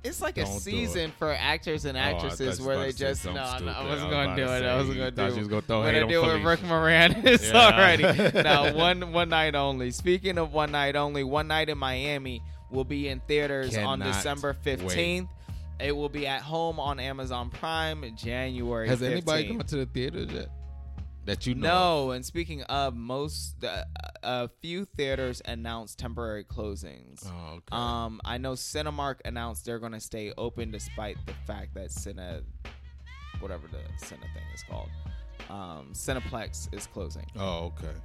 It's 0.05 0.21
like 0.21 0.37
a 0.37 0.43
Don't 0.43 0.53
do 0.53 0.59
season 0.59 1.11
for 1.17 1.31
actors 1.31 1.85
and 1.85 1.97
Oh, 1.97 2.01
I 2.01 2.11
actresses 2.11 2.59
you 2.59 2.65
where 2.65 2.77
they 2.79 2.91
just 2.91 3.25
no, 3.25 3.31
I 3.33 3.83
wasn't 3.85 4.11
gonna 4.11 4.35
do 4.35 4.43
it. 4.43 4.63
I 4.63 4.77
wasn't 4.77 4.97
gonna 4.97 5.11
do. 5.11 5.33
she 5.33 5.39
was 5.39 5.47
gonna 5.47 5.61
throw 5.63 5.79
what 5.81 5.95
I 5.95 6.03
do 6.05 6.21
with. 6.21 6.43
Rick 6.43 6.59
Moranis 6.61 7.51
Yeah. 7.53 7.57
already. 7.57 8.31
now 8.43 8.73
one 8.75 9.11
one 9.11 9.29
night 9.29 9.55
only. 9.55 9.91
Speaking 9.91 10.37
of 10.37 10.53
one 10.53 10.71
night 10.71 10.95
only, 10.95 11.23
one 11.23 11.47
night 11.47 11.69
in 11.69 11.77
Miami 11.77 12.41
will 12.69 12.83
be 12.85 13.07
in 13.07 13.19
theaters 13.21 13.75
on 13.77 13.99
December 13.99 14.53
fifteenth. 14.53 15.29
It 15.79 15.95
will 15.95 16.09
be 16.09 16.25
at 16.25 16.41
home 16.41 16.79
on 16.79 16.99
Amazon 17.01 17.49
Prime 17.49 18.15
January. 18.15 18.87
Has 18.87 19.01
anybody 19.01 19.49
15th. 19.49 19.57
gone 19.57 19.65
to 19.67 19.75
the 19.77 19.85
theaters 19.85 20.31
yet? 20.31 20.49
That 21.25 21.47
you 21.47 21.55
know? 21.55 22.05
No, 22.05 22.11
and 22.11 22.23
speaking 22.23 22.61
of 22.63 22.95
most, 22.95 23.63
uh, 23.63 23.83
a 24.21 24.47
few 24.61 24.85
theaters 24.85 25.41
announced 25.45 25.97
temporary 25.97 26.43
closings. 26.43 27.25
Oh, 27.25 27.53
okay. 27.55 27.63
Um, 27.71 28.21
I 28.23 28.37
know 28.37 28.53
Cinemark 28.53 29.21
announced 29.25 29.65
they're 29.65 29.79
going 29.79 29.93
to 29.93 29.99
stay 29.99 30.33
open 30.37 30.69
despite 30.69 31.17
the 31.25 31.33
fact 31.47 31.73
that 31.73 31.89
Cine, 31.89 32.43
whatever 33.39 33.67
the 33.67 33.79
Cine 34.05 34.19
thing 34.19 34.43
is 34.53 34.63
called, 34.69 34.89
um, 35.49 35.89
Cineplex 35.93 36.71
is 36.73 36.85
closing. 36.85 37.25
Oh, 37.37 37.73
okay. 37.73 37.97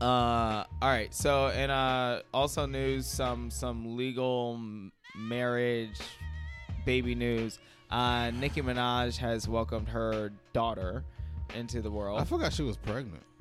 Uh, 0.00 0.64
all 0.80 0.88
right. 0.88 1.12
So, 1.14 1.48
and 1.48 1.70
uh, 1.70 2.22
also 2.32 2.64
news, 2.64 3.06
some 3.06 3.50
some 3.50 3.96
legal 3.96 4.58
marriage, 5.14 6.00
baby 6.86 7.14
news. 7.14 7.58
Uh, 7.90 8.30
Nicki 8.30 8.62
Minaj 8.62 9.18
has 9.18 9.46
welcomed 9.46 9.88
her 9.88 10.32
daughter 10.54 11.04
into 11.54 11.80
the 11.82 11.90
world. 11.90 12.20
I 12.20 12.24
forgot 12.24 12.52
she 12.52 12.62
was 12.62 12.76
pregnant. 12.76 13.22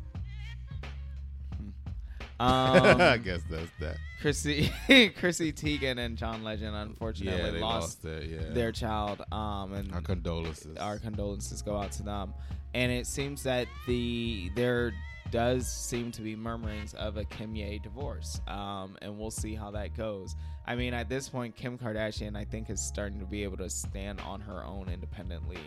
Um, 2.39 2.99
I 2.99 3.17
guess 3.17 3.41
that's 3.49 3.69
that. 3.79 3.95
Chrissy, 4.19 4.69
Chrissy 5.17 5.53
Teigen 5.53 5.97
and 5.99 6.17
John 6.17 6.43
Legend 6.43 6.75
unfortunately 6.75 7.59
Yeah, 7.59 7.63
lost, 7.65 8.03
lost 8.03 8.05
it, 8.05 8.29
yeah. 8.29 8.49
their 8.53 8.71
child. 8.71 9.21
Um, 9.31 9.73
and 9.73 9.93
Our 9.93 10.01
condolences. 10.01 10.75
our 10.77 10.97
condolences 10.97 11.61
go 11.61 11.77
out 11.77 11.91
to 11.93 12.03
them. 12.03 12.33
And 12.73 12.91
it 12.91 13.05
seems 13.07 13.43
that 13.43 13.67
the 13.87 14.49
there 14.55 14.93
does 15.31 15.71
seem 15.71 16.11
to 16.13 16.21
be 16.21 16.35
murmurings 16.35 16.93
of 16.95 17.17
a 17.17 17.23
Kim 17.23 17.55
Ye 17.55 17.79
divorce. 17.79 18.41
Um, 18.47 18.97
and 19.01 19.17
we'll 19.17 19.31
see 19.31 19.53
how 19.55 19.71
that 19.71 19.95
goes. 19.95 20.35
I 20.65 20.75
mean, 20.75 20.93
at 20.93 21.07
this 21.07 21.29
point, 21.29 21.55
Kim 21.55 21.77
Kardashian, 21.77 22.35
I 22.35 22.45
think, 22.45 22.69
is 22.69 22.81
starting 22.81 23.19
to 23.19 23.25
be 23.25 23.43
able 23.43 23.57
to 23.57 23.69
stand 23.69 24.19
on 24.21 24.41
her 24.41 24.65
own 24.65 24.89
independently. 24.89 25.59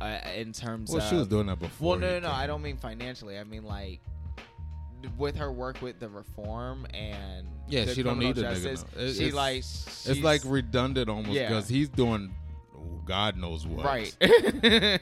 Uh, 0.00 0.18
in 0.36 0.52
terms 0.52 0.90
Well, 0.90 0.98
of 0.98 1.02
Well, 1.04 1.10
she 1.10 1.16
was 1.16 1.26
doing 1.28 1.46
that 1.46 1.58
before 1.58 1.90
Well, 1.92 1.98
no, 1.98 2.10
no, 2.20 2.28
no. 2.28 2.30
I 2.30 2.46
don't 2.46 2.62
mean 2.62 2.76
financially. 2.76 3.38
I 3.38 3.44
mean 3.44 3.64
like 3.64 4.00
with 5.18 5.36
her 5.36 5.52
work 5.52 5.80
with 5.82 6.00
the 6.00 6.08
reform 6.08 6.86
and 6.92 7.46
Yeah, 7.68 7.86
she 7.86 8.02
don't 8.02 8.18
need 8.18 8.36
a 8.38 8.42
nigga 8.42 8.54
justice, 8.62 8.84
now. 8.96 9.02
It- 9.02 9.14
she 9.14 9.24
it's- 9.26 9.34
like 9.34 9.58
It's 9.58 10.20
like 10.22 10.42
redundant 10.44 11.08
almost 11.08 11.30
Yeah. 11.30 11.48
because 11.48 11.68
he's 11.68 11.88
doing 11.88 12.34
God 13.06 13.36
knows 13.36 13.66
what. 13.66 13.84
right, 13.84 14.16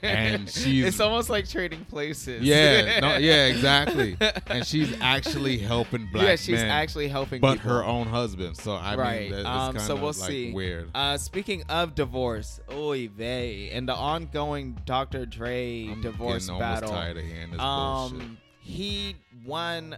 And 0.03 0.49
she's 0.51 0.85
it's 0.85 1.01
almost 1.01 1.31
like 1.31 1.49
trading 1.49 1.85
places. 1.87 2.43
Yeah, 2.43 3.01
no, 3.01 3.17
yeah, 3.19 3.47
exactly. 3.47 4.17
And 4.47 4.67
she's 4.67 4.95
actually 5.01 5.59
helping 5.59 6.07
black 6.13 6.25
yeah, 6.25 6.37
she's 6.37 6.61
men, 6.61 6.71
actually 6.71 7.09
helping, 7.09 7.41
but 7.41 7.55
people. 7.55 7.71
her 7.71 7.85
own 7.85 8.07
husband. 8.07 8.57
So 8.57 8.75
I 8.75 8.95
right. 8.95 9.31
mean, 9.31 9.47
um, 9.47 9.75
kind 9.75 9.81
so 9.81 9.95
we'll 9.95 10.07
like 10.07 10.15
see. 10.15 10.53
weird. 10.53 10.91
Uh, 10.95 11.17
speaking 11.17 11.65
of 11.69 11.95
divorce, 11.95 12.61
oy 12.71 13.09
vey, 13.09 13.71
and 13.71 13.89
the 13.89 13.95
ongoing 13.95 14.79
Dr. 14.85 15.25
Dre 15.27 15.89
I'm 15.89 16.03
divorce 16.03 16.49
battle. 16.49 16.91
tired 16.91 17.17
of 17.17 17.25
hearing 17.25 17.53
this 17.53 17.61
um, 17.61 18.11
bullshit. 18.11 18.29
he 18.61 19.17
won. 19.47 19.97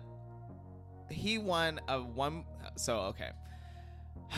He 1.11 1.39
won 1.39 1.81
a 1.89 2.01
one. 2.01 2.45
So 2.77 2.99
okay. 2.99 3.31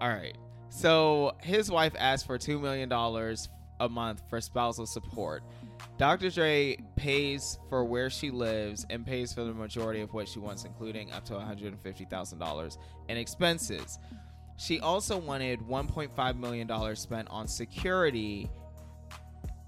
All 0.00 0.08
right. 0.08 0.36
So 0.74 1.36
his 1.40 1.70
wife 1.70 1.94
asked 1.96 2.26
for 2.26 2.36
two 2.36 2.58
million 2.58 2.88
dollars 2.88 3.48
a 3.78 3.88
month 3.88 4.22
for 4.28 4.40
spousal 4.40 4.86
support. 4.86 5.44
Dr. 5.98 6.30
Dre 6.30 6.76
pays 6.96 7.58
for 7.68 7.84
where 7.84 8.10
she 8.10 8.32
lives 8.32 8.84
and 8.90 9.06
pays 9.06 9.32
for 9.32 9.44
the 9.44 9.54
majority 9.54 10.00
of 10.00 10.12
what 10.12 10.26
she 10.28 10.40
wants, 10.40 10.64
including 10.64 11.12
up 11.12 11.24
to 11.26 11.34
$150,000 11.34 12.78
in 13.08 13.16
expenses. 13.16 14.00
She 14.56 14.80
also 14.80 15.16
wanted 15.16 15.60
$1.5 15.60 16.38
million 16.38 16.96
spent 16.96 17.28
on 17.30 17.46
security 17.46 18.50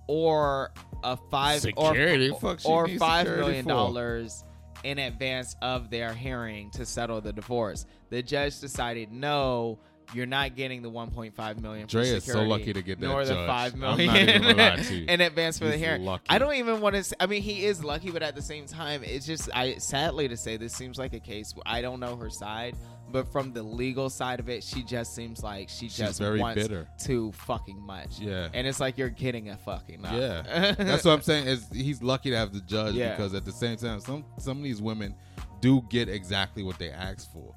or 0.09 0.73
a 1.05 1.17
five 1.31 1.61
Security? 1.61 2.31
or, 2.31 2.41
Fuck 2.41 2.61
or 2.65 2.89
five 2.89 3.27
million 3.29 3.65
dollars 3.65 4.45
in 4.83 4.99
advance 4.99 5.55
of 5.63 5.91
their 5.91 6.13
hearing 6.13 6.71
to 6.73 6.85
settle 6.85 7.21
the 7.21 7.33
divorce. 7.33 7.87
The 8.11 8.23
judge 8.23 8.61
decided 8.61 9.13
no. 9.13 9.79
You're 10.15 10.27
not 10.27 10.55
getting 10.57 10.83
the 10.83 10.91
1.5 10.91 11.61
million. 11.61 11.87
Dre 11.87 12.09
is 12.09 12.25
so 12.25 12.43
lucky 12.43 12.73
to 12.73 12.83
get 12.83 13.01
that 13.01 13.07
nor 13.07 13.25
the 13.25 13.35
judge. 13.35 13.47
five 13.47 13.77
million 13.77 14.07
not 14.07 14.17
even 14.21 14.43
gonna 14.43 14.55
lie 14.57 14.77
to 14.77 14.95
you. 14.97 15.07
in 15.09 15.21
advance 15.21 15.59
for 15.59 15.65
the 15.67 15.73
He's 15.73 15.81
hearing. 15.81 16.05
lucky. 16.05 16.25
I 16.29 16.39
don't 16.39 16.55
even 16.55 16.81
want 16.81 16.97
to. 17.03 17.17
I 17.23 17.27
mean, 17.27 17.43
he 17.43 17.65
is 17.65 17.83
lucky, 17.83 18.11
but 18.11 18.23
at 18.23 18.35
the 18.35 18.43
same 18.43 18.67
time, 18.67 19.03
it's 19.05 19.27
just. 19.27 19.49
I 19.55 19.77
sadly 19.77 20.29
to 20.29 20.37
say, 20.37 20.57
this 20.57 20.73
seems 20.73 20.99
like 20.99 21.13
a 21.13 21.21
case. 21.21 21.55
Where 21.55 21.63
I 21.67 21.83
don't 21.83 21.99
know 22.01 22.17
her 22.17 22.31
side, 22.31 22.77
but 23.11 23.31
from 23.33 23.53
the 23.53 23.63
legal 23.63 24.09
side 24.11 24.39
of 24.41 24.49
it, 24.49 24.63
she 24.63 24.83
just 24.83 25.15
seems 25.15 25.43
like 25.43 25.69
she 25.69 25.87
She's 25.87 25.97
just 25.97 26.19
very 26.21 26.39
wants 26.41 26.63
bitter. 26.63 26.87
too 26.99 27.33
fucking 27.33 27.81
much. 27.81 28.19
Yeah. 28.21 28.49
and 28.55 28.67
it's 28.67 28.81
like 28.81 28.99
you're 28.99 29.09
getting 29.09 29.51
a 29.51 29.57
fucking 29.57 30.05
up. 30.05 30.13
Yeah, 30.15 30.75
that's 30.79 31.05
what 31.05 31.13
I'm 31.13 31.23
saying. 31.23 31.47
Is 31.49 31.67
he's 31.73 32.03
lucky 32.03 32.31
to 32.31 32.37
have 32.37 32.53
the 32.53 32.61
judge 32.61 32.95
Yeah. 32.95 33.11
because 33.17 33.35
at 33.35 33.45
the 33.45 33.53
same 33.53 33.77
time, 33.77 34.01
some 34.01 34.25
some 34.39 34.59
of 34.59 34.63
these 34.63 34.81
women 34.81 35.15
do 35.61 35.83
get 35.91 36.09
exactly 36.09 36.63
what 36.63 36.79
they 36.79 36.91
ask 36.91 37.33
for. 37.33 37.55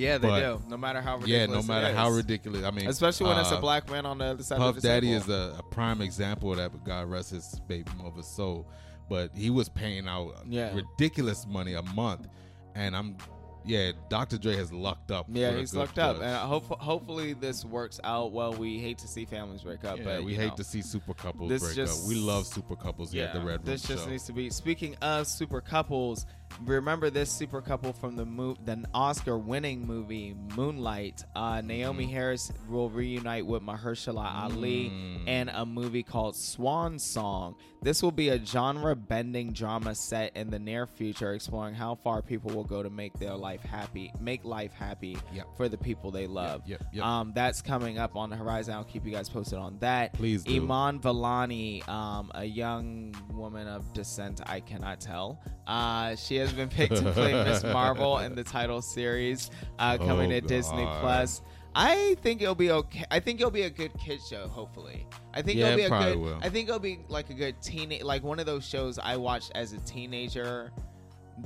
Yeah, 0.00 0.18
they 0.18 0.28
But- 0.28 0.40
do. 0.40 0.62
No 0.68 0.76
matter 0.76 1.00
how 1.00 1.18
Yeah, 1.24 1.42
ridiculous. 1.42 1.66
no 1.68 1.74
matter 1.74 1.94
how 1.94 2.10
ridiculous. 2.10 2.64
I 2.64 2.70
mean, 2.70 2.88
especially 2.88 3.26
when 3.28 3.38
it's 3.38 3.50
a 3.50 3.56
uh, 3.56 3.60
black 3.60 3.90
man 3.90 4.06
on 4.06 4.18
the 4.18 4.24
other 4.26 4.42
side 4.42 4.58
Puff 4.58 4.76
of 4.76 4.82
the 4.82 4.88
Daddy 4.88 5.08
table. 5.08 5.22
is 5.22 5.28
a, 5.28 5.56
a 5.58 5.62
prime 5.62 6.00
example 6.00 6.50
of 6.52 6.58
that. 6.58 6.72
But 6.72 6.84
God 6.84 7.08
rest 7.10 7.30
his 7.30 7.60
baby 7.68 7.90
mother's 8.02 8.26
soul. 8.26 8.66
But 9.08 9.36
he 9.36 9.50
was 9.50 9.68
paying 9.68 10.06
out 10.08 10.34
Yeah. 10.48 10.72
ridiculous 10.74 11.46
money 11.46 11.74
a 11.74 11.82
month, 11.82 12.28
and 12.76 12.94
I'm, 12.96 13.16
yeah, 13.64 13.90
Dr. 14.08 14.38
Dre 14.38 14.54
has 14.54 14.72
lucked 14.72 15.10
up. 15.10 15.26
Yeah, 15.28 15.50
he's 15.56 15.74
lucked 15.74 15.98
up, 15.98 16.22
and 16.22 16.36
hope 16.48 16.66
hopefully 16.80 17.32
this 17.32 17.64
works 17.64 17.98
out 18.04 18.30
well. 18.32 18.52
We 18.54 18.78
hate 18.78 18.98
to 18.98 19.08
see 19.08 19.24
families 19.24 19.62
break 19.64 19.84
up, 19.84 19.98
Yeah, 19.98 20.04
but 20.04 20.24
we 20.24 20.34
hate 20.36 20.50
know, 20.50 20.54
to 20.56 20.64
see 20.64 20.80
super 20.80 21.12
couples 21.12 21.60
break 21.60 21.74
just- 21.74 22.04
up. 22.04 22.08
We 22.08 22.14
love 22.14 22.46
super 22.46 22.76
couples 22.76 23.10
here 23.10 23.24
at 23.26 23.32
the 23.34 23.40
Red 23.40 23.46
Room 23.46 23.60
this 23.64 23.82
just 23.82 24.04
Show. 24.04 24.10
needs 24.10 24.24
to 24.26 24.32
be. 24.32 24.48
Speaking 24.48 24.94
of 25.02 25.26
super 25.26 25.60
couples, 25.60 26.24
remember 26.64 27.10
this 27.10 27.30
super 27.30 27.60
couple 27.60 27.92
from 27.92 28.16
the 28.16 28.24
mo- 28.26 28.56
the 28.64 28.84
Oscar-winning 28.94 29.86
movie 29.86 30.34
Moonlight. 30.56 31.24
Uh, 31.34 31.54
Naomie 31.60 32.00
Mm-hmm. 32.00 32.10
Harris 32.10 32.52
will 32.68 32.90
reunite 32.90 33.46
with 33.46 33.62
Mahershala 33.62 34.44
Ali 34.44 34.90
Mm. 34.90 35.28
in 35.28 35.48
a 35.48 35.64
movie 35.66 36.02
called 36.02 36.36
Swan 36.36 36.98
Song. 36.98 37.54
This 37.82 38.02
will 38.02 38.12
be 38.12 38.28
a 38.28 38.44
genre-bending 38.44 39.52
drama 39.52 39.94
set 39.94 40.36
in 40.36 40.50
the 40.50 40.58
near 40.58 40.86
future, 40.86 41.32
exploring 41.32 41.74
how 41.74 41.94
far 41.94 42.20
people 42.22 42.50
will 42.54 42.64
go 42.64 42.82
to 42.82 42.90
make 42.90 43.18
their 43.18 43.34
life 43.34 43.62
happy, 43.62 44.12
make 44.20 44.44
life 44.44 44.72
happy 44.72 45.16
Yep. 45.32 45.46
for 45.56 45.68
the 45.68 45.78
people 45.78 46.10
they 46.10 46.26
love. 46.26 46.62
yep, 46.66 46.82
yep. 46.92 47.04
Um, 47.04 47.32
that's 47.34 47.62
coming 47.62 47.98
up 47.98 48.16
on 48.16 48.28
the 48.28 48.36
horizon. 48.36 48.74
I'll 48.74 48.84
keep 48.84 49.06
you 49.06 49.12
guys 49.12 49.28
posted 49.28 49.58
on 49.58 49.78
that. 49.78 50.12
Please 50.12 50.44
do. 50.44 50.56
Iman 50.56 51.00
Vellani, 51.00 51.86
um, 51.88 52.30
a 52.34 52.44
young 52.44 53.14
woman 53.32 53.66
of 53.66 53.92
descent, 53.94 54.40
I 54.46 54.60
cannot 54.60 55.00
tell. 55.00 55.40
Uh, 55.66 56.16
she 56.16 56.36
has 56.40 56.52
been 56.52 56.68
picked 56.68 56.96
to 56.96 57.12
play 57.12 57.32
Miss 57.32 57.62
Marvel 57.62 58.18
in 58.18 58.34
the 58.34 58.44
title 58.44 58.82
series 58.82 59.50
uh, 59.78 59.96
coming 59.98 60.32
Oh, 60.32 60.40
to 60.40 60.46
Disney 60.46 60.84
Plus. 61.00 61.40
I 61.74 62.16
think 62.22 62.42
it'll 62.42 62.56
be 62.56 62.72
okay. 62.72 63.04
I 63.12 63.20
think 63.20 63.38
it'll 63.38 63.52
be 63.52 63.62
a 63.62 63.70
good 63.70 63.92
kid 63.96 64.20
show. 64.28 64.48
Hopefully, 64.48 65.06
I 65.32 65.40
think 65.42 65.56
Yeah, 65.58 65.66
it'll 65.68 65.76
be 65.76 65.82
it 65.84 65.86
a 65.86 65.90
good. 66.14 66.18
will. 66.18 66.38
I 66.42 66.48
think 66.48 66.68
it'll 66.68 66.80
be 66.80 66.98
like 67.08 67.30
a 67.30 67.34
good 67.34 67.62
teen, 67.62 67.96
like 68.02 68.24
one 68.24 68.40
of 68.40 68.46
those 68.46 68.66
shows 68.66 68.98
I 68.98 69.16
watched 69.16 69.52
as 69.54 69.72
a 69.72 69.78
teenager 69.78 70.72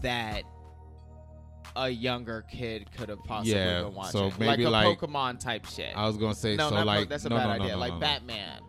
that 0.00 0.44
a 1.76 1.90
younger 1.90 2.42
kid 2.50 2.88
could 2.96 3.08
have 3.10 3.22
possibly 3.24 3.52
Yeah, 3.52 3.82
been 3.82 3.94
watching. 3.94 4.30
so 4.30 4.44
like 4.44 4.60
a 4.60 4.70
like- 4.70 4.98
Pokemon 4.98 5.40
type 5.40 5.66
shit. 5.66 5.92
I 5.94 6.06
was 6.06 6.16
gonna 6.16 6.34
say 6.34 6.56
no, 6.56 6.70
so 6.70 6.74
not 6.76 6.80
Po- 6.82 6.86
like 6.86 7.08
that's 7.10 7.24
a 7.26 7.28
no, 7.28 7.36
bad 7.36 7.58
no, 7.58 7.64
idea. 7.64 7.76
like. 7.76 7.98
Batman, 8.00 8.60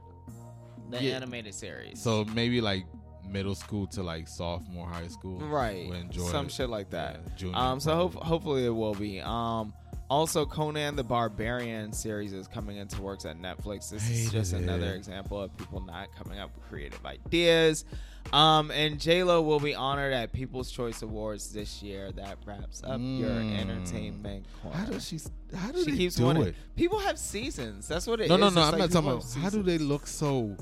the 0.89 1.01
Yeah. 1.03 1.15
animated 1.15 1.53
series. 1.53 2.01
So 2.01 2.25
maybe 2.25 2.59
like 2.61 2.85
middle 3.29 3.55
school 3.55 3.87
to 3.87 4.03
like 4.03 4.27
sophomore 4.27 4.87
high 4.87 5.07
school, 5.07 5.39
right, 5.39 5.87
would 5.89 5.97
enjoy 5.97 6.23
some 6.27 6.45
it. 6.47 6.51
shit 6.51 6.69
like 6.69 6.89
that. 6.91 7.19
Yeah, 7.27 7.35
junior 7.35 7.57
um, 7.57 7.79
so 7.79 7.95
hope, 7.95 8.13
hopefully 8.15 8.65
it 8.65 8.69
will 8.69 8.95
be. 8.95 9.19
Um, 9.21 9.73
also 10.07 10.45
Conan 10.45 10.95
the 10.95 11.03
Barbarian 11.03 11.91
series 11.91 12.31
is 12.31 12.47
coming 12.47 12.77
into 12.77 13.01
works 13.01 13.25
at 13.25 13.41
Netflix. 13.41 13.89
This 13.89 14.07
is 14.07 14.31
just 14.31 14.53
another 14.53 14.93
example 14.93 15.41
of 15.41 15.55
people 15.57 15.81
not 15.81 16.09
coming 16.15 16.39
up 16.39 16.51
with 16.55 16.67
creative 16.69 17.03
ideas. 17.05 17.85
Um, 18.33 18.69
and 18.71 18.99
J 18.99 19.23
Lo 19.23 19.41
will 19.41 19.59
be 19.59 19.73
honored 19.75 20.13
at 20.13 20.31
People's 20.31 20.71
Choice 20.71 21.01
Awards 21.03 21.51
this 21.53 21.81
year. 21.83 22.11
That 22.11 22.37
wraps 22.45 22.83
up 22.83 22.99
your 22.99 23.29
Mm. 23.29 23.59
entertainment 23.59 24.45
corner. 24.61 24.77
How 24.77 24.85
does 24.85 25.07
she? 25.07 25.19
How 25.55 25.71
do 25.71 25.83
she 25.83 25.91
keeps 25.95 26.15
do 26.15 26.25
winning. 26.25 26.43
it? 26.43 26.55
People 26.75 26.99
have 26.99 27.17
seasons. 27.19 27.87
That's 27.87 28.05
what 28.07 28.19
it 28.19 28.23
is. 28.23 28.29
No, 28.29 28.37
no, 28.37 28.49
no. 28.49 28.61
I'm 28.61 28.77
not 28.79 28.91
talking 28.91 29.09
about 29.11 29.25
how 29.41 29.49
do 29.51 29.61
they 29.63 29.77
look 29.77 30.07
so 30.07 30.55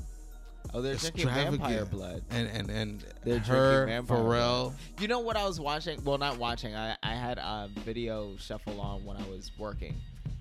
Oh, 0.72 0.80
they're 0.82 0.96
drinking 0.96 1.28
vampire 1.28 1.84
blood. 1.84 2.22
and 2.30 2.48
and 2.48 2.70
and 2.70 3.04
They're 3.24 3.38
her 3.40 3.86
drinking 3.86 4.06
vampire 4.06 4.18
Pharrell. 4.18 4.72
You 4.98 5.08
know 5.08 5.20
what 5.20 5.36
I 5.36 5.46
was 5.46 5.60
watching? 5.60 6.02
Well, 6.04 6.18
not 6.18 6.38
watching. 6.38 6.74
I, 6.74 6.96
I 7.02 7.14
had 7.14 7.38
a 7.38 7.68
video 7.84 8.36
shuffle 8.38 8.80
on 8.80 9.04
when 9.04 9.16
I 9.16 9.28
was 9.28 9.52
working. 9.58 9.94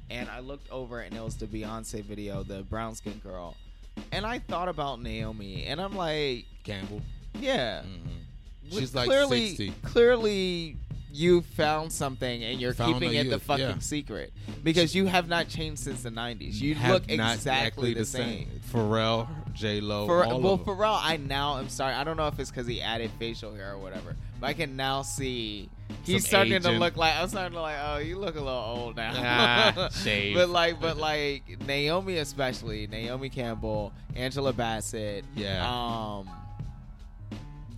And 0.10 0.30
I 0.30 0.40
looked 0.40 0.70
over 0.72 1.02
and 1.02 1.16
it 1.16 1.24
was 1.24 1.36
the 1.38 1.46
Beyonce 1.48 2.04
video, 2.04 2.44
the 2.44 2.62
brown 2.64 2.94
skin 2.96 3.20
girl. 3.24 3.56
And 4.12 4.26
I 4.26 4.40
thought 4.40 4.70
about 4.70 5.02
Naomi 5.02 5.66
and 5.66 5.80
I'm 5.82 5.96
like, 5.96 6.46
Campbell. 6.64 7.02
yeah. 7.40 7.82
Mm-hmm. 7.82 8.78
She's 8.80 8.96
like 8.96 9.08
clearly, 9.08 9.48
60. 9.50 9.74
Clearly 9.84 10.78
you 11.14 11.42
found 11.42 11.94
something 11.94 12.44
and 12.44 12.60
you're 12.60 12.74
Found 12.74 12.96
keeping 12.96 13.16
it 13.16 13.30
the 13.30 13.40
fucking 13.40 13.66
yeah. 13.66 13.80
secret. 13.80 14.34
Because 14.64 14.96
you 14.96 15.06
have 15.06 15.28
not 15.28 15.48
changed 15.48 15.84
since 15.84 16.02
the 16.02 16.10
90s. 16.10 16.60
You 16.60 16.74
Have 16.74 16.92
look 16.92 17.04
exactly, 17.08 17.94
the 17.94 18.04
same. 18.04 18.50
Pharrell, 18.72 19.28
J 19.54 19.80
Lo, 19.80 20.02
all 20.02 20.42
well, 20.42 20.54
of 20.54 20.66
them. 20.66 20.76
Pharrell, 20.76 20.98
I 21.00 21.18
now 21.18 21.60
am 21.60 21.70
sorry. 21.70 21.94
I 21.94 22.04
don't 22.04 22.18
know 22.18 22.28
if 22.28 22.40
it's 22.40 22.50
because 22.50 22.66
he 22.66 22.82
added 22.82 23.12
facial 23.20 23.54
hair 23.54 23.74
or 23.74 23.78
whatever, 23.78 24.16
but 24.40 24.48
I 24.48 24.54
can 24.54 24.76
now 24.76 25.04
see 25.04 25.70
he's 26.04 26.24
Some 26.24 26.30
starting 26.30 26.62
to 26.64 26.72
look 26.72 26.98
like. 26.98 27.16
I'm 27.16 27.28
starting 27.28 27.54
to 27.54 27.62
like, 27.62 27.78
oh, 27.80 27.98
you 27.98 28.18
look 28.18 28.36
a 28.36 28.40
little 28.40 28.52
old 28.52 28.96
now. 28.96 29.14
Ah, 29.16 29.90
shave. 30.04 30.36
but 30.36 30.50
like, 30.50 30.82
but 30.82 30.98
like 30.98 31.60
Naomi 31.68 32.18
especially, 32.18 32.88
Naomi 32.88 33.30
Campbell, 33.30 33.94
Angela 34.16 34.52
Bassett. 34.52 35.26
Yeah. 35.36 35.64
Um. 35.64 36.30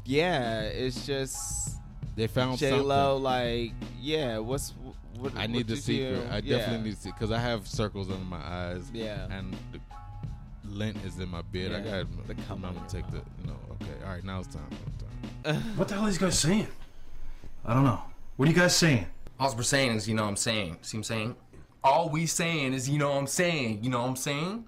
Yeah, 0.05 0.61
it's 0.61 1.05
just 1.05 1.64
They 2.16 2.28
found 2.28 2.57
J 2.57 2.70
something. 2.70 2.88
Lo. 2.88 3.18
Like, 3.18 3.74
yeah. 3.99 4.38
What's 4.39 4.74
what? 5.20 5.34
I 5.36 5.47
need 5.47 5.68
the 5.68 5.76
did 5.76 5.88
you- 5.88 6.07
secret. 6.16 6.28
I 6.32 6.38
yeah. 6.38 6.57
definitely 6.57 6.89
need 6.89 7.01
to 7.01 7.07
because 7.09 7.32
I 7.32 7.39
have 7.39 7.68
circles 7.68 8.09
under 8.09 8.24
my 8.26 8.38
eyes. 8.38 8.89
Yeah. 8.93 9.28
And 9.30 9.55
the 9.72 9.80
lint 10.63 10.97
is 11.05 11.20
in 11.20 11.30
my 11.30 11.41
beard. 11.41 11.72
I 11.74 11.78
Yeah, 11.80 12.03
got. 12.03 12.28
the 12.28 12.34
I'm 12.49 12.61
gonna 12.61 12.68
on 12.68 12.76
your 12.76 12.86
take 12.88 13.07
the. 13.11 13.18
You 13.41 13.47
know. 13.47 13.57
Okay. 13.82 14.03
All 14.05 14.11
right. 14.11 14.24
Now 14.24 14.39
it's 14.39 14.53
time. 14.53 14.68
It's 14.72 15.03
time. 15.53 15.61
What 15.78 15.88
the 15.88 15.95
hell 15.95 16.03
are 16.03 16.07
these 16.07 16.18
guys 16.18 16.39
saying? 16.39 16.68
I 17.66 17.74
don't 17.74 17.84
know. 17.84 18.01
What 18.38 18.47
are 18.47 18.51
you 18.51 18.57
guys 18.57 18.76
saying? 18.76 19.05
All 19.39 19.53
we're 19.55 19.63
saying 19.63 19.91
is, 19.95 20.07
you 20.07 20.16
know 20.16 20.24
what 20.24 20.30
I'm 20.30 20.36
saying. 20.38 20.78
See 20.82 20.97
what 20.97 20.99
I'm 20.99 21.03
saying? 21.03 21.36
All 21.84 22.09
we 22.09 22.26
saying 22.26 22.74
is, 22.74 22.89
you 22.89 22.97
know 22.97 23.09
what 23.09 23.18
I'm 23.18 23.28
saying. 23.28 23.84
You 23.84 23.89
know 23.89 24.01
what 24.01 24.07
I'm 24.09 24.16
saying? 24.16 24.66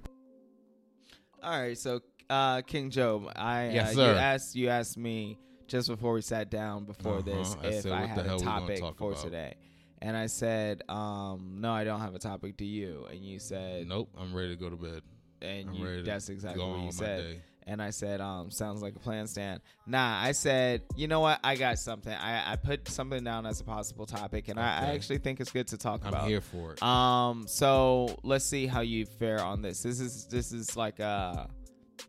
All 1.41 1.61
right, 1.61 1.77
so 1.77 2.01
uh, 2.29 2.61
King 2.61 2.89
Jobe, 2.91 3.31
I 3.35 3.69
Yes, 3.69 3.91
uh, 3.91 3.93
sir. 3.93 4.11
you 4.13 4.17
asked 4.17 4.55
you 4.55 4.69
asked 4.69 4.97
me 4.97 5.37
just 5.67 5.87
before 5.89 6.13
we 6.13 6.21
sat 6.21 6.49
down 6.49 6.85
before 6.85 7.15
Uh-huh. 7.17 7.21
this 7.23 7.55
I 7.61 7.67
if 7.67 7.83
said, 7.83 7.91
I 7.91 8.05
had 8.05 8.25
a 8.25 8.37
topic 8.37 8.79
for 8.97 9.11
about? 9.11 9.23
today, 9.23 9.55
and 10.01 10.15
I 10.15 10.27
said, 10.27 10.83
um, 10.89 11.57
no, 11.59 11.71
I 11.71 11.83
don't 11.83 11.99
have 12.01 12.15
a 12.15 12.19
topic. 12.19 12.57
Do 12.57 12.65
you? 12.65 13.05
And 13.09 13.19
you 13.19 13.39
said, 13.39 13.87
Nope. 13.87 14.09
I'm 14.17 14.33
ready 14.33 14.49
to 14.49 14.55
go 14.55 14.69
to 14.69 14.75
bed. 14.75 15.01
and 15.41 15.69
I'm 15.69 15.75
you, 15.75 15.85
ready 15.85 16.01
that's 16.03 16.29
exactly 16.29 16.63
what 16.63 16.79
you 16.81 16.91
said. 16.91 17.21
day. 17.21 17.41
And 17.69 17.81
I 17.81 17.89
said, 17.89 18.21
um, 18.21 18.49
sounds 18.49 18.81
like 18.81 18.95
a 18.95 18.99
plan, 18.99 19.27
Stan. 19.27 19.59
Nah, 19.85 20.21
I 20.23 20.31
said, 20.31 20.83
you 20.95 21.09
know 21.09 21.19
what? 21.19 21.41
I 21.43 21.57
got 21.57 21.77
something. 21.77 22.13
I, 22.13 22.53
I 22.53 22.55
put 22.55 22.87
something 22.87 23.21
down 23.25 23.45
as 23.45 23.59
a 23.59 23.65
possible 23.65 24.05
topic, 24.05 24.47
and 24.47 24.57
I, 24.57 24.63
I 24.63 24.85
actually 24.93 25.17
think 25.17 25.41
it's 25.41 25.51
good 25.51 25.67
to 25.67 25.77
talk 25.77 25.99
I'm 26.05 26.13
about. 26.13 26.29
here 26.29 26.39
for 26.39 26.71
it. 26.71 26.81
Um, 26.81 27.45
so 27.45 28.17
let's 28.23 28.45
see 28.45 28.67
how 28.67 28.79
you 28.79 29.05
fare 29.05 29.43
on 29.43 29.61
this. 29.61 29.83
This 29.83 29.99
is 29.99 30.27
this 30.27 30.53
is 30.53 30.77
like 30.77 30.99
a 31.01 31.49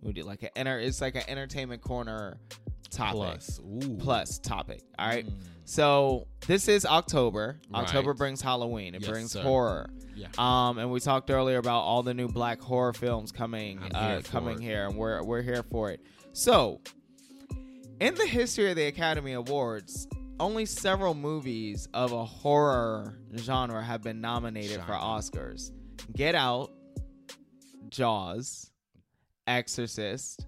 we 0.01 0.23
like 0.23 0.45
an 0.45 0.51
enter. 0.55 0.79
It's 0.79 1.01
like 1.01 1.17
an 1.17 1.25
entertainment 1.27 1.83
corner 1.83 2.39
topic 2.91 3.17
Plus. 3.17 3.61
Ooh. 3.61 3.97
plus 3.99 4.39
topic. 4.39 4.83
All 4.99 5.07
right. 5.09 5.27
So 5.65 6.27
this 6.47 6.69
is 6.69 6.87
October. 6.87 7.61
October 7.75 8.11
Right. 8.11 8.19
brings 8.19 8.41
Halloween. 8.41 8.95
It 8.95 9.03
Yes, 9.03 9.11
brings 9.11 9.33
sir. 9.33 9.43
horror. 9.43 9.91
Yeah. 10.17 10.29
Um, 10.39 10.79
and 10.79 10.91
we 10.91 10.99
talked 11.01 11.31
earlier 11.31 11.59
about 11.59 11.81
all 11.81 12.03
the 12.03 12.15
new 12.15 12.29
black 12.29 12.61
horror 12.61 12.93
films 12.93 13.31
coming 13.33 13.79
uh, 13.79 14.15
here 14.15 14.23
coming 14.23 14.57
it. 14.61 14.63
here, 14.65 14.87
and 14.87 14.97
we're 14.97 15.23
we're 15.23 15.43
here 15.43 15.63
for 15.63 15.91
it. 15.91 16.01
So, 16.33 16.81
in 18.01 18.15
the 18.15 18.27
history 18.27 18.71
of 18.71 18.77
the 18.77 18.87
Academy 18.87 19.33
Awards, 19.35 20.09
only 20.41 20.65
several 20.67 21.15
movies 21.15 21.89
of 21.95 22.13
a 22.13 22.25
horror 22.25 23.19
genre 23.37 23.83
have 23.83 24.03
been 24.03 24.21
nominated 24.21 24.81
for 24.83 24.93
Oscars: 24.93 25.71
Get 26.17 26.35
Out, 26.35 26.73
Jaws, 27.91 28.71
Exorcist, 29.47 30.47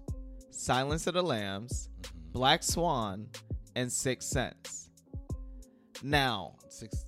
Silence 0.49 1.07
of 1.07 1.13
the 1.13 1.23
Lambs. 1.23 1.89
Black 2.31 2.63
Swan, 2.63 3.27
and 3.75 3.91
Sixth 3.91 4.29
Sense. 4.29 4.89
Now, 6.03 6.55
Six. 6.69 7.05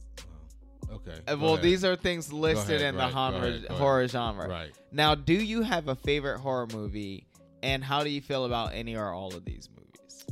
oh, 0.89 0.95
Okay. 0.95 1.19
uh, 1.27 1.35
well, 1.39 1.53
ahead. 1.53 1.63
these 1.63 1.83
are 1.83 1.95
things 1.95 2.31
listed 2.31 2.81
ahead, 2.81 2.93
in 2.93 2.95
right, 2.99 3.07
the 3.07 3.13
go 3.13 3.13
genre, 3.31 3.47
ahead, 3.49 3.65
go 3.69 3.75
horror 3.75 4.07
genre. 4.07 4.47
Right. 4.47 4.71
Now, 4.91 5.15
do 5.15 5.33
you 5.33 5.61
have 5.63 5.87
a 5.87 5.95
favorite 5.95 6.39
horror 6.39 6.67
movie, 6.73 7.25
and 7.63 7.83
how 7.83 8.03
do 8.03 8.09
you 8.09 8.21
feel 8.21 8.45
about 8.45 8.73
any 8.73 8.95
or 8.95 9.11
all 9.11 9.33
of 9.35 9.45
these 9.45 9.69
movies? 9.75 10.25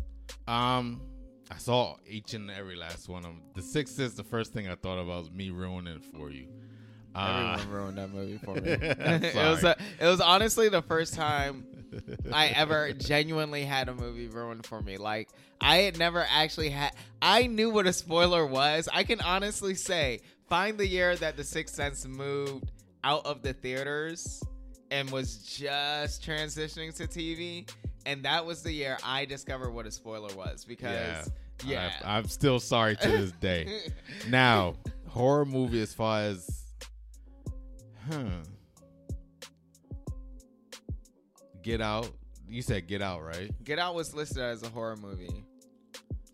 Um, 0.47 1.01
I 1.49 1.57
saw 1.57 1.95
each 2.07 2.33
and 2.33 2.51
every 2.51 2.75
last 2.75 3.09
one 3.09 3.19
of 3.25 3.31
them. 3.31 3.41
The 3.55 3.61
Sixth 3.61 3.99
is 3.99 4.13
the 4.15 4.23
first 4.23 4.53
thing 4.53 4.67
I 4.69 4.75
thought 4.75 4.99
about 4.99 5.19
was 5.21 5.31
me 5.31 5.49
ruining 5.49 5.95
it 5.95 6.05
for 6.15 6.29
you. 6.29 6.47
Uh, 7.15 7.57
Everyone 7.59 7.75
ruined 7.81 7.97
that 7.97 8.09
movie 8.13 8.37
for 8.37 8.55
me. 8.55 8.71
It 9.29 9.35
was 9.35 9.63
a, 9.63 9.75
it 9.99 10.05
was 10.05 10.21
honestly 10.21 10.69
the 10.69 10.81
first 10.81 11.13
time 11.13 11.65
I 12.31 12.47
ever 12.47 12.93
genuinely 12.93 13.63
had 13.63 13.89
a 13.89 13.93
movie 13.93 14.27
ruined 14.27 14.65
for 14.65 14.81
me. 14.81 14.97
Like 14.97 15.29
I 15.59 15.77
had 15.77 15.97
never 15.97 16.25
actually 16.29 16.69
had. 16.69 16.93
I 17.21 17.47
knew 17.47 17.69
what 17.69 17.87
a 17.87 17.93
spoiler 17.93 18.45
was. 18.45 18.89
I 18.91 19.03
can 19.03 19.21
honestly 19.21 19.75
say, 19.75 20.21
find 20.49 20.77
the 20.77 20.87
year 20.87 21.15
that 21.15 21.37
The 21.37 21.43
Sixth 21.43 21.75
Sense 21.75 22.05
moved 22.07 22.71
out 23.03 23.25
of 23.25 23.41
the 23.41 23.53
theaters 23.53 24.43
and 24.89 25.09
was 25.11 25.37
just 25.37 26.23
transitioning 26.23 26.95
to 26.95 27.07
TV, 27.07 27.69
and 28.05 28.23
that 28.23 28.45
was 28.45 28.63
the 28.63 28.71
year 28.71 28.97
I 29.03 29.25
discovered 29.25 29.71
what 29.71 29.85
a 29.85 29.91
spoiler 29.91 30.33
was 30.35 30.65
because. 30.65 31.29
Yeah. 31.63 31.91
I, 32.03 32.17
am 32.17 32.27
still 32.27 32.59
sorry 32.59 32.95
to 32.95 33.07
this 33.07 33.31
day. 33.33 33.83
now, 34.29 34.73
Horror 35.07 35.45
movie 35.45 35.79
as 35.79 35.93
far 35.93 36.21
as, 36.21 36.65
huh? 38.09 38.23
Get 41.63 41.81
Out. 41.81 42.09
You 42.47 42.61
said 42.61 42.87
Get 42.87 43.01
Out, 43.01 43.23
right? 43.23 43.51
Get 43.63 43.79
Out 43.79 43.95
was 43.95 44.13
listed 44.13 44.39
as 44.39 44.63
a 44.63 44.69
horror 44.69 44.95
movie. 44.97 45.45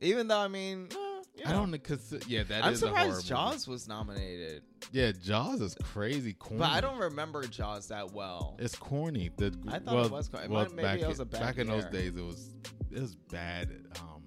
Even 0.01 0.27
though 0.27 0.37
I 0.39 0.47
mean, 0.47 0.87
eh, 0.91 0.95
you 1.35 1.43
I 1.45 1.51
don't 1.51 1.83
consider. 1.83 2.23
Yeah, 2.27 2.43
that 2.43 2.63
I'm 2.65 2.73
is 2.73 2.83
a 2.83 2.87
horror 2.87 2.97
surprised 2.99 3.15
movie. 3.15 3.27
Jaws 3.29 3.67
was 3.67 3.87
nominated, 3.87 4.63
Yeah, 4.91 5.11
Jaws 5.11 5.61
is 5.61 5.75
crazy 5.83 6.33
corny. 6.33 6.59
but 6.59 6.69
I 6.69 6.81
don't 6.81 6.99
remember 6.99 7.43
Jaws 7.43 7.87
that 7.87 8.11
well. 8.13 8.55
It's 8.59 8.75
corny. 8.75 9.31
The 9.37 9.57
I 9.67 9.79
thought 9.79 9.95
well, 9.95 10.05
it 10.05 10.11
was 10.11 10.27
corny. 10.27 10.47
Well, 10.47 10.65
maybe 10.69 10.81
back 10.83 10.99
it 10.99 11.07
was 11.07 11.19
a 11.19 11.25
bad 11.25 11.41
back 11.41 11.57
in 11.57 11.67
those 11.67 11.85
days. 11.85 12.15
It 12.15 12.23
was 12.23 12.53
it 12.91 12.99
was 13.01 13.15
bad 13.15 13.69
um, 14.01 14.23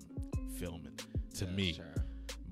filming 0.58 0.98
to 1.38 1.44
Yeah, 1.44 1.50
me. 1.52 1.72
sure. 1.72 1.84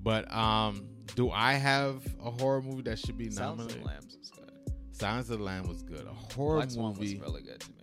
But 0.01 0.31
um, 0.33 0.87
do 1.15 1.29
I 1.29 1.53
have 1.53 2.01
a 2.23 2.31
horror 2.31 2.61
movie 2.61 2.83
that 2.83 2.99
should 2.99 3.17
be 3.17 3.29
nominated? 3.29 3.35
Silence 3.35 3.73
of 3.73 3.79
the 3.81 3.85
Lambs 3.85 4.17
was 4.17 4.29
good. 4.31 4.51
Silence 4.91 5.29
of 5.29 5.37
the 5.39 5.43
Lamb 5.43 5.67
was 5.67 5.83
good. 5.83 6.07
A 6.07 6.13
horror 6.33 6.65
Black 6.65 6.75
movie. 6.77 7.15
was 7.15 7.27
really 7.27 7.41
good 7.43 7.59
to 7.59 7.69
me. 7.71 7.75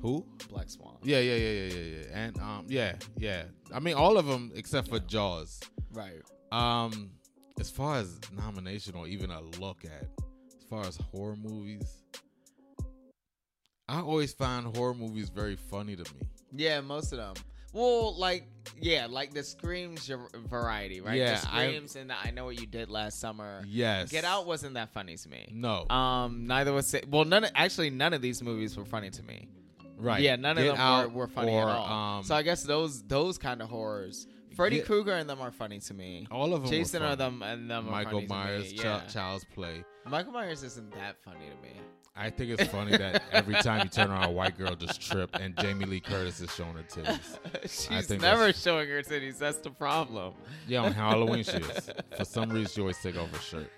Who? 0.00 0.24
Black 0.50 0.68
Swan. 0.70 0.96
Yeah, 1.02 1.18
yeah, 1.20 1.34
yeah, 1.34 1.50
yeah, 1.50 1.72
yeah, 1.74 1.82
yeah. 1.82 2.18
And 2.18 2.38
um, 2.38 2.64
yeah, 2.68 2.94
yeah. 3.16 3.42
I 3.74 3.80
mean, 3.80 3.94
all 3.94 4.16
of 4.16 4.26
them 4.26 4.52
except 4.54 4.88
for 4.88 5.00
Jaws. 5.00 5.60
Right. 5.92 6.22
Um, 6.52 7.10
as 7.58 7.70
far 7.70 7.96
as 7.96 8.18
nomination 8.36 8.94
or 8.94 9.06
even 9.08 9.30
a 9.30 9.40
look 9.60 9.84
at, 9.84 10.06
as 10.56 10.64
far 10.70 10.86
as 10.86 10.96
horror 10.96 11.36
movies, 11.36 12.04
I 13.88 14.00
always 14.00 14.32
find 14.32 14.76
horror 14.76 14.94
movies 14.94 15.30
very 15.30 15.56
funny 15.56 15.96
to 15.96 16.02
me. 16.14 16.20
Yeah, 16.54 16.80
most 16.80 17.12
of 17.12 17.18
them. 17.18 17.34
Well, 17.72 18.16
like 18.16 18.46
yeah, 18.80 19.06
like 19.10 19.34
the 19.34 19.42
screams 19.42 20.10
variety, 20.48 21.00
right? 21.00 21.16
Yeah, 21.18 21.38
the 21.40 21.48
I- 21.52 21.66
screams 21.66 21.96
and 21.96 22.10
the 22.10 22.14
I 22.18 22.30
know 22.30 22.44
what 22.46 22.60
you 22.60 22.66
did 22.66 22.88
last 22.88 23.20
summer. 23.20 23.62
Yes. 23.66 24.10
Get 24.10 24.24
Out 24.24 24.46
wasn't 24.46 24.74
that 24.74 24.92
funny 24.94 25.16
to 25.16 25.28
me. 25.28 25.48
No. 25.52 25.86
Um, 25.90 26.46
neither 26.46 26.72
was 26.72 26.86
Sa- 26.86 27.00
well, 27.10 27.24
none. 27.24 27.44
Of, 27.44 27.50
actually, 27.54 27.90
none 27.90 28.14
of 28.14 28.22
these 28.22 28.42
movies 28.42 28.76
were 28.76 28.84
funny 28.86 29.10
to 29.10 29.22
me. 29.22 29.48
Right. 29.98 30.20
Yeah, 30.22 30.36
none 30.36 30.56
Get 30.56 30.66
of 30.68 30.72
them 30.76 30.80
Out 30.80 31.12
were, 31.12 31.18
were 31.20 31.26
funny 31.28 31.52
or, 31.52 31.68
at 31.68 31.76
all. 31.76 32.18
um, 32.18 32.24
so 32.24 32.34
I 32.34 32.42
guess 32.42 32.62
those 32.62 33.02
those 33.02 33.36
kind 33.38 33.60
of 33.62 33.68
horrors. 33.68 34.26
Freddy 34.54 34.76
Get- 34.76 34.86
Krueger 34.86 35.12
and 35.12 35.28
them 35.28 35.40
are 35.40 35.50
funny 35.52 35.78
to 35.80 35.94
me. 35.94 36.26
All 36.30 36.46
of 36.54 36.62
them. 36.62 36.62
were 36.62 36.68
Jason 36.68 37.00
funny. 37.00 37.12
are 37.12 37.16
them 37.16 37.42
and 37.42 37.70
them 37.70 37.88
are 37.88 37.90
Michael 37.90 38.12
funny 38.12 38.26
to 38.26 38.32
me, 38.32 38.38
Myers, 38.40 38.72
Chi- 38.76 38.82
yeah. 38.84 39.00
Child's 39.12 39.44
Play. 39.54 39.84
Michael 40.06 40.32
Myers 40.32 40.62
isn't 40.62 40.92
that 40.94 41.16
funny 41.24 41.46
to 41.54 41.62
me. 41.62 41.74
I 42.16 42.30
think 42.30 42.50
it's 42.58 42.68
funny 42.72 42.96
that 42.96 43.22
every 43.30 43.54
time 43.54 43.84
you 43.84 43.88
turn 43.90 44.10
around, 44.10 44.24
a 44.24 44.30
white 44.32 44.58
girl 44.58 44.74
just 44.74 45.00
trip, 45.00 45.30
and 45.34 45.56
Jamie 45.58 45.84
Lee 45.84 46.00
Curtis 46.00 46.40
is 46.40 46.52
showing 46.52 46.74
her 46.74 46.82
titties. 46.82 47.38
She's 47.62 48.08
think 48.08 48.20
never 48.22 48.46
that's- 48.46 48.60
showing 48.60 48.88
her 48.88 49.02
titties. 49.02 49.38
That's 49.38 49.58
the 49.58 49.70
problem. 49.70 50.34
Yeah, 50.66 50.82
on 50.82 50.92
Halloween 50.92 51.44
she 51.44 51.58
is. 51.58 51.90
For 52.16 52.24
some 52.24 52.50
reason, 52.50 52.72
she 52.74 52.80
always 52.80 52.98
take 52.98 53.16
off 53.16 53.30
her 53.30 53.38
shirt. 53.40 53.70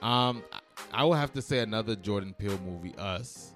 Um, 0.00 0.44
I- 0.52 0.60
I 0.92 1.04
would 1.04 1.16
have 1.18 1.32
to 1.32 1.42
say 1.42 1.58
another 1.58 1.96
Jordan 1.96 2.32
Peele 2.38 2.58
movie, 2.64 2.94
Us. 2.96 3.54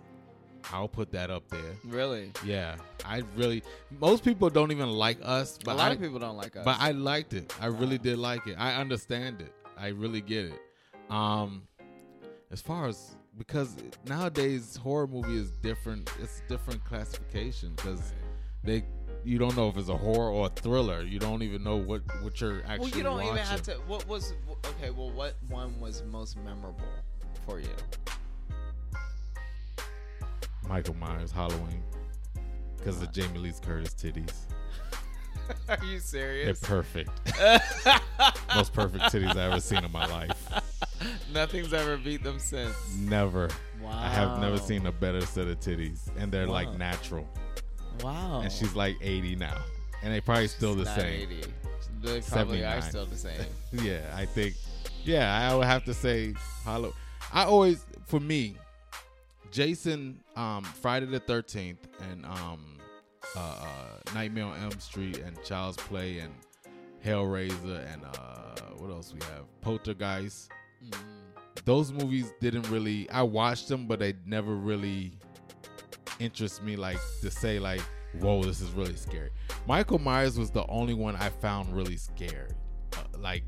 I'll 0.72 0.88
put 0.88 1.10
that 1.12 1.30
up 1.30 1.48
there. 1.48 1.60
Really? 1.84 2.32
Yeah, 2.44 2.76
I 3.04 3.22
really. 3.36 3.62
Most 4.00 4.24
people 4.24 4.50
don't 4.50 4.72
even 4.72 4.90
like 4.90 5.18
Us, 5.22 5.58
but 5.64 5.72
a 5.72 5.76
lot 5.76 5.90
I, 5.90 5.94
of 5.94 6.00
people 6.00 6.18
don't 6.18 6.36
like 6.36 6.56
us. 6.56 6.64
But 6.64 6.78
I 6.80 6.92
liked 6.92 7.34
it. 7.34 7.52
I 7.60 7.66
really 7.66 7.98
did 7.98 8.18
like 8.18 8.46
it. 8.46 8.56
I 8.58 8.74
understand 8.74 9.40
it. 9.40 9.52
I 9.76 9.88
really 9.88 10.20
get 10.20 10.46
it. 10.46 10.60
Um, 11.10 11.62
as 12.50 12.60
far 12.60 12.88
as 12.88 13.16
because 13.36 13.76
nowadays 14.06 14.76
horror 14.76 15.06
movie 15.06 15.36
is 15.36 15.50
different. 15.62 16.10
It's 16.20 16.42
different 16.48 16.84
classification 16.84 17.72
because 17.76 18.12
they 18.62 18.84
you 19.24 19.38
don't 19.38 19.56
know 19.56 19.68
if 19.68 19.76
it's 19.76 19.88
a 19.88 19.96
horror 19.96 20.30
or 20.30 20.46
a 20.46 20.50
thriller. 20.50 21.02
You 21.02 21.18
don't 21.18 21.42
even 21.42 21.62
know 21.62 21.76
what 21.76 22.02
what 22.22 22.40
you're 22.40 22.62
actually. 22.66 22.78
well, 22.78 22.88
you 22.98 23.02
don't 23.02 23.14
watching. 23.14 23.32
even 23.32 23.42
have 23.44 23.62
to. 23.62 23.72
What 23.86 24.06
was 24.06 24.34
okay? 24.66 24.90
Well, 24.90 25.10
what 25.10 25.34
one 25.48 25.78
was 25.80 26.02
most 26.10 26.36
memorable 26.38 26.84
for 27.46 27.58
you? 27.60 27.68
Michael 30.68 30.94
Myers 30.94 31.30
Halloween 31.30 31.82
because 32.76 33.00
of 33.00 33.12
Jamie 33.12 33.38
Lee 33.38 33.52
Curtis 33.62 33.94
titties. 33.94 34.32
Are 35.68 35.84
you 35.84 35.98
serious? 35.98 36.58
They're 36.60 36.68
perfect. 36.68 37.10
Most 38.54 38.72
perfect 38.72 39.04
titties 39.04 39.30
I've 39.30 39.36
ever 39.36 39.60
seen 39.60 39.84
in 39.84 39.92
my 39.92 40.06
life. 40.06 40.62
Nothing's 41.32 41.72
ever 41.72 41.96
beat 41.96 42.22
them 42.22 42.38
since. 42.38 42.74
Never. 42.96 43.48
Wow. 43.82 43.90
I 43.92 44.08
have 44.08 44.40
never 44.40 44.56
seen 44.56 44.86
a 44.86 44.92
better 44.92 45.20
set 45.20 45.48
of 45.48 45.60
titties, 45.60 46.08
and 46.18 46.32
they're 46.32 46.46
like 46.46 46.76
natural. 46.78 47.28
Wow. 48.02 48.40
And 48.40 48.50
she's 48.50 48.74
like 48.74 48.96
80 49.02 49.36
now, 49.36 49.58
and 50.02 50.12
they 50.12 50.20
probably 50.20 50.48
still 50.48 50.74
the 50.74 50.86
same. 50.86 51.28
80. 51.30 51.44
They 52.02 52.20
probably 52.22 52.64
are 52.64 52.80
still 52.80 53.06
the 53.06 53.16
same. 53.16 53.40
yeah, 53.72 54.00
I 54.14 54.24
think. 54.24 54.54
Yeah, 55.04 55.50
I 55.50 55.54
would 55.54 55.66
have 55.66 55.84
to 55.84 55.94
say 55.94 56.34
Hollow. 56.64 56.94
I 57.32 57.44
always, 57.44 57.84
for 58.06 58.20
me, 58.20 58.56
Jason, 59.54 60.20
um, 60.34 60.64
Friday 60.64 61.06
the 61.06 61.20
Thirteenth, 61.20 61.86
and 62.10 62.26
um, 62.26 62.76
uh, 63.36 63.38
uh, 63.38 64.12
Nightmare 64.12 64.46
on 64.46 64.60
Elm 64.60 64.80
Street, 64.80 65.18
and 65.18 65.40
Child's 65.44 65.76
Play, 65.76 66.18
and 66.18 66.34
Hellraiser, 67.04 67.86
and 67.92 68.04
uh, 68.04 68.74
what 68.78 68.90
else 68.90 69.14
we 69.14 69.20
have? 69.26 69.44
Poltergeist. 69.60 70.50
Mm. 70.84 70.98
Those 71.64 71.92
movies 71.92 72.32
didn't 72.40 72.68
really. 72.68 73.08
I 73.10 73.22
watched 73.22 73.68
them, 73.68 73.86
but 73.86 74.00
they 74.00 74.14
never 74.26 74.56
really 74.56 75.12
interest 76.18 76.60
me 76.64 76.74
like 76.74 76.98
to 77.20 77.30
say 77.30 77.60
like, 77.60 77.82
"Whoa, 78.18 78.42
this 78.42 78.60
is 78.60 78.72
really 78.72 78.96
scary." 78.96 79.30
Michael 79.68 80.00
Myers 80.00 80.36
was 80.36 80.50
the 80.50 80.66
only 80.66 80.94
one 80.94 81.14
I 81.14 81.28
found 81.28 81.72
really 81.76 81.96
scared. 81.96 82.54
Uh, 82.92 83.18
like 83.20 83.44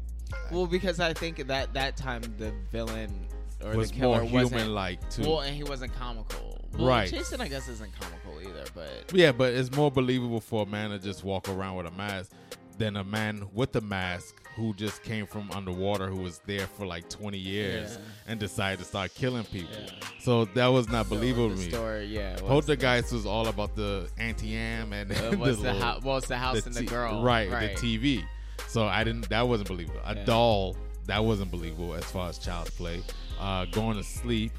Well, 0.52 0.68
because 0.68 1.00
I 1.00 1.14
think 1.14 1.48
that 1.48 1.74
that 1.74 1.96
time 1.96 2.22
the 2.38 2.52
villain 2.70 3.26
or 3.72 3.76
Was 3.76 3.90
the 3.90 3.96
killer 3.98 4.22
more 4.22 4.30
wasn't- 4.42 4.60
human-like, 4.60 5.10
too. 5.10 5.22
Well, 5.22 5.40
and 5.40 5.54
he 5.54 5.64
wasn't 5.64 5.94
comical. 5.94 6.64
Well, 6.76 6.86
Right. 6.88 7.10
Jason, 7.10 7.40
I 7.40 7.48
guess, 7.48 7.68
isn't 7.68 7.92
comical 7.98 8.40
either, 8.42 8.64
but 8.74 9.12
Yeah, 9.14 9.32
but 9.32 9.54
it's 9.54 9.74
more 9.74 9.90
believable 9.90 10.40
for 10.40 10.62
a 10.64 10.66
man 10.66 10.90
to 10.90 10.98
just 10.98 11.24
walk 11.24 11.48
around 11.48 11.76
with 11.76 11.86
a 11.86 11.90
mask 11.92 12.32
than 12.78 12.96
a 12.96 13.04
man 13.04 13.48
with 13.54 13.74
a 13.76 13.80
mask 13.80 14.34
who 14.54 14.74
just 14.74 15.02
came 15.02 15.26
from 15.26 15.50
underwater 15.52 16.08
who 16.08 16.16
was 16.22 16.40
there 16.46 16.66
for 16.66 16.84
like 16.86 17.08
20 17.08 17.38
years 17.38 17.92
Yeah. 17.92 18.04
and 18.32 18.40
decided 18.40 18.78
to 18.80 18.84
start 18.84 19.14
killing 19.14 19.44
people. 19.44 19.76
So 20.20 20.44
that 20.46 20.66
was 20.66 20.88
not 20.88 21.08
believable 21.08 21.50
to 21.50 21.56
me. 21.56 21.68
story, 21.70 22.04
yeah, 22.06 22.36
Poltergeist 22.36 23.12
was 23.12 23.24
all 23.26 23.48
about 23.48 23.74
the 23.76 24.08
anti-am 24.18 24.92
and 24.92 25.12
Uh, 25.12 25.14
the 25.30 25.36
what's 25.38 25.58
the 25.62 26.00
well, 26.04 26.16
it's 26.18 26.28
the 26.28 26.36
house 26.36 26.66
and 26.66 26.74
the 26.74 26.84
girl. 26.84 27.22
Right, 27.22 27.50
Right. 27.50 27.74
the 27.76 27.80
TV. 27.98 28.24
So 28.68 28.84
I 28.86 29.04
didn't. 29.04 29.28
That 29.30 29.48
wasn't 29.48 29.68
believable. 29.68 30.00
A 30.04 30.14
Yeah. 30.14 30.24
doll 30.24 30.76
that 31.06 31.24
wasn't 31.24 31.50
believable 31.52 31.94
as 31.94 32.04
far 32.04 32.28
as 32.28 32.36
child's 32.38 32.70
play. 32.70 33.00
Uh, 33.40 33.64
going 33.66 33.96
to 33.96 34.02
sleep. 34.04 34.52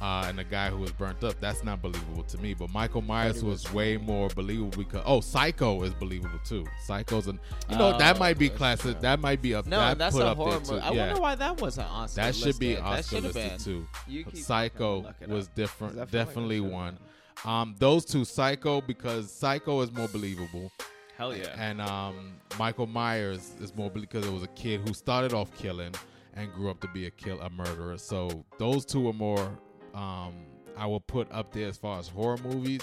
Uh, 0.00 0.24
and 0.28 0.38
the 0.38 0.44
guy 0.44 0.68
who 0.68 0.76
was 0.78 0.90
burnt 0.92 1.24
up, 1.24 1.34
that's 1.40 1.64
not 1.64 1.80
believable 1.80 2.24
to 2.24 2.36
me. 2.38 2.52
But 2.52 2.68
Michael 2.70 3.00
Myers 3.00 3.42
was 3.42 3.72
way 3.72 3.96
more 3.96 4.28
believable 4.28 4.76
because 4.76 5.02
oh, 5.06 5.20
Psycho 5.22 5.82
is 5.82 5.94
believable 5.94 6.38
too. 6.44 6.66
Psycho's 6.84 7.26
an 7.26 7.40
you 7.70 7.78
know 7.78 7.96
that 7.96 8.16
Oh, 8.16 8.18
might 8.18 8.36
be 8.36 8.50
classic. 8.50 8.82
true. 8.92 9.00
That 9.00 9.20
might 9.20 9.40
be 9.40 9.54
up. 9.54 9.66
No, 9.66 9.78
that 9.78 9.96
that's 9.96 10.14
put 10.14 10.24
a 10.24 10.28
up 10.30 10.36
horror 10.36 10.60
movie. 10.60 10.78
I 10.80 10.90
yeah. 10.90 11.06
wonder 11.06 11.20
why 11.22 11.34
that 11.36 11.58
wasn't 11.58 11.88
Oscar 11.90 12.20
That 12.20 12.34
should 12.34 12.58
be 12.58 12.76
listed. 12.76 12.84
That 12.84 12.98
Oscar 12.98 13.20
listed 13.22 13.60
too. 13.60 13.86
Psycho 14.34 15.14
was 15.26 15.48
different. 15.48 15.54
different, 15.54 15.94
'Cause 15.94 16.02
I 16.02 16.06
feel 16.10 16.20
like 16.20 16.26
definitely 16.26 16.60
that 16.60 16.70
one. 16.70 16.98
Um, 17.46 17.74
those 17.78 18.04
two, 18.04 18.26
Psycho 18.26 18.80
because 18.82 19.32
Psycho 19.32 19.80
is 19.80 19.90
more 19.92 20.08
believable. 20.08 20.70
Hell 21.16 21.34
yeah. 21.34 21.54
And 21.56 21.80
um, 21.80 22.34
Michael 22.58 22.86
Myers 22.88 23.52
is 23.60 23.74
more 23.74 23.88
because 23.90 24.26
it 24.26 24.32
was 24.32 24.42
a 24.42 24.48
kid 24.48 24.86
who 24.86 24.92
started 24.92 25.32
off 25.32 25.56
killing 25.56 25.94
and 26.34 26.52
grew 26.52 26.70
up 26.70 26.80
to 26.80 26.88
be 26.88 27.06
a 27.06 27.10
kill 27.10 27.40
a 27.40 27.50
murderer. 27.50 27.96
So 27.98 28.44
those 28.58 28.84
two 28.84 29.08
are 29.08 29.12
more 29.12 29.58
um, 29.94 30.34
I 30.76 30.86
will 30.86 31.00
put 31.00 31.30
up 31.30 31.52
there 31.52 31.68
as 31.68 31.76
far 31.76 31.98
as 31.98 32.08
horror 32.08 32.38
movies. 32.38 32.80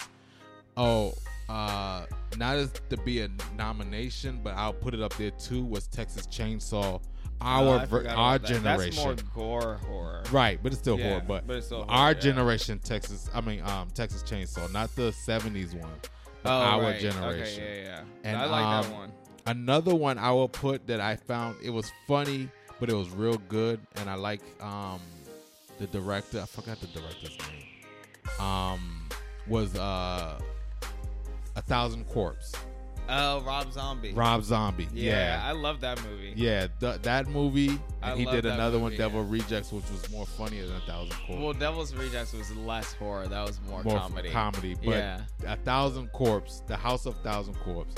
Oh, 0.78 1.14
uh, 1.49 2.06
not 2.38 2.56
as 2.56 2.72
to 2.89 2.97
be 2.97 3.22
a 3.22 3.30
nomination, 3.58 4.39
but 4.43 4.56
I'll 4.56 4.72
put 4.74 4.93
it 4.93 5.02
up 5.02 5.14
there 5.18 5.32
too. 5.32 5.66
Was 5.66 5.88
Texas 5.88 6.26
Chainsaw 6.28 7.02
Oh, 7.43 7.45
our 7.45 8.08
our 8.08 8.38
that. 8.39 8.47
generation? 8.47 8.64
That's 9.16 9.24
more 9.26 9.34
gore 9.36 9.76
horror. 9.88 10.24
Right, 10.32 10.60
but 10.62 10.72
it's 10.72 10.82
still 10.82 10.97
Yeah, 10.99 11.10
horror. 11.10 11.24
But, 11.28 11.47
but 11.47 11.58
it's 11.58 11.66
still 11.66 11.82
our 11.82 11.88
horror, 11.88 12.12
yeah. 12.14 12.20
generation, 12.20 12.80
Texas. 12.80 13.30
I 13.34 13.41
mean, 13.41 13.62
um, 13.64 13.89
Texas 13.93 14.24
Chainsaw, 14.24 14.72
not 14.72 14.95
the 14.95 15.12
'70s 15.12 15.74
one, 15.74 15.91
Oh, 16.45 16.49
our 16.49 16.82
right. 16.82 16.89
Okay, 16.95 16.99
generation. 17.10 17.64
yeah, 17.64 17.82
yeah. 17.84 18.02
And 18.24 18.38
I 18.38 18.45
like 18.45 18.84
that 18.86 18.91
um, 18.91 18.97
one. 18.97 19.12
Another 19.47 19.95
one 19.95 20.20
I 20.20 20.32
will 20.32 20.47
put 20.49 20.86
that 20.88 21.02
I 21.02 21.16
found 21.16 21.56
it 21.64 21.72
was 21.72 21.91
funny, 22.08 22.47
but 22.82 22.90
it 22.90 22.96
was 22.96 23.10
real 23.12 23.38
good, 23.48 23.80
and 23.96 24.10
I 24.10 24.16
like 24.16 24.42
um 24.62 25.00
the 25.78 25.88
director. 25.88 26.42
I 26.42 26.46
forgot 26.46 26.82
the 26.82 26.88
director's 26.88 27.38
name. 27.48 28.46
Um, 28.46 29.08
was 29.48 29.78
uh 29.78 30.38
a 31.56 31.62
Thousand 31.62 32.06
Corpse. 32.10 32.54
Oh, 33.08 33.42
Rob 33.42 33.72
Zombie. 33.74 34.14
Rob 34.14 34.44
Zombie. 34.44 34.88
Yeah, 34.94 35.42
I 35.44 35.52
love 35.52 35.82
that 35.82 36.02
movie. 36.04 36.34
Yeah, 36.36 36.68
th- 36.80 37.02
that 37.02 37.28
movie. 37.28 37.78
I 38.02 38.12
And 38.12 38.20
he 38.20 38.26
did 38.26 38.46
another 38.46 38.80
one, 38.80 38.92
movie, 38.92 38.98
Devil 38.98 39.26
Rejects, 39.26 39.72
which 39.72 39.90
was 39.92 40.10
more 40.12 40.26
funnier 40.26 40.66
than 40.66 40.78
a 40.78 40.82
Thousand 40.82 41.18
Corpse. 41.28 41.42
Well, 41.42 41.54
Devil's 41.54 41.94
Rejects 41.94 42.32
was 42.32 42.56
less 42.56 42.94
horror. 42.94 43.28
That 43.28 43.46
was 43.46 43.60
more, 43.70 43.84
more 43.84 44.00
comedy. 44.00 44.30
comedy. 44.30 44.76
But 44.76 44.92
yeah. 44.92 45.22
a 45.46 45.58
thousand 45.58 46.08
corpse, 46.14 46.64
the 46.68 46.78
House 46.78 47.06
of 47.06 47.16
Thousand 47.22 47.56
Corpse. 47.56 47.96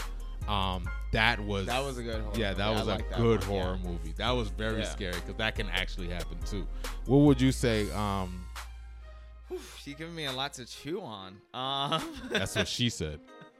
Um, 0.48 0.88
that 1.12 1.39
was 1.39 1.66
That 1.68 1.84
was 1.84 1.98
a 1.98 2.04
good 2.04 2.22
horror 2.22 2.36
Yeah, 2.38 2.54
that 2.54 2.70
was 2.74 2.84
a 2.84 2.86
that 2.86 3.18
good 3.18 3.39
one, 3.48 3.62
horror 3.62 3.80
yeah. 3.84 3.89
movie. 3.89 4.14
That 4.18 4.32
was 4.32 4.50
very 4.50 4.80
Yeah. 4.80 4.89
scary 4.89 5.14
because 5.14 5.36
that 5.36 5.56
can 5.56 5.70
actually 5.70 6.10
happen 6.10 6.38
too. 6.46 6.68
What 7.06 7.20
would 7.20 7.41
you 7.41 7.52
say? 7.52 7.89
Um, 7.91 8.46
She's 9.80 9.96
giving 9.96 10.16
me 10.16 10.26
a 10.26 10.32
lot 10.32 10.54
to 10.54 10.66
chew 10.66 11.02
on. 11.02 11.38
Um, 11.54 12.02
that's 12.32 12.56
what 12.56 12.68
she 12.68 12.89
said. 12.89 13.20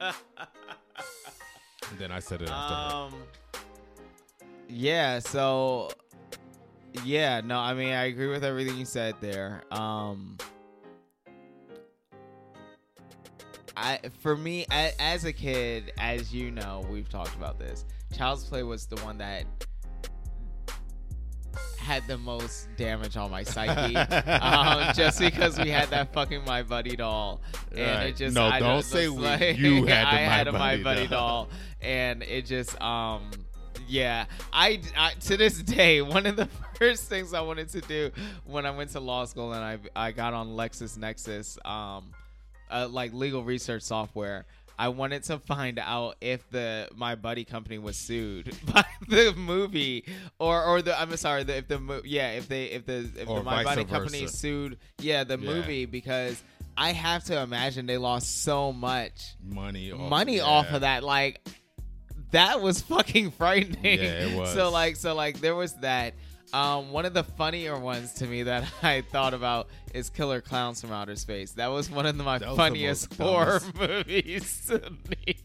And 1.90 1.98
then 1.98 2.10
I 2.10 2.18
said 2.18 2.40
it 2.40 2.48
after 2.50 2.74
her. 2.74 3.02
Um. 3.04 3.14
Yeah. 4.68 5.18
So. 5.18 5.90
Yeah. 7.04 7.42
No. 7.44 7.58
I 7.58 7.74
mean, 7.74 7.92
I 7.92 8.04
agree 8.04 8.28
with 8.28 8.42
everything 8.42 8.78
you 8.78 8.86
said 8.86 9.14
there. 9.20 9.62
Um. 9.70 10.38
I 13.76 13.98
for 14.20 14.36
me 14.36 14.66
as 14.70 15.24
a 15.24 15.32
kid, 15.32 15.92
as 15.98 16.32
you 16.32 16.50
know, 16.50 16.84
we've 16.90 17.08
talked 17.08 17.34
about 17.34 17.58
this. 17.58 17.84
Child's 18.16 18.44
Play 18.44 18.62
was 18.62 18.86
the 18.86 18.96
one 19.02 19.18
that 19.18 19.44
had 21.78 22.06
the 22.06 22.16
most 22.16 22.68
damage 22.76 23.16
on 23.16 23.30
my 23.30 23.42
psyche, 23.42 23.94
um, 23.96 24.94
just 24.94 25.18
because 25.20 25.58
we 25.58 25.68
had 25.68 25.90
that 25.90 26.12
fucking 26.14 26.42
My 26.46 26.62
Buddy 26.62 26.96
doll, 26.96 27.42
and 27.72 27.80
Right. 27.80 28.06
it 28.06 28.16
just 28.16 28.34
No, 28.34 28.46
I 28.46 28.58
don't 28.58 28.82
say 28.82 29.08
we- 29.08 29.18
like- 29.18 29.58
you 29.58 29.84
had 29.86 30.04
the 30.06 30.08
I 30.08 30.12
My 30.14 30.18
had 30.20 30.48
a 30.48 30.52
My 30.52 30.58
Buddy 30.58 30.82
Buddy 30.82 31.06
doll. 31.08 31.44
doll, 31.44 31.48
and 31.82 32.22
it 32.22 32.46
just 32.46 32.80
um 32.80 33.30
yeah 33.86 34.24
I, 34.50 34.80
I 34.96 35.12
to 35.24 35.36
this 35.36 35.62
day 35.62 36.00
one 36.00 36.24
of 36.24 36.36
the 36.36 36.46
first 36.78 37.04
things 37.10 37.34
I 37.34 37.42
wanted 37.42 37.68
to 37.70 37.82
do 37.82 38.10
when 38.46 38.64
I 38.64 38.70
went 38.70 38.90
to 38.92 39.00
law 39.00 39.26
school 39.26 39.52
and 39.52 39.62
I 39.62 39.78
I 39.94 40.12
got 40.12 40.32
on 40.32 40.50
LexisNexis 40.56 41.58
um 41.66 42.12
uh, 42.74 42.88
like 42.88 43.12
legal 43.14 43.42
research 43.44 43.82
software. 43.82 44.44
I 44.76 44.88
wanted 44.88 45.22
to 45.24 45.38
find 45.38 45.78
out 45.78 46.16
if 46.20 46.50
the 46.50 46.88
my 46.96 47.14
buddy 47.14 47.44
company 47.44 47.78
was 47.78 47.96
sued 47.96 48.56
by 48.74 48.84
the 49.08 49.32
movie 49.36 50.04
or 50.40 50.64
or 50.64 50.82
the 50.82 51.00
I'm 51.00 51.16
sorry 51.16 51.44
the, 51.44 51.58
if 51.58 51.68
the 51.68 51.78
mo- 51.78 52.02
yeah 52.04 52.30
if 52.32 52.48
they 52.48 52.64
if 52.64 52.84
the 52.84 53.08
if 53.16 53.28
the 53.28 53.42
my 53.44 53.62
buddy 53.62 53.84
company 53.84 54.22
versa. 54.22 54.36
sued 54.36 54.78
yeah 54.98 55.22
the 55.22 55.38
Yeah. 55.38 55.48
movie 55.48 55.86
because 55.86 56.42
I 56.76 56.90
have 56.90 57.22
to 57.26 57.40
imagine 57.40 57.86
they 57.86 57.98
lost 57.98 58.42
so 58.42 58.72
much 58.72 59.36
Money, 59.40 59.92
off, 59.92 60.10
money 60.10 60.36
yeah. 60.38 60.42
off 60.42 60.72
of 60.72 60.80
that 60.80 61.04
like 61.04 61.40
that 62.32 62.60
was 62.60 62.80
fucking 62.82 63.30
frightening 63.30 64.00
Yeah, 64.00 64.26
it 64.26 64.36
was. 64.40 64.52
so 64.52 64.70
like 64.72 64.96
so 64.96 65.14
like 65.14 65.40
there 65.40 65.54
was 65.54 65.74
that 65.76 66.14
um 66.54 66.92
one 66.92 67.04
of 67.04 67.12
the 67.14 67.24
funnier 67.24 67.76
ones 67.78 68.12
to 68.14 68.26
me 68.26 68.44
that 68.44 68.64
i 68.82 69.00
thought 69.00 69.34
about 69.34 69.66
is 69.92 70.08
killer 70.10 70.40
clowns 70.40 70.80
from 70.80 70.90
outer 70.90 71.14
space. 71.14 71.52
That 71.52 71.68
was 71.68 71.88
one 71.88 72.04
of 72.04 72.16
the, 72.18 72.24
my 72.24 72.38
was 72.38 72.40
the 72.42 72.56
funniest 72.56 73.14
horror 73.14 73.60
movies 73.78 74.66
to 74.66 74.80
me. 75.08 75.36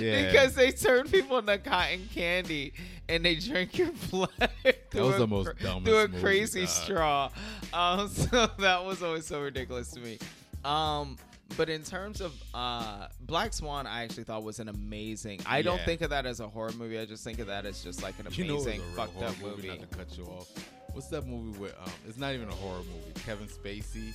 Yeah. 0.00 0.26
because 0.32 0.54
they 0.54 0.70
turn 0.70 1.06
people 1.08 1.38
into 1.38 1.58
cotton 1.58 2.08
candy 2.14 2.72
and 3.08 3.22
they 3.22 3.34
drink 3.34 3.76
your 3.76 3.90
blood 4.10 4.30
that 4.64 4.94
was 4.94 5.16
a 5.16 5.18
the 5.18 5.26
most 5.26 5.46
cr- 5.58 5.62
dumbest 5.62 5.84
through 5.86 5.98
a 6.18 6.20
crazy 6.22 6.60
dog. 6.60 6.68
straw. 6.70 7.30
Um 7.74 8.08
so 8.08 8.48
that 8.58 8.82
was 8.84 9.02
always 9.02 9.26
so 9.26 9.42
ridiculous 9.42 9.90
to 9.90 10.00
me. 10.00 10.18
Um 10.64 11.16
but 11.56 11.68
in 11.68 11.82
terms 11.82 12.20
of 12.20 12.32
uh 12.54 13.06
black 13.22 13.52
swan 13.52 13.86
i 13.86 14.02
actually 14.04 14.24
thought 14.24 14.42
was 14.44 14.60
an 14.60 14.68
amazing 14.68 15.40
i 15.46 15.62
don't 15.62 15.80
think 15.82 16.00
of 16.00 16.10
that 16.10 16.26
as 16.26 16.40
a 16.40 16.48
horror 16.48 16.72
movie 16.78 16.98
i 16.98 17.04
just 17.04 17.24
think 17.24 17.38
of 17.38 17.46
that 17.48 17.66
as 17.66 17.82
just 17.82 18.02
like 18.02 18.14
an 18.18 18.26
You 18.32 18.44
know, 18.44 18.54
amazing 18.54 18.80
fucked 18.94 19.20
up 19.22 19.34
movie. 19.42 19.68
movie 19.68 19.68
Not 19.68 19.80
to 19.90 19.96
cut 19.96 20.16
you 20.18 20.24
off. 20.24 20.48
What's 20.92 21.08
that 21.08 21.26
movie 21.26 21.56
with? 21.58 21.74
Um, 21.84 21.92
it's 22.08 22.18
not 22.18 22.34
even 22.34 22.48
a 22.48 22.54
horror 22.54 22.78
movie. 22.80 23.20
Kevin 23.24 23.46
Spacey. 23.46 24.12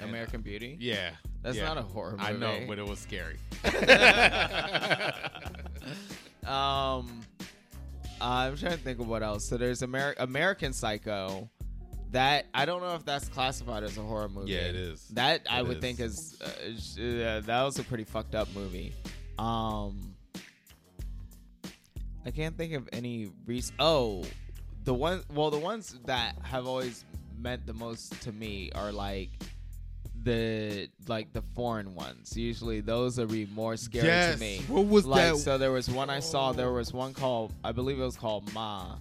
and- 0.00 0.08
american 0.10 0.40
beauty 0.42 0.76
Yeah, 0.80 1.10
That's 1.42 1.56
yeah. 1.56 1.64
not 1.68 1.78
a 1.78 1.82
horror 1.82 2.12
movie. 2.12 2.22
I 2.24 2.32
know, 2.32 2.60
but 2.68 2.78
it 2.78 2.86
was 2.86 2.98
scary. 2.98 3.36
um 6.46 7.20
i'm 8.20 8.56
trying 8.56 8.72
to 8.72 8.78
think 8.78 9.00
of 9.00 9.08
what 9.08 9.22
else 9.22 9.44
so 9.44 9.56
there's 9.56 9.82
Amer- 9.82 10.14
american 10.18 10.72
psycho 10.72 11.48
that 12.12 12.46
I 12.54 12.64
don't 12.64 12.80
know 12.82 12.94
if 12.94 13.04
that's 13.04 13.28
classified 13.28 13.82
as 13.84 13.96
a 13.98 14.02
horror 14.02 14.28
movie. 14.28 14.52
Yeah, 14.52 14.58
it 14.60 14.76
is. 14.76 15.06
That 15.08 15.42
I 15.50 15.60
It 15.60 15.66
would 15.66 15.76
is. 15.78 15.82
think 15.82 16.00
is 16.00 16.38
uh, 16.98 17.02
uh, 17.02 17.40
that 17.40 17.62
was 17.64 17.78
a 17.78 17.84
pretty 17.84 18.04
fucked 18.04 18.34
up 18.34 18.48
movie. 18.54 18.94
Um, 19.38 20.14
I 22.26 22.30
can't 22.30 22.56
think 22.56 22.74
of 22.74 22.88
any 22.92 23.30
recent. 23.46 23.76
Oh, 23.78 24.24
the 24.84 24.94
one. 24.94 25.22
Well, 25.32 25.50
the 25.50 25.58
ones 25.58 25.96
that 26.06 26.36
have 26.42 26.66
always 26.66 27.04
meant 27.38 27.66
the 27.66 27.74
most 27.74 28.20
to 28.22 28.32
me 28.32 28.70
are 28.74 28.90
like 28.92 29.30
the 30.24 30.88
like 31.06 31.32
the 31.32 31.42
foreign 31.54 31.94
ones. 31.94 32.36
Usually, 32.36 32.80
those 32.80 33.18
would 33.18 33.30
be 33.30 33.46
more 33.46 33.76
scary 33.76 34.06
Yes. 34.08 34.34
to 34.34 34.40
me. 34.40 34.60
What 34.68 34.86
was 34.86 35.06
like, 35.06 35.32
that? 35.32 35.38
So 35.38 35.56
there 35.58 35.72
was 35.72 35.88
one 35.88 36.10
I 36.10 36.20
saw. 36.20 36.52
There 36.52 36.72
was 36.72 36.92
one 36.92 37.14
called 37.14 37.52
I 37.64 37.72
believe 37.72 37.98
it 38.00 38.04
was 38.04 38.16
called 38.16 38.52
Ma, 38.52 38.96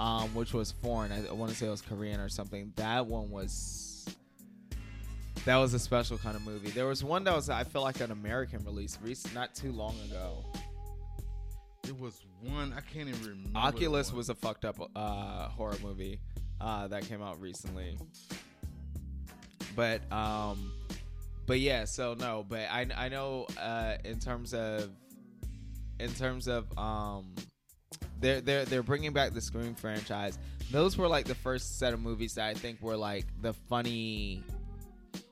um, 0.00 0.34
which 0.34 0.54
was 0.54 0.72
foreign. 0.72 1.12
I, 1.12 1.26
I 1.26 1.32
want 1.32 1.52
to 1.52 1.56
say 1.56 1.66
it 1.66 1.70
was 1.70 1.82
Korean 1.82 2.20
or 2.20 2.30
something. 2.30 2.72
That 2.76 3.06
one 3.06 3.30
was 3.30 4.08
that 5.44 5.56
was 5.56 5.74
a 5.74 5.78
special 5.78 6.16
kind 6.16 6.36
of 6.36 6.44
movie. 6.44 6.70
There 6.70 6.86
was 6.86 7.04
one 7.04 7.22
that 7.24 7.36
was 7.36 7.50
I 7.50 7.64
feel 7.64 7.82
like 7.82 8.00
an 8.00 8.10
American 8.10 8.64
release, 8.64 8.98
recent, 9.02 9.34
not 9.34 9.54
too 9.54 9.72
long 9.72 9.94
ago. 10.08 10.42
It 11.86 11.98
was 11.98 12.24
one 12.40 12.72
I 12.72 12.80
can't 12.80 13.10
even 13.10 13.20
remember. 13.20 13.58
Oculus 13.58 14.10
was 14.10 14.30
a 14.30 14.34
fucked 14.34 14.64
up 14.64 14.90
uh, 14.96 15.48
horror 15.48 15.76
movie 15.82 16.18
uh, 16.62 16.88
that 16.88 17.06
came 17.06 17.20
out 17.20 17.38
recently. 17.38 17.98
But 19.76 20.10
um, 20.10 20.72
but 21.46 21.60
yeah, 21.60 21.84
so 21.84 22.14
no, 22.14 22.44
but 22.48 22.60
I 22.70 22.86
I 22.96 23.08
know 23.10 23.46
uh, 23.60 23.96
in 24.04 24.18
terms 24.18 24.54
of 24.54 24.88
in 25.98 26.10
terms 26.14 26.48
of 26.48 26.66
um, 26.78 27.34
they're 28.20 28.40
they're 28.40 28.64
they're 28.64 28.82
bringing 28.82 29.12
back 29.12 29.32
the 29.32 29.40
Scream 29.40 29.74
franchise. 29.74 30.38
Those 30.70 30.96
were 30.96 31.08
like 31.08 31.26
the 31.26 31.34
first 31.34 31.78
set 31.78 31.92
of 31.92 32.00
movies 32.00 32.34
that 32.34 32.46
I 32.46 32.54
think 32.54 32.80
were 32.80 32.96
like 32.96 33.26
the 33.42 33.52
funny, 33.52 34.44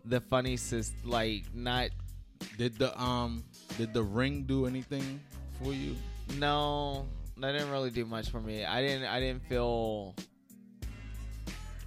the 0.05 0.20
funny 0.20 0.57
sis 0.57 0.93
like 1.05 1.45
not 1.55 1.91
Did 2.57 2.76
the 2.78 2.99
um 3.01 3.45
did 3.76 3.93
the 3.95 4.03
ring 4.03 4.45
do 4.45 4.66
anything 4.66 5.20
for 5.62 5.72
you? 5.72 5.97
no 6.36 7.07
that 7.39 7.53
didn't 7.53 7.70
really 7.70 7.91
do 7.91 8.05
much 8.05 8.28
for 8.30 8.41
me. 8.41 8.64
I 8.64 8.82
didn't 8.82 9.07
I 9.07 9.20
didn't 9.20 9.43
feel 9.49 10.14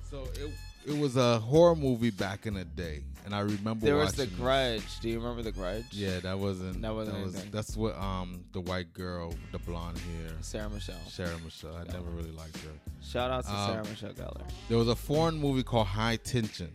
So 0.10 0.24
it 0.34 0.52
it 0.88 0.97
was 0.97 1.16
a 1.18 1.39
horror 1.39 1.76
movie 1.76 2.10
back 2.10 2.45
in 2.45 2.56
the 2.56 2.66
day, 2.66 3.04
and 3.26 3.36
I 3.36 3.39
remember 3.39 3.86
there 3.86 3.95
was 3.95 4.13
the 4.13 4.24
it. 4.24 4.36
Grudge. 4.38 4.99
Do 5.01 5.09
you 5.09 5.19
remember 5.19 5.41
the 5.41 5.51
Grudge? 5.51 5.86
Yeah, 5.91 6.19
that 6.19 6.38
wasn't. 6.38 6.82
That 6.82 6.93
wasn't 6.93 7.24
was. 7.24 7.43
That's 7.51 7.76
what 7.78 7.97
um 7.97 8.43
the 8.53 8.61
white 8.61 8.93
girl, 8.93 9.34
the 9.51 9.59
blonde 9.59 9.97
hair, 9.97 10.32
Sarah 10.41 10.69
Michelle. 10.69 10.95
Sarah 11.07 11.38
Michelle. 11.43 11.76
I 11.76 11.84
never 11.91 12.09
really 12.09 12.32
liked 12.32 12.57
her. 12.57 12.72
Shout 13.03 13.32
out 13.32 13.45
to 13.45 13.51
Um, 13.53 13.69
Sarah 13.72 13.86
Michelle 13.86 14.13
Gellar. 14.13 14.43
There 14.69 14.78
was 14.78 14.88
a 14.88 14.95
foreign 14.95 15.38
movie 15.38 15.63
called 15.63 15.88
High 15.88 16.17
Tension 16.17 16.72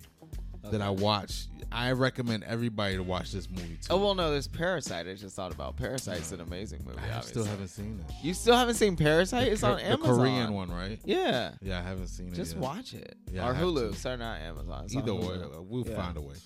that 0.70 0.80
I 0.82 0.88
Okay. 0.88 1.02
watched. 1.02 1.48
I 1.72 1.90
recommend 1.92 2.44
everybody 2.44 2.94
to 2.96 3.02
watch 3.02 3.32
this 3.32 3.50
movie 3.50 3.76
too. 3.82 3.88
Oh 3.90 3.96
well, 3.98 4.14
no, 4.14 4.30
there's 4.30 4.46
Parasite. 4.46 5.08
I 5.08 5.14
just 5.14 5.34
thought 5.34 5.52
about 5.52 5.76
Parasite's 5.76 6.30
an 6.32 6.40
amazing 6.40 6.80
movie. 6.86 6.98
I 6.98 7.16
obviously. 7.16 7.30
still 7.30 7.44
haven't 7.44 7.68
seen 7.68 8.04
it. 8.08 8.14
You 8.22 8.34
still 8.34 8.54
haven't 8.56 8.74
seen 8.76 8.96
Parasite? 8.96 9.48
It's 9.48 9.60
The- 9.62 9.66
on 9.68 9.76
the 9.78 9.84
Amazon. 9.84 10.16
Korean 10.16 10.52
one, 10.54 10.70
right? 10.70 10.98
Yeah. 11.04 11.52
Yeah, 11.60 11.80
I 11.80 11.82
haven't 11.82 12.06
seen 12.06 12.28
it. 12.28 12.34
Just 12.34 12.56
watch 12.56 12.94
it. 12.94 13.16
Yeah, 13.32 13.46
I 13.46 13.50
or 13.50 13.54
have 13.54 13.66
Hulu. 13.66 13.92
to. 13.92 13.98
Sorry, 13.98 14.16
not 14.16 14.40
Amazon. 14.40 14.84
It's 14.84 14.94
Either 14.96 15.14
way, 15.14 15.38
we'll 15.68 15.86
Yeah. 15.86 15.96
find 15.96 16.16
a 16.16 16.20
way. 16.20 16.36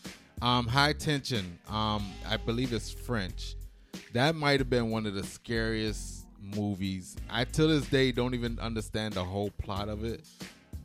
Um, 0.42 0.66
High 0.66 0.94
Tension. 0.94 1.58
Um, 1.68 2.10
I 2.26 2.38
believe 2.38 2.72
it's 2.72 2.90
French. 2.90 3.56
That 4.14 4.34
might 4.34 4.58
have 4.58 4.70
been 4.70 4.90
one 4.90 5.04
of 5.06 5.14
the 5.14 5.22
scariest 5.24 6.24
movies. 6.42 7.14
I 7.28 7.44
till 7.44 7.68
this 7.68 7.86
day 7.90 8.10
don't 8.12 8.34
even 8.34 8.58
understand 8.58 9.14
the 9.14 9.24
whole 9.24 9.50
plot 9.50 9.88
of 9.90 10.02
it, 10.04 10.24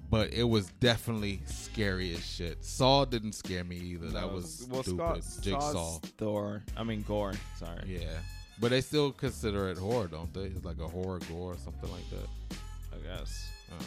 but 0.09 0.31
it 0.33 0.43
was 0.43 0.67
definitely 0.79 1.39
scary 1.45 2.13
as 2.13 2.25
shit. 2.25 2.63
Saw 2.63 3.05
didn't 3.05 3.33
scare 3.33 3.63
me 3.63 3.77
either. 3.77 4.07
that 4.09 4.31
was 4.31 4.67
well, 4.69 4.83
stupid. 4.83 5.23
Scott- 5.23 5.43
Jigsaw. 5.43 5.99
Thor. 6.17 6.63
I 6.77 6.83
mean 6.83 7.03
Gore. 7.03 7.33
Sorry. 7.57 7.79
Yeah, 7.87 8.17
but 8.59 8.71
they 8.71 8.81
still 8.81 9.11
consider 9.11 9.69
it 9.69 9.77
horror, 9.77 10.07
don't 10.07 10.33
they? 10.33 10.41
It's 10.43 10.65
like 10.65 10.79
a 10.79 10.87
horror 10.87 11.19
gore 11.29 11.53
or 11.53 11.57
something 11.57 11.89
like 11.91 12.09
that. 12.11 12.57
I 12.93 13.17
guess. 13.17 13.49
Oh, 13.71 13.85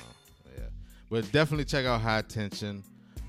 yeah. 0.57 0.65
But 1.11 1.31
definitely 1.33 1.65
check 1.65 1.87
out 1.87 2.01
High 2.01 2.23
Tension. 2.23 2.83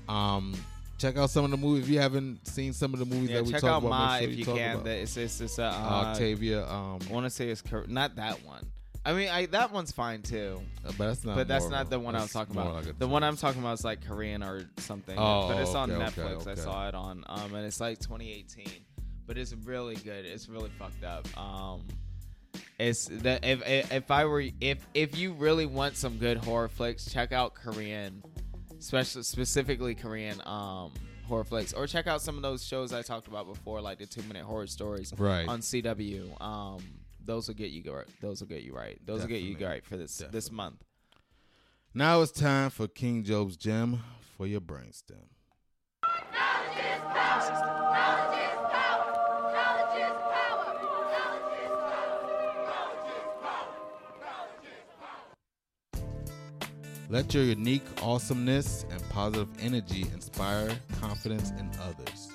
Um, 0.08 0.54
check 0.98 1.16
out 1.16 1.30
some 1.30 1.44
of 1.44 1.50
the 1.50 1.56
movies. 1.56 1.84
If 1.84 1.90
you 1.90 1.98
haven't 2.00 2.46
seen 2.46 2.72
some 2.72 2.92
of 2.92 2.98
the 2.98 3.06
movies 3.06 3.30
Yeah, 3.30 3.36
that 3.36 3.44
we 3.44 3.52
check 3.52 3.60
talk 3.62 3.70
out 3.70 3.78
about, 3.78 3.88
Ma 3.90 4.18
sure 4.18 4.28
if 4.28 4.36
you 4.36 4.44
talk 4.44 4.56
can. 4.56 4.72
about. 4.72 4.84
That 4.84 4.98
It's 4.98 5.16
it's, 5.16 5.40
it's 5.40 5.58
uh, 5.58 5.62
Uh, 5.62 6.08
Octavia. 6.08 6.66
Um, 6.68 6.98
I 7.08 7.12
want 7.12 7.24
to 7.26 7.30
say 7.30 7.48
it's 7.48 7.62
not 7.88 8.16
that 8.16 8.44
one. 8.44 8.66
I 9.04 9.12
mean, 9.14 9.28
I 9.28 9.46
that 9.46 9.72
one's 9.72 9.92
fine 9.92 10.22
too. 10.22 10.60
Uh, 10.84 10.92
but 10.98 11.06
that's 11.08 11.24
not 11.24 11.36
But 11.36 11.48
that's 11.48 11.68
not 11.68 11.88
the 11.88 11.98
one 11.98 12.14
I 12.14 12.18
was 12.18 12.24
that's 12.24 12.32
talking 12.34 12.54
more 12.54 12.64
about. 12.64 12.84
like 12.86 12.94
a 12.94 12.98
the 12.98 13.08
one 13.08 13.22
I'm 13.24 13.36
talking 13.36 13.60
about 13.62 13.74
is 13.74 13.84
like 13.84 14.04
Korean 14.06 14.42
or 14.42 14.68
something. 14.78 15.16
Oh, 15.18 15.48
but 15.48 15.58
it's 15.60 15.74
on 15.74 15.90
okay, 15.90 16.02
okay, 16.04 16.20
Netflix. 16.20 16.46
I 16.46 16.50
okay. 16.52 16.60
saw 16.60 16.88
it 16.88 16.94
on, 16.94 17.24
um, 17.28 17.54
and 17.54 17.64
it's 17.64 17.80
like 17.80 17.98
2018. 17.98 18.66
But 19.26 19.38
it's 19.38 19.54
really 19.64 19.94
good. 19.96 20.26
It's 20.26 20.48
really 20.48 20.70
fucked 20.78 21.04
up. 21.04 21.26
Um, 21.38 21.82
it's 22.78 23.06
the 23.06 23.38
if 23.42 23.66
if 23.66 23.92
if 23.92 24.10
I 24.10 24.24
were 24.26 24.44
if 24.60 24.86
if 24.92 25.16
you 25.16 25.32
really 25.32 25.66
want 25.66 25.96
some 25.96 26.18
good 26.18 26.36
horror 26.38 26.68
flicks, 26.68 27.10
check 27.10 27.32
out 27.32 27.54
Korean, 27.54 28.22
especially 28.78 29.22
specifically 29.22 29.94
Korean 29.94 30.40
um 30.46 30.92
horror 31.26 31.44
flicks, 31.44 31.72
or 31.72 31.86
check 31.86 32.06
out 32.06 32.20
some 32.20 32.36
of 32.36 32.42
those 32.42 32.66
shows 32.66 32.92
I 32.92 33.02
talked 33.02 33.28
about 33.28 33.46
before, 33.46 33.80
like 33.80 33.98
the 33.98 34.06
two 34.06 34.22
minute 34.24 34.42
horror 34.44 34.66
stories 34.66 35.14
Right. 35.16 35.46
on 35.48 35.60
CW. 35.60 36.38
Um, 36.42 36.82
those 37.24 37.48
will 37.48 37.54
get 37.54 37.70
you 37.70 37.82
go. 37.82 38.02
Those 38.20 38.40
will 38.40 38.48
get 38.48 38.62
you 38.62 38.74
right. 38.74 38.98
Those 39.04 39.22
will 39.22 39.28
get 39.28 39.42
you 39.42 39.56
right 39.64 39.84
for 39.84 39.96
this 39.96 40.22
this 40.30 40.50
month. 40.50 40.84
Now 41.92 42.22
it's 42.22 42.32
time 42.32 42.70
for 42.70 42.86
King 42.86 43.24
Jobe's 43.24 43.56
gem 43.56 44.00
for 44.36 44.46
your 44.46 44.60
brainstem. 44.60 45.26
Let 57.08 57.34
your 57.34 57.42
unique 57.42 57.82
awesomeness 58.02 58.86
and 58.88 59.02
positive 59.08 59.48
energy 59.60 60.02
inspire 60.14 60.70
confidence 61.00 61.50
in 61.50 61.68
others. 61.82 62.28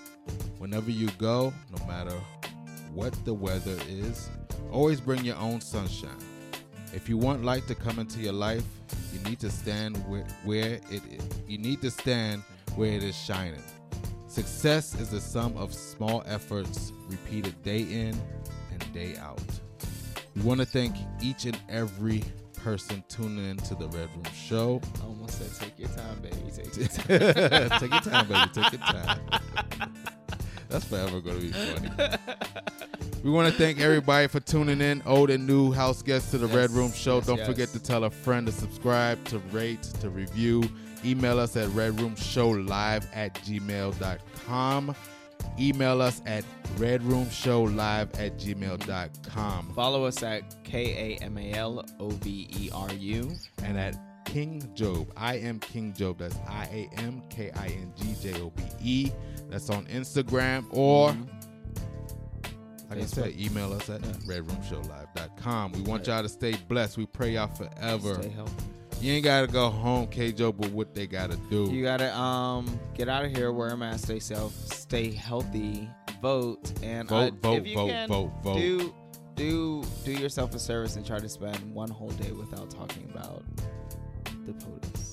Whenever 0.57 0.91
you 0.91 1.09
go, 1.11 1.53
no 1.71 1.86
matter 1.88 2.19
what 2.93 3.13
the 3.23 3.33
weather 3.33 3.77
is, 3.88 4.29
always 4.72 4.99
bring 4.99 5.24
your 5.24 5.38
own 5.38 5.62
sunshine. 5.62 6.18
If 6.93 7.10
you 7.10 7.18
want 7.18 7.43
light 7.43 7.68
to 7.68 7.76
come 7.76 7.99
into 7.99 8.20
your 8.20 8.34
life, 8.34 8.64
you 9.14 9.20
need 9.30 9.39
to 9.39 9.49
stand 9.49 9.97
where, 10.10 10.26
where 10.43 10.80
it 10.89 11.01
is. 11.12 11.24
You 11.47 11.58
need 11.58 11.82
to 11.82 11.91
stand 11.91 12.43
where 12.76 12.91
it 12.91 13.03
is 13.03 13.16
shining. 13.16 13.64
Success 14.28 14.99
is 14.99 15.10
the 15.12 15.22
sum 15.22 15.56
of 15.58 15.74
small 15.74 16.24
efforts 16.26 16.91
repeated 17.08 17.62
day 17.64 17.82
in 17.82 18.16
and 18.72 18.93
day 18.93 19.16
out. 19.18 19.41
We 20.36 20.41
want 20.41 20.60
to 20.60 20.66
thank 20.66 20.95
each 21.22 21.45
and 21.45 21.58
every 21.70 22.24
person 22.66 23.03
tuning 23.08 23.49
in 23.49 23.58
to 23.58 23.76
the 23.76 23.88
Red 23.89 24.10
Room 24.16 24.26
Show. 24.34 24.82
I 25.01 25.06
almost 25.06 25.38
said, 25.38 25.49
"Take 25.60 25.80
your 25.80 25.89
time, 25.89 26.20
baby. 26.20 26.51
Take 26.51 26.76
your 26.76 26.88
time. 27.34 27.80
Take 27.80 27.91
your 27.91 28.01
time, 28.01 28.28
baby. 28.28 28.49
Take 28.53 28.72
your 28.74 28.82
time. 28.82 29.20
That's 30.70 30.86
forever 30.86 31.22
going 31.22 31.39
to 31.39 31.41
be 31.41 31.51
funny. 31.51 32.18
We 33.26 33.32
want 33.32 33.51
to 33.51 33.57
thank 33.57 33.80
everybody 33.80 34.28
for 34.28 34.39
tuning 34.39 34.82
in, 34.82 35.01
old 35.03 35.32
and 35.32 35.47
new 35.47 35.71
house 35.71 36.03
guests 36.03 36.30
to 36.30 36.38
the 36.38 36.45
Red 36.45 36.69
Room 36.69 36.91
Show. 36.91 37.15
yes, 37.15 37.26
Don't 37.26 37.38
yes. 37.39 37.47
forget 37.47 37.69
to 37.69 37.80
tell 37.82 38.03
a 38.03 38.11
friend 38.11 38.45
to 38.45 38.53
subscribe, 38.53 39.26
to 39.26 39.39
rate, 39.51 39.82
to 39.99 40.11
review. 40.11 40.63
Email 41.03 41.39
us 41.39 41.57
at 41.57 41.67
redroomshowlive 41.69 43.07
at 43.15 43.34
gmail.com. 43.34 44.95
Email 45.59 46.01
us 46.03 46.21
at 46.28 46.45
redroomshowlive 46.76 48.19
at 48.19 48.38
gmail.com. 48.38 49.73
Follow 49.73 50.05
us 50.05 50.21
at 50.21 50.63
K 50.63 51.17
A 51.19 51.23
M 51.23 51.39
A 51.39 51.51
L 51.53 51.84
O 51.99 52.09
V 52.09 52.47
E 52.59 52.69
R 52.71 52.93
U. 52.93 53.32
And 53.63 53.76
at 53.80 53.97
King 54.26 54.61
Jobe. 54.76 55.07
I 55.17 55.38
am 55.38 55.59
King 55.61 55.93
Jobe. 55.93 56.19
That's 56.19 56.38
I 56.47 56.65
A 56.65 56.99
M 57.01 57.23
K 57.32 57.49
I 57.55 57.69
N 57.69 57.91
G 57.97 58.15
J 58.21 58.39
O 58.39 58.51
B 58.51 58.61
E. 58.80 59.11
That's 59.49 59.71
on 59.71 59.88
Instagram 59.88 60.65
or, 60.69 61.09
mm-hmm. 61.09 61.45
Like 62.89 62.99
I 62.99 63.05
said, 63.05 63.33
Facebook. 63.33 63.51
email 63.51 63.73
us 63.73 63.89
at 63.89 64.01
redroomshowlive.com. 64.01 65.71
We 65.73 65.81
want 65.81 66.07
y'all 66.07 66.21
to 66.23 66.29
stay 66.29 66.55
blessed. 66.67 66.97
We 66.97 67.05
pray 67.05 67.33
y'all 67.33 67.47
forever. 67.47 68.15
Stay 68.15 68.29
healthy. 68.29 68.65
You 69.01 69.13
ain't 69.13 69.23
got 69.25 69.41
to 69.41 69.47
go 69.47 69.69
home, 69.69 70.07
K 70.07 70.31
Job, 70.31 70.55
but 70.57 70.71
what 70.71 70.93
they 70.93 71.05
got 71.05 71.31
to 71.31 71.38
do. 71.49 71.69
You 71.71 71.83
gotta 71.83 72.15
um 72.17 72.79
get 72.93 73.09
out 73.09 73.25
of 73.25 73.31
here, 73.36 73.51
wear 73.51 73.69
a 73.69 73.77
mask, 73.77 74.05
stay 74.05 74.19
safe, 74.19 74.51
stay 74.51 75.11
healthy, 75.11 75.89
vote, 76.21 76.71
and 76.81 77.09
Vote, 77.09 77.33
uh, 77.33 77.36
vote, 77.41 77.57
if 77.57 77.67
you 77.67 77.75
vote, 77.75 77.89
can, 77.89 78.07
vote, 78.07 78.31
vote. 78.41 78.57
Do 78.57 78.95
do 79.36 79.83
do 80.05 80.13
yourself 80.13 80.55
a 80.55 80.59
service 80.59 80.95
and 80.95 81.05
try 81.05 81.19
to 81.19 81.27
spend 81.29 81.57
one 81.73 81.89
whole 81.89 82.09
day 82.11 82.31
without 82.31 82.69
talking 82.69 83.09
about 83.13 83.43
the 84.45 84.53
POTUS. 84.53 85.05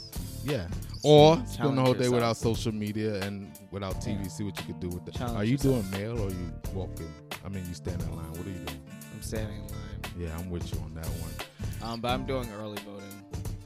Yeah. 0.44 0.66
Or 1.04 1.34
Challenge 1.36 1.48
spend 1.48 1.78
the 1.78 1.82
whole 1.82 1.92
day 1.94 1.98
yourself. 2.00 2.14
without 2.14 2.36
social 2.36 2.72
media 2.72 3.22
and 3.22 3.50
without 3.70 4.00
TV. 4.00 4.30
See 4.30 4.44
what 4.44 4.58
you 4.58 4.66
can 4.66 4.78
do 4.80 4.88
with 4.88 5.04
that. 5.06 5.14
Challenge 5.14 5.36
Are 5.38 5.44
you 5.44 5.52
yourself. 5.52 5.90
doing 5.90 6.02
mail 6.02 6.20
or 6.20 6.30
you 6.30 6.52
walking? 6.72 7.12
I 7.44 7.48
mean, 7.48 7.64
you 7.66 7.74
stand 7.74 8.00
in 8.02 8.14
line. 8.16 8.30
What 8.30 8.46
are 8.46 8.50
you 8.50 8.54
doing? 8.64 8.80
I'm 9.14 9.22
standing 9.22 9.56
in 9.56 9.62
line. 9.68 9.78
Yeah, 10.18 10.38
I'm 10.38 10.50
with 10.50 10.72
you 10.72 10.80
on 10.80 10.94
that 10.94 11.06
one. 11.06 11.32
Um, 11.82 12.00
but 12.00 12.08
I'm 12.10 12.24
doing 12.26 12.48
early 12.60 12.78
voting. 12.84 13.22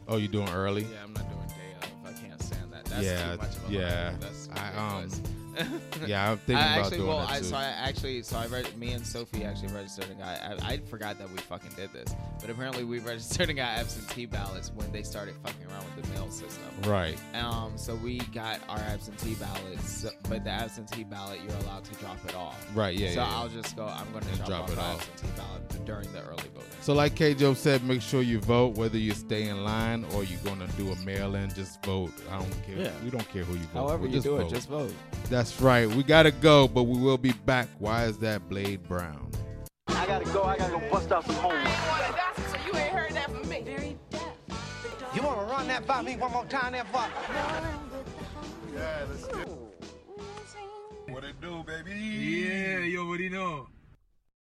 Oh, 0.08 0.16
you 0.16 0.28
doing 0.28 0.48
early? 0.50 0.82
Yeah, 0.82 1.02
I'm 1.04 1.12
not 1.12 1.28
doing 1.28 1.46
day 1.48 1.88
of. 2.04 2.08
I 2.08 2.12
can't 2.20 2.40
stand 2.42 2.72
that. 2.72 2.84
That's 2.86 3.04
Yeah, 3.04 3.32
too 3.32 3.38
much 3.38 3.56
of 3.56 3.68
a 3.68 3.72
yeah. 3.72 4.04
hurdle. 4.12 4.18
That's 4.20 4.48
I, 4.54 4.76
um. 4.78 5.10
yeah, 6.06 6.30
I'm 6.30 6.38
thinking 6.38 6.56
I 6.56 6.74
about 6.74 6.84
actually, 6.86 6.96
doing 6.98 7.08
well, 7.08 7.18
that 7.20 7.30
I, 7.30 7.38
too. 7.38 7.44
so 7.44 7.56
I 7.56 7.64
actually, 7.64 8.22
so 8.22 8.36
I 8.38 8.46
read. 8.46 8.76
Me 8.76 8.92
and 8.92 9.06
Sophie 9.06 9.44
actually 9.44 9.72
registered 9.72 10.10
and 10.10 10.18
got. 10.18 10.28
I, 10.28 10.56
I 10.72 10.78
forgot 10.78 11.18
that 11.18 11.30
we 11.30 11.38
fucking 11.38 11.70
did 11.76 11.92
this, 11.92 12.14
but 12.40 12.50
apparently 12.50 12.84
we 12.84 12.98
registered 13.00 13.48
and 13.48 13.56
got 13.56 13.78
absentee 13.78 14.26
ballots 14.26 14.72
when 14.74 14.90
they 14.92 15.02
started 15.02 15.34
fucking 15.44 15.66
around 15.70 15.84
with 15.96 16.04
the 16.04 16.12
mail 16.12 16.30
system. 16.30 16.64
Right. 16.84 17.18
Um. 17.34 17.72
So 17.76 17.94
we 17.96 18.18
got 18.34 18.60
our 18.68 18.78
absentee 18.78 19.34
ballots, 19.34 20.06
but 20.28 20.44
the 20.44 20.50
absentee 20.50 21.04
ballot 21.04 21.40
you're 21.46 21.56
allowed 21.58 21.84
to 21.84 21.94
drop 21.94 22.18
it 22.28 22.34
off. 22.34 22.66
Right, 22.74 22.96
yeah, 22.96 23.08
So 23.08 23.14
yeah, 23.14 23.28
yeah. 23.28 23.36
I'll 23.36 23.48
just 23.48 23.76
go. 23.76 23.86
I'm 23.86 24.10
going 24.12 24.24
to 24.24 24.36
drop, 24.36 24.48
drop 24.48 24.70
it 24.70 24.76
my 24.76 24.82
off. 24.82 25.10
absentee 25.10 25.32
ballot 25.36 25.84
during 25.86 26.12
the 26.12 26.22
early 26.22 26.42
voting. 26.54 26.70
So, 26.80 26.92
like 26.92 27.14
K. 27.14 27.34
Joe 27.34 27.54
said, 27.54 27.82
make 27.84 28.02
sure 28.02 28.22
you 28.22 28.40
vote. 28.40 28.76
Whether 28.76 28.98
you 28.98 29.12
stay 29.12 29.48
in 29.48 29.64
line 29.64 30.04
or 30.14 30.24
you're 30.24 30.40
gonna 30.40 30.66
do 30.76 30.90
a 30.90 30.96
mail-in, 30.96 31.50
just 31.54 31.82
vote. 31.84 32.12
I 32.30 32.38
don't 32.38 32.66
care. 32.66 32.76
Yeah. 32.76 32.90
We 33.04 33.10
don't 33.10 33.28
care 33.30 33.44
who 33.44 33.54
you 33.54 33.60
vote. 33.72 33.88
However 33.88 33.98
for. 34.02 34.06
you 34.06 34.12
just 34.12 34.24
do 34.24 34.36
it, 34.38 34.48
just 34.48 34.68
vote. 34.68 34.92
That's 35.30 35.45
that's 35.46 35.60
right. 35.60 35.88
We 35.88 36.02
gotta 36.02 36.32
go, 36.32 36.66
but 36.66 36.82
we 36.82 36.98
will 36.98 37.18
be 37.18 37.30
back. 37.30 37.68
Why 37.78 38.06
is 38.06 38.18
that 38.18 38.48
Blade 38.48 38.82
Brown? 38.88 39.30
I 39.86 40.04
gotta 40.04 40.24
go. 40.24 40.42
I 40.42 40.56
gotta 40.56 40.72
go 40.72 40.90
bust 40.90 41.12
out 41.12 41.24
some 41.24 41.36
homies. 41.36 42.50
So 42.50 42.56
you 42.66 42.76
ain't 42.76 42.92
heard 42.92 43.12
that 43.12 43.30
from 43.30 43.48
me. 43.48 43.62
Very 43.62 43.96
deaf. 44.10 44.34
You 45.14 45.22
wanna 45.22 45.48
run 45.48 45.68
that 45.68 45.86
by 45.86 46.02
me 46.02 46.16
one 46.16 46.32
more 46.32 46.44
time, 46.46 46.72
That 46.72 46.88
fuck? 46.88 47.12
Yeah, 48.74 49.04
let's 49.08 49.28
do. 49.28 49.56
What 51.12 51.22
it 51.22 51.40
do, 51.40 51.62
baby? 51.64 51.92
Yeah, 51.92 52.78
you 52.80 53.06
already 53.06 53.28
know. 53.28 53.68